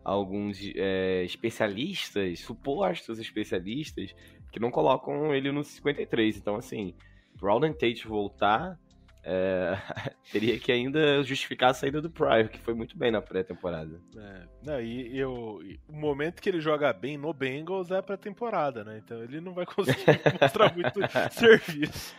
alguns 0.07 0.57
é, 0.75 1.23
especialistas, 1.25 2.39
supostos 2.39 3.19
especialistas, 3.19 4.15
que 4.51 4.59
não 4.59 4.71
colocam 4.71 5.35
ele 5.35 5.51
no 5.51 5.63
53. 5.63 6.37
Então, 6.37 6.55
assim, 6.55 6.95
pro 7.37 7.51
Alden 7.51 7.73
Tate 7.73 8.07
voltar, 8.07 8.79
é, 9.21 9.77
teria 10.31 10.57
que 10.57 10.71
ainda 10.71 11.21
justificar 11.23 11.71
a 11.71 11.73
saída 11.73 12.01
do 12.01 12.09
Pryor, 12.09 12.47
que 12.47 12.57
foi 12.57 12.73
muito 12.73 12.97
bem 12.97 13.11
na 13.11 13.21
pré-temporada. 13.21 13.99
É, 14.15 14.43
não, 14.63 14.81
e, 14.81 15.17
eu, 15.17 15.59
o 15.89 15.93
momento 15.93 16.41
que 16.41 16.47
ele 16.47 16.61
joga 16.61 16.93
bem 16.93 17.17
no 17.17 17.33
Bengals 17.33 17.91
é 17.91 17.97
a 17.97 18.03
pré-temporada, 18.03 18.85
né? 18.85 19.01
Então 19.03 19.21
ele 19.21 19.41
não 19.41 19.53
vai 19.53 19.65
conseguir 19.67 20.21
mostrar 20.41 20.73
muito 20.73 21.01
serviço. 21.31 22.15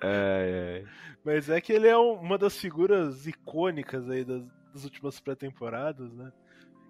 É, 0.00 0.84
Mas 1.24 1.48
é 1.48 1.60
que 1.60 1.72
ele 1.72 1.86
é 1.86 1.96
uma 1.96 2.36
das 2.36 2.58
figuras 2.58 3.26
icônicas 3.28 4.10
aí 4.10 4.24
das, 4.24 4.44
das 4.72 4.84
últimas 4.84 5.20
pré-temporadas, 5.20 6.12
né? 6.12 6.32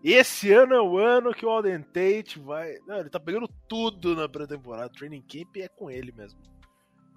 Esse 0.03 0.53
ano 0.53 0.74
é 0.74 0.80
o 0.80 0.96
ano 0.96 1.34
que 1.34 1.44
o 1.44 1.49
Alden 1.49 1.82
Tate 1.82 2.38
vai. 2.38 2.78
Não, 2.86 2.99
ele 2.99 3.11
tá 3.11 3.18
pegando 3.18 3.49
tudo 3.68 4.14
na 4.14 4.28
pré-temporada. 4.28 4.88
Training 4.90 5.22
Camp 5.22 5.57
é 5.57 5.68
com 5.68 5.90
ele 5.90 6.12
mesmo. 6.12 6.40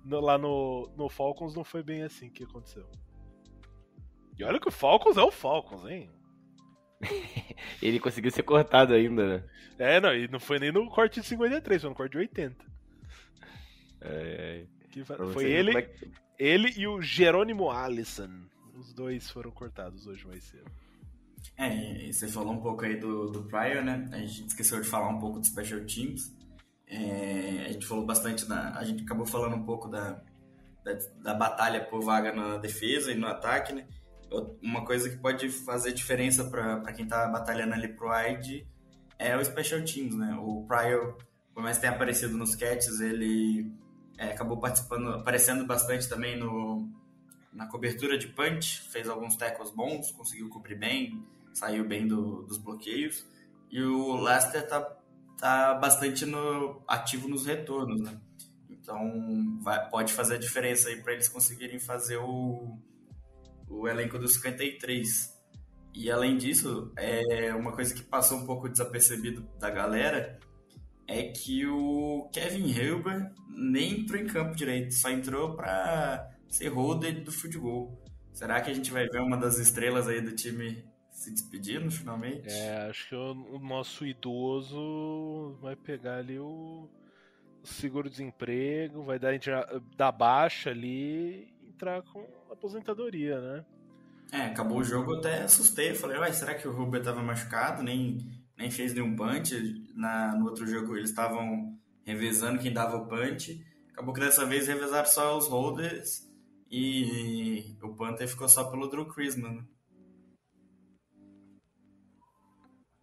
No, 0.03 0.19
lá 0.19 0.38
no, 0.38 0.91
no 0.97 1.07
Falcons 1.07 1.55
não 1.55 1.63
foi 1.63 1.84
bem 1.84 2.01
assim 2.01 2.29
que 2.29 2.43
aconteceu. 2.43 2.89
E 4.38 4.43
olha 4.43 4.59
que 4.59 4.67
o 4.67 4.71
Falcons 4.71 5.17
é 5.17 5.21
o 5.21 5.32
Falcons, 5.32 5.86
hein? 5.86 6.09
ele 7.82 7.99
conseguiu 7.99 8.32
ser 8.32 8.43
cortado 8.43 8.93
ainda, 8.93 9.27
né? 9.27 9.43
É, 9.77 9.99
não, 9.99 10.13
e 10.15 10.27
não 10.27 10.39
foi 10.39 10.59
nem 10.59 10.71
no 10.71 10.89
corte 10.89 11.19
de 11.21 11.27
53, 11.27 11.82
foi 11.82 11.89
no 11.89 11.95
corte 11.95 12.11
de 12.11 12.17
80. 12.17 12.65
É, 14.01 14.65
que 14.89 15.03
foi 15.03 15.45
ele, 15.45 15.77
é 15.77 15.82
que... 15.84 16.11
ele 16.39 16.73
e 16.75 16.88
o 16.88 17.01
Jerônimo 17.01 17.69
Allison. 17.69 18.29
Os 18.75 18.93
dois 18.93 19.29
foram 19.29 19.51
cortados 19.51 20.07
hoje 20.07 20.25
mais 20.25 20.43
cedo. 20.43 20.71
É, 21.57 22.11
você 22.11 22.27
falou 22.27 22.53
um 22.53 22.61
pouco 22.61 22.83
aí 22.83 22.97
do, 22.97 23.27
do 23.27 23.43
Pryor, 23.43 23.83
né? 23.83 24.09
A 24.11 24.17
gente 24.17 24.47
esqueceu 24.47 24.81
de 24.81 24.87
falar 24.87 25.09
um 25.09 25.19
pouco 25.19 25.39
do 25.39 25.45
Special 25.45 25.81
Teams. 25.81 26.35
É, 26.87 27.65
a 27.67 27.71
gente 27.71 27.85
falou 27.85 28.05
bastante, 28.05 28.45
da, 28.47 28.77
a 28.77 28.83
gente 28.83 29.03
acabou 29.03 29.25
falando 29.25 29.55
um 29.55 29.63
pouco 29.63 29.87
da, 29.87 30.21
da, 30.83 30.93
da, 31.21 31.33
batalha 31.33 31.85
por 31.85 32.03
vaga 32.03 32.33
na 32.33 32.57
defesa 32.57 33.11
e 33.11 33.15
no 33.15 33.27
ataque, 33.27 33.73
né? 33.73 33.87
Uma 34.61 34.85
coisa 34.85 35.09
que 35.09 35.17
pode 35.17 35.49
fazer 35.49 35.93
diferença 35.93 36.43
para 36.45 36.93
quem 36.93 37.05
tá 37.05 37.27
batalhando 37.27 37.73
ali 37.73 37.89
pro 37.89 38.09
wide 38.09 38.67
é 39.19 39.35
o 39.37 39.43
Special 39.43 39.83
Teams, 39.83 40.15
né? 40.15 40.35
O 40.41 40.65
Pryor, 40.67 41.17
por 41.53 41.61
mais 41.61 41.77
que 41.77 41.81
tenha 41.81 41.93
aparecido 41.93 42.37
nos 42.37 42.55
catches, 42.55 42.99
ele 42.99 43.71
é, 44.17 44.31
acabou 44.31 44.57
participando, 44.59 45.09
aparecendo 45.09 45.65
bastante 45.65 46.07
também 46.07 46.37
no, 46.37 46.89
na 47.52 47.68
cobertura 47.68 48.18
de 48.18 48.28
punch, 48.28 48.82
fez 48.89 49.10
alguns 49.10 49.36
tackles 49.36 49.72
bons, 49.72 50.12
conseguiu 50.12 50.49
cobrir 50.49 50.76
bem, 50.76 51.26
saiu 51.54 51.86
bem 51.86 52.08
do, 52.08 52.43
dos 52.43 52.58
bloqueios. 52.58 53.26
E 53.70 53.82
o 53.82 54.16
Leicester 54.16 54.68
tá, 54.68 54.82
tá 55.38 55.74
bastante 55.76 56.26
no, 56.26 56.82
ativo 56.88 57.28
nos 57.28 57.45
retornos, 57.45 58.02
né? 58.02 58.20
Então 58.70 59.60
vai, 59.62 59.89
pode 59.89 60.14
fazer 60.14 60.36
a 60.36 60.39
diferença 60.39 60.89
aí 60.89 61.02
para 61.02 61.14
eles 61.14 61.30
conseguirem 61.30 61.80
fazer 61.80 62.18
o, 62.18 62.78
o 63.70 63.88
elenco 63.88 64.18
dos 64.18 64.36
53. 64.36 65.39
E 65.93 66.10
além 66.10 66.38
disso, 66.38 66.91
é 66.95 67.54
uma 67.54 67.74
coisa 67.74 67.93
que 67.93 68.02
passou 68.02 68.38
um 68.38 68.45
pouco 68.45 68.70
desapercebido 68.70 69.47
da 69.60 69.70
galera 69.70 70.39
é 71.08 71.24
que 71.24 71.66
o 71.68 72.30
Kevin 72.32 72.68
Hilbert 72.68 73.34
nem 73.49 73.99
entrou 73.99 74.22
em 74.22 74.28
campo 74.28 74.56
direito, 74.56 74.93
só 74.93 75.10
entrou 75.10 75.56
para 75.56 76.30
ser 76.52 76.68
holder 76.68 77.24
do 77.24 77.32
futebol. 77.32 77.97
Será 78.34 78.62
que 78.62 78.70
a 78.70 78.74
gente 78.74 78.91
vai 78.91 79.08
ver 79.08 79.22
uma 79.22 79.38
das 79.38 79.58
estrelas 79.58 80.08
aí 80.08 80.22
do 80.22 80.36
time 80.36 80.86
se 81.10 81.32
despedindo 81.32 81.89
finalmente? 81.89 82.49
É, 82.49 82.88
acho 82.89 83.10
que 83.10 83.16
o, 83.16 83.56
o 83.56 83.60
nosso 83.60 84.06
idoso 84.06 85.58
vai 85.62 85.76
pegar 85.76 86.18
ali 86.18 86.38
o, 86.38 86.89
o 87.64 87.68
seguro-desemprego, 87.68 89.04
vai 89.04 89.18
dar, 89.18 89.32
dar 89.95 90.12
baixa 90.12 90.70
ali 90.70 91.49
e 91.62 91.70
entrar 91.70 92.02
com 92.04 92.26
aposentadoria, 92.52 93.39
né? 93.39 93.66
É, 94.32 94.41
acabou 94.43 94.80
o 94.80 94.84
jogo, 94.84 95.14
eu 95.14 95.20
até 95.20 95.43
assustei. 95.43 95.93
Falei, 95.93 96.18
uai, 96.18 96.32
será 96.32 96.54
que 96.56 96.68
o 96.68 96.72
Rubio 96.72 97.04
tava 97.04 97.22
machucado? 97.22 97.84
Nem, 97.84 98.18
nem 98.58 98.72
fez 98.72 98.93
nenhum 98.93 99.16
punch. 99.16 99.56
Na, 99.93 100.36
no 100.36 100.45
outro 100.45 100.66
jogo 100.66 100.95
eles 100.95 101.10
estavam 101.10 101.78
revezando 102.04 102.60
quem 102.60 102.72
dava 102.72 102.95
o 102.97 103.08
punch. 103.08 103.66
Acabou 103.91 104.14
que 104.14 104.22
dessa 104.22 104.45
vez 104.45 104.68
revezaram 104.68 105.06
só 105.06 105.38
os 105.38 105.47
holders 105.47 106.30
e 106.72 107.76
o 107.84 107.93
Panther 107.93 108.28
ficou 108.28 108.47
só 108.47 108.63
pelo 108.63 108.88
Drew 108.88 109.05
Chrisman. 109.05 109.55
Né? 109.55 109.65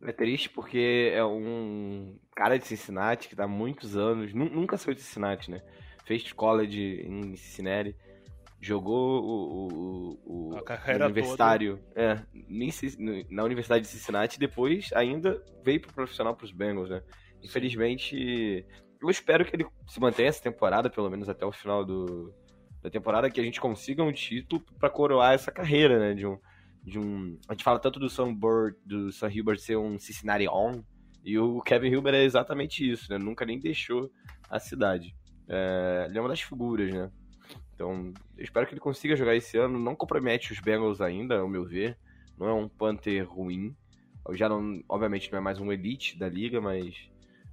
É 0.04 0.12
triste 0.12 0.48
porque 0.48 1.12
é 1.12 1.22
um 1.24 2.18
cara 2.34 2.58
de 2.58 2.66
Cincinnati 2.66 3.28
que 3.28 3.36
tá 3.36 3.44
há 3.44 3.48
muitos 3.48 3.96
anos, 3.96 4.32
nunca 4.32 4.78
saiu 4.78 4.94
de 4.94 5.02
Cincinnati, 5.02 5.50
né? 5.50 5.60
Fez 6.06 6.32
college 6.32 7.02
em 7.04 7.36
Cincinnati, 7.36 7.94
jogou 8.60 9.22
o, 9.22 9.68
o, 9.68 10.50
o, 10.50 10.54
o 10.54 11.04
universitário 11.04 11.78
é, 11.94 12.22
na 13.28 13.44
Universidade 13.44 13.82
de 13.82 13.90
Cincinnati 13.90 14.36
e 14.36 14.40
depois 14.40 14.90
ainda 14.94 15.42
veio 15.62 15.80
pro 15.80 15.92
profissional 15.92 16.34
pros 16.34 16.52
Bengals, 16.52 16.88
né? 16.88 17.02
Infelizmente, 17.42 18.64
eu 19.02 19.10
espero 19.10 19.44
que 19.44 19.54
ele 19.54 19.66
se 19.86 20.00
mantenha 20.00 20.28
essa 20.28 20.42
temporada, 20.42 20.88
pelo 20.88 21.10
menos 21.10 21.28
até 21.28 21.44
o 21.44 21.52
final 21.52 21.84
do, 21.84 22.32
da 22.82 22.90
temporada 22.90 23.30
que 23.30 23.40
a 23.40 23.44
gente 23.44 23.60
consiga 23.60 24.02
um 24.02 24.12
título 24.12 24.62
para 24.78 24.90
coroar 24.90 25.34
essa 25.34 25.50
carreira, 25.50 25.98
né? 25.98 26.14
De 26.14 26.26
um, 26.26 26.38
de 26.82 26.98
um, 26.98 27.38
a 27.48 27.52
gente 27.52 27.64
fala 27.64 27.78
tanto 27.78 27.98
do 27.98 28.08
Sam 28.08 28.34
Bird, 28.34 28.76
do 28.84 29.12
Sam 29.12 29.30
Hilbert 29.30 29.58
ser 29.58 29.76
um 29.76 29.98
Cincinnati 29.98 30.48
on, 30.48 30.82
e 31.24 31.38
o 31.38 31.60
Kevin 31.60 31.88
Hilbert 31.88 32.14
é 32.14 32.24
exatamente 32.24 32.88
isso, 32.88 33.10
né? 33.10 33.18
Nunca 33.18 33.44
nem 33.44 33.58
deixou 33.58 34.10
a 34.48 34.58
cidade. 34.58 35.14
É, 35.48 36.06
ele 36.08 36.18
é 36.18 36.20
uma 36.20 36.28
das 36.28 36.40
figuras, 36.40 36.92
né? 36.92 37.10
Então, 37.74 38.12
eu 38.36 38.44
espero 38.44 38.66
que 38.66 38.72
ele 38.72 38.80
consiga 38.80 39.14
jogar 39.14 39.36
esse 39.36 39.56
ano. 39.56 39.78
Não 39.78 39.94
compromete 39.94 40.52
os 40.52 40.60
Bengals 40.60 41.00
ainda, 41.00 41.38
ao 41.38 41.48
meu 41.48 41.64
ver. 41.64 41.96
Não 42.36 42.48
é 42.48 42.52
um 42.52 42.68
Panther 42.68 43.28
ruim. 43.28 43.76
Já 44.32 44.48
não, 44.48 44.82
obviamente 44.88 45.30
não 45.30 45.38
é 45.38 45.40
mais 45.40 45.58
um 45.58 45.72
elite 45.72 46.18
da 46.18 46.28
liga, 46.28 46.60
mas 46.60 47.08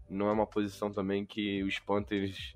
não 0.10 0.28
é 0.28 0.32
uma 0.32 0.48
posição 0.48 0.92
também 0.92 1.26
que 1.26 1.64
os 1.64 1.80
Panthers. 1.80 2.56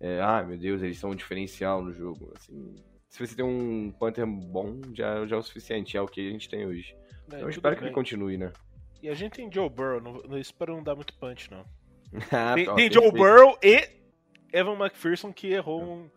É, 0.00 0.20
ah, 0.20 0.42
meu 0.42 0.58
Deus, 0.58 0.82
eles 0.82 0.98
são 0.98 1.10
um 1.10 1.14
diferencial 1.14 1.82
no 1.82 1.92
jogo. 1.92 2.32
Assim, 2.36 2.74
se 3.08 3.24
você 3.26 3.34
tem 3.34 3.44
um 3.44 3.90
Panther 3.92 4.26
bom, 4.26 4.80
já, 4.92 5.24
já 5.26 5.36
é 5.36 5.38
o 5.38 5.42
suficiente, 5.42 5.96
é 5.96 6.00
o 6.00 6.06
que 6.06 6.26
a 6.26 6.30
gente 6.30 6.48
tem 6.48 6.66
hoje. 6.66 6.94
É, 7.32 7.36
então 7.36 7.48
espero 7.48 7.74
que 7.74 7.80
bem. 7.80 7.88
ele 7.88 7.94
continue, 7.94 8.36
né? 8.36 8.52
E 9.02 9.08
a 9.08 9.14
gente 9.14 9.32
tem 9.32 9.50
Joe 9.52 9.68
Burrow, 9.68 10.00
não, 10.00 10.14
não 10.28 10.38
espero 10.38 10.74
não 10.74 10.82
dar 10.82 10.94
muito 10.94 11.14
punch, 11.14 11.50
não. 11.50 11.64
Ah, 12.30 12.54
Tem, 12.54 12.64
tá, 12.64 12.74
tem 12.74 12.92
Joe. 12.92 13.10
Burrow 13.10 13.58
e 13.62 13.88
Evan 14.52 14.74
McPherson 14.74 15.32
que 15.32 15.48
errou 15.48 15.82
um. 15.82 16.10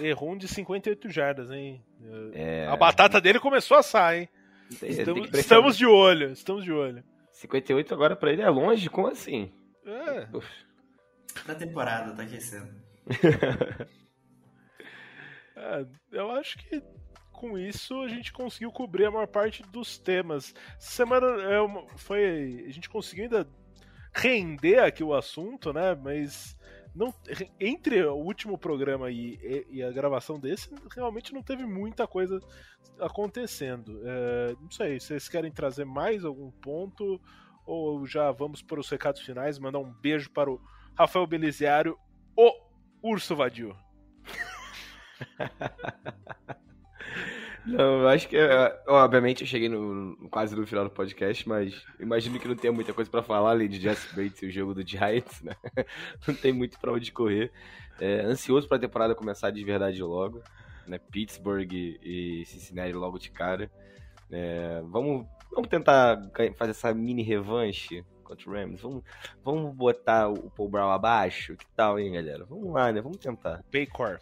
Errou 0.00 0.30
um 0.30 0.38
de 0.38 0.46
58 0.46 1.08
jardas, 1.10 1.50
hein? 1.50 1.82
É, 2.32 2.66
A 2.68 2.76
batata 2.76 3.20
dele 3.20 3.40
começou 3.40 3.76
a 3.76 3.80
assar, 3.80 4.16
hein? 4.16 4.28
Estamos, 4.82 5.28
que 5.28 5.36
estamos 5.36 5.76
de 5.76 5.84
olho, 5.86 6.30
estamos 6.30 6.62
de 6.64 6.72
olho. 6.72 7.02
58 7.32 7.92
agora 7.92 8.14
pra 8.14 8.32
ele 8.32 8.42
é 8.42 8.48
longe? 8.48 8.88
Como 8.88 9.08
assim? 9.08 9.50
É, 9.84 10.28
Uf. 10.36 10.46
Pré-temporada, 11.32 12.14
tá 12.14 12.22
aquecendo. 12.22 12.68
é, 15.56 15.86
eu 16.12 16.30
acho 16.32 16.58
que 16.58 16.82
com 17.32 17.58
isso 17.58 18.00
a 18.02 18.08
gente 18.08 18.32
conseguiu 18.32 18.70
cobrir 18.70 19.06
a 19.06 19.10
maior 19.10 19.26
parte 19.26 19.62
dos 19.64 19.98
temas. 19.98 20.54
Semana 20.78 21.26
é 21.42 21.60
uma- 21.60 21.86
foi. 21.96 22.64
A 22.68 22.72
gente 22.72 22.88
conseguiu 22.88 23.24
ainda 23.24 23.48
render 24.12 24.78
aqui 24.78 25.02
o 25.02 25.14
assunto, 25.14 25.72
né? 25.72 25.94
Mas 25.94 26.56
não, 26.94 27.14
entre 27.58 28.02
o 28.04 28.14
último 28.16 28.58
programa 28.58 29.10
e, 29.10 29.36
e- 29.42 29.66
e 29.76 29.82
a 29.82 29.90
gravação 29.90 30.38
desse, 30.38 30.68
realmente 30.94 31.32
não 31.32 31.42
teve 31.42 31.64
muita 31.64 32.06
coisa 32.06 32.38
acontecendo. 32.98 34.00
É, 34.04 34.54
não 34.60 34.70
sei, 34.70 35.00
vocês 35.00 35.28
querem 35.28 35.50
trazer 35.50 35.84
mais 35.86 36.24
algum 36.24 36.50
ponto? 36.50 37.20
Ou 37.64 38.04
já 38.06 38.30
vamos 38.32 38.60
para 38.62 38.80
os 38.80 38.88
recados 38.90 39.20
finais? 39.22 39.58
Mandar 39.58 39.78
um 39.78 39.92
beijo 39.92 40.30
para 40.30 40.50
o 40.50 40.60
Rafael 40.96 41.26
Beliziário, 41.26 41.98
o 42.36 42.52
Urso 43.02 43.34
Vadio. 43.36 43.76
Não, 47.66 48.02
eu 48.02 48.08
acho 48.08 48.28
que. 48.28 48.36
é, 48.36 48.82
Obviamente 48.86 49.42
eu 49.42 49.46
cheguei 49.46 49.68
no, 49.68 50.16
quase 50.30 50.56
no 50.56 50.66
final 50.66 50.84
do 50.84 50.90
podcast, 50.90 51.46
mas 51.48 51.84
imagino 51.98 52.38
que 52.38 52.48
não 52.48 52.56
tenha 52.56 52.72
muita 52.72 52.92
coisa 52.92 53.10
pra 53.10 53.22
falar 53.22 53.50
além 53.50 53.68
de 53.68 53.78
Jesse 53.78 54.14
Bates 54.14 54.42
e 54.42 54.46
o 54.46 54.50
jogo 54.50 54.74
do 54.74 54.86
Giants, 54.86 55.42
né? 55.42 55.54
Não 56.26 56.34
tem 56.34 56.52
muito 56.52 56.78
pra 56.80 56.92
onde 56.92 57.12
correr. 57.12 57.52
É, 58.00 58.20
ansioso 58.22 58.66
pra 58.66 58.78
temporada 58.78 59.14
começar 59.14 59.50
de 59.50 59.62
verdade 59.62 60.02
logo. 60.02 60.42
Né? 60.86 60.98
Pittsburgh 60.98 61.70
e 61.72 62.44
Cincinnati 62.46 62.92
logo 62.92 63.18
de 63.18 63.30
cara. 63.30 63.70
É, 64.30 64.80
vamos, 64.86 65.26
vamos 65.52 65.68
tentar 65.68 66.18
fazer 66.56 66.70
essa 66.70 66.94
mini 66.94 67.22
revanche 67.22 68.04
contra 68.30 68.48
o 68.50 68.52
Rams. 68.52 68.80
Vamos, 68.80 69.02
vamos 69.44 69.74
botar 69.74 70.28
o 70.28 70.50
Paul 70.50 70.68
Brown 70.68 70.90
abaixo? 70.90 71.56
Que 71.56 71.66
tal, 71.76 71.98
hein, 71.98 72.12
galera? 72.12 72.44
Vamos 72.44 72.72
lá, 72.72 72.92
né? 72.92 73.00
Vamos 73.00 73.18
tentar. 73.18 73.62
Paycor. 73.70 74.18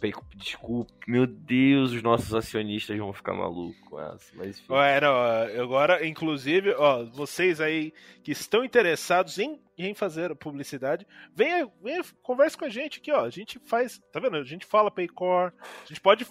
Pe- 0.00 0.14
Desculpa, 0.34 0.90
meu 1.06 1.26
Deus, 1.26 1.92
os 1.92 2.02
nossos 2.02 2.32
acionistas 2.34 2.96
vão 2.96 3.12
ficar 3.12 3.34
malucos 3.34 3.78
com 3.86 4.00
essa, 4.00 4.32
mas 4.34 4.58
enfim. 4.58 4.72
Era, 4.74 5.12
ó, 5.12 5.62
agora, 5.62 6.06
inclusive, 6.06 6.70
ó, 6.72 7.04
vocês 7.04 7.60
aí 7.60 7.92
que 8.22 8.32
estão 8.32 8.64
interessados 8.64 9.38
em, 9.38 9.60
em 9.76 9.92
fazer 9.92 10.34
publicidade, 10.36 11.06
venha, 11.36 11.70
venha, 11.82 12.02
converse 12.22 12.56
com 12.56 12.64
a 12.64 12.70
gente 12.70 12.98
aqui, 12.98 13.12
ó. 13.12 13.26
A 13.26 13.28
gente 13.30 13.58
faz, 13.58 14.00
tá 14.10 14.18
vendo? 14.18 14.38
A 14.38 14.42
gente 14.44 14.64
fala 14.64 14.90
Paycor, 14.90 15.52
a 15.84 15.86
gente 15.86 16.00
pode, 16.00 16.26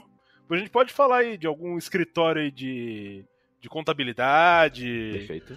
a 0.49 0.57
gente 0.57 0.71
pode 0.71 0.91
falar 0.91 1.17
aí 1.17 1.37
de 1.37 1.45
algum 1.45 1.77
escritório 1.77 2.41
aí 2.41 2.49
de, 2.49 3.23
de 3.61 3.69
contabilidade, 3.69 5.11
Perfeito. 5.13 5.55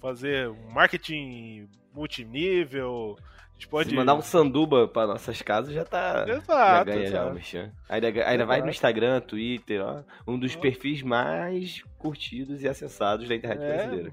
Fazer 0.00 0.48
um 0.48 0.70
marketing 0.70 1.68
multinível. 1.92 3.16
A 3.18 3.52
gente 3.54 3.68
pode 3.68 3.90
Se 3.90 3.94
mandar 3.94 4.14
um 4.14 4.22
sanduba 4.22 4.88
pra 4.88 5.06
nossas 5.06 5.42
casas, 5.42 5.74
já 5.74 5.84
tá. 5.84 6.26
já 6.26 6.34
Exato, 6.36 6.84
ganha 6.86 7.06
já 7.06 7.18
o 7.18 7.20
exato. 7.20 7.34
merchan. 7.34 7.72
Ainda, 7.88 8.06
ainda 8.08 8.46
vai 8.46 8.58
no 8.58 8.64
Exato. 8.64 8.70
Instagram, 8.70 9.20
Twitter, 9.20 9.82
ó. 9.84 10.02
Um 10.26 10.38
dos 10.38 10.56
perfis 10.56 11.02
mais 11.02 11.82
curtidos 11.98 12.62
e 12.62 12.68
acessados 12.68 13.28
da 13.28 13.34
internet 13.34 13.62
É, 13.62 13.76
brasileira. 13.76 14.12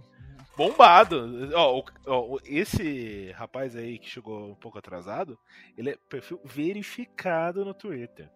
Bombado. 0.58 1.50
Ó, 1.54 1.84
ó, 2.08 2.38
esse 2.44 3.32
rapaz 3.38 3.76
aí 3.76 4.00
que 4.00 4.10
chegou 4.10 4.50
um 4.52 4.56
pouco 4.56 4.80
atrasado, 4.80 5.38
ele 5.78 5.92
é 5.92 5.98
perfil 6.10 6.42
verificado 6.44 7.64
no 7.64 7.74
Twitter. 7.74 8.30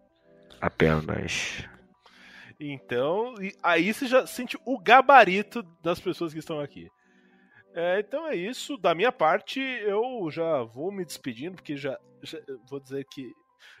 Apenas. 0.60 1.64
Então, 2.60 3.34
aí 3.62 3.92
você 3.92 4.06
já 4.06 4.26
sente 4.26 4.56
o 4.64 4.78
gabarito 4.78 5.62
das 5.82 5.98
pessoas 5.98 6.32
que 6.32 6.38
estão 6.38 6.60
aqui. 6.60 6.88
É, 7.74 8.00
então 8.00 8.26
é 8.26 8.36
isso. 8.36 8.76
Da 8.76 8.94
minha 8.94 9.12
parte, 9.12 9.60
eu 9.60 10.28
já 10.30 10.62
vou 10.62 10.92
me 10.92 11.04
despedindo, 11.04 11.56
porque 11.56 11.76
já, 11.76 11.98
já 12.22 12.38
vou 12.68 12.80
dizer 12.80 13.04
que 13.10 13.32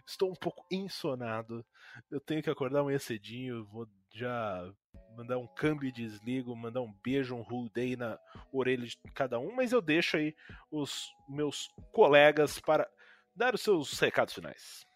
estou 0.06 0.30
um 0.30 0.34
pouco 0.34 0.64
insonado. 0.70 1.64
Eu 2.10 2.20
tenho 2.20 2.42
que 2.42 2.50
acordar 2.50 2.80
amanhã 2.80 2.98
cedinho, 2.98 3.64
vou 3.66 3.86
já 4.14 4.72
mandar 5.16 5.38
um 5.38 5.46
câmbio 5.46 5.88
e 5.88 5.92
desligo, 5.92 6.56
mandar 6.56 6.80
um 6.80 6.92
beijo, 7.04 7.34
um 7.34 7.42
whole 7.42 7.70
day 7.70 7.96
na 7.96 8.18
orelha 8.52 8.86
de 8.86 8.96
cada 9.14 9.38
um, 9.38 9.54
mas 9.54 9.72
eu 9.72 9.80
deixo 9.80 10.16
aí 10.16 10.34
os 10.70 11.10
meus 11.28 11.68
colegas 11.92 12.58
para 12.58 12.88
dar 13.34 13.54
os 13.54 13.60
seus 13.60 13.98
recados 13.98 14.34
finais. 14.34 14.86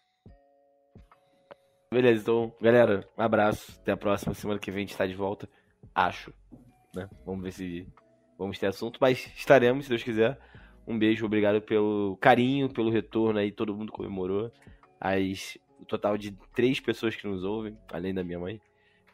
Beleza, 1.91 2.21
então, 2.21 2.53
galera, 2.61 3.07
um 3.17 3.21
abraço. 3.21 3.79
Até 3.79 3.93
a 3.93 3.97
próxima. 3.97 4.33
Semana 4.33 4.59
que 4.59 4.69
vem 4.69 4.83
a 4.83 4.87
gente 4.87 4.97
tá 4.97 5.07
de 5.07 5.15
volta. 5.15 5.47
Acho. 5.95 6.33
Né? 6.93 7.09
Vamos 7.25 7.43
ver 7.43 7.51
se 7.53 7.87
vamos 8.37 8.59
ter 8.59 8.67
assunto, 8.67 8.97
mas 9.01 9.31
estaremos, 9.35 9.85
se 9.85 9.89
Deus 9.89 10.03
quiser. 10.03 10.37
Um 10.87 10.97
beijo, 10.97 11.25
obrigado 11.25 11.61
pelo 11.61 12.17
carinho, 12.21 12.69
pelo 12.69 12.89
retorno 12.89 13.39
aí, 13.39 13.51
todo 13.51 13.75
mundo 13.75 13.91
comemorou. 13.91 14.51
As, 14.99 15.57
o 15.79 15.85
total 15.85 16.17
de 16.17 16.31
três 16.55 16.79
pessoas 16.79 17.15
que 17.15 17.27
nos 17.27 17.43
ouvem, 17.43 17.77
além 17.91 18.13
da 18.13 18.23
minha 18.23 18.39
mãe. 18.39 18.61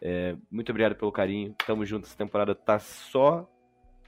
É, 0.02 0.36
muito 0.52 0.70
obrigado 0.70 0.96
pelo 0.96 1.12
carinho. 1.12 1.56
Tamo 1.66 1.86
junto, 1.86 2.06
essa 2.06 2.18
temporada 2.18 2.54
tá 2.54 2.78
só 2.78 3.50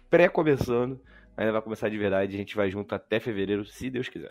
pré-começando. 0.10 1.02
Ainda 1.38 1.54
vai 1.54 1.62
começar 1.62 1.90
de 1.90 1.98
verdade. 1.98 2.36
A 2.36 2.38
gente 2.38 2.56
vai 2.56 2.70
junto 2.70 2.94
até 2.94 3.20
fevereiro, 3.20 3.66
se 3.66 3.90
Deus 3.90 4.10
quiser. 4.10 4.30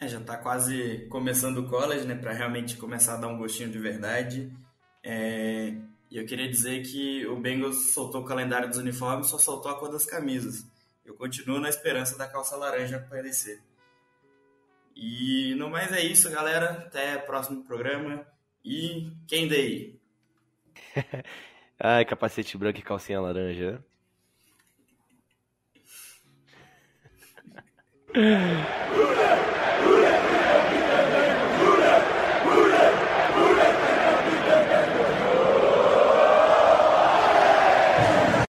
É, 0.00 0.06
já 0.06 0.20
tá 0.20 0.36
quase 0.36 1.06
começando 1.08 1.58
o 1.58 1.68
college, 1.68 2.06
né? 2.06 2.14
Pra 2.14 2.32
realmente 2.32 2.76
começar 2.76 3.14
a 3.14 3.16
dar 3.16 3.28
um 3.28 3.38
gostinho 3.38 3.70
de 3.70 3.78
verdade. 3.78 4.52
É, 5.02 5.74
E 6.10 6.16
eu 6.16 6.24
queria 6.24 6.48
dizer 6.48 6.82
que 6.82 7.26
o 7.26 7.36
Bengals 7.36 7.92
soltou 7.92 8.22
o 8.22 8.24
calendário 8.24 8.68
dos 8.68 8.78
uniformes, 8.78 9.26
só 9.26 9.38
soltou 9.38 9.70
a 9.70 9.78
cor 9.78 9.90
das 9.90 10.06
camisas. 10.06 10.66
Eu 11.04 11.14
continuo 11.14 11.60
na 11.60 11.68
esperança 11.68 12.16
da 12.16 12.26
calça 12.26 12.56
laranja 12.56 12.96
aparecer. 12.96 13.60
E 14.96 15.54
no 15.56 15.70
mais 15.70 15.92
é 15.92 16.00
isso, 16.02 16.30
galera. 16.30 16.70
Até 16.70 17.16
o 17.16 17.22
próximo 17.22 17.62
programa. 17.64 18.26
E 18.64 19.12
quem 19.26 19.46
daí? 19.46 19.98
Ai, 21.78 22.04
capacete 22.04 22.58
branco 22.58 22.78
e 22.78 22.82
calcinha 22.82 23.20
laranja? 23.20 23.84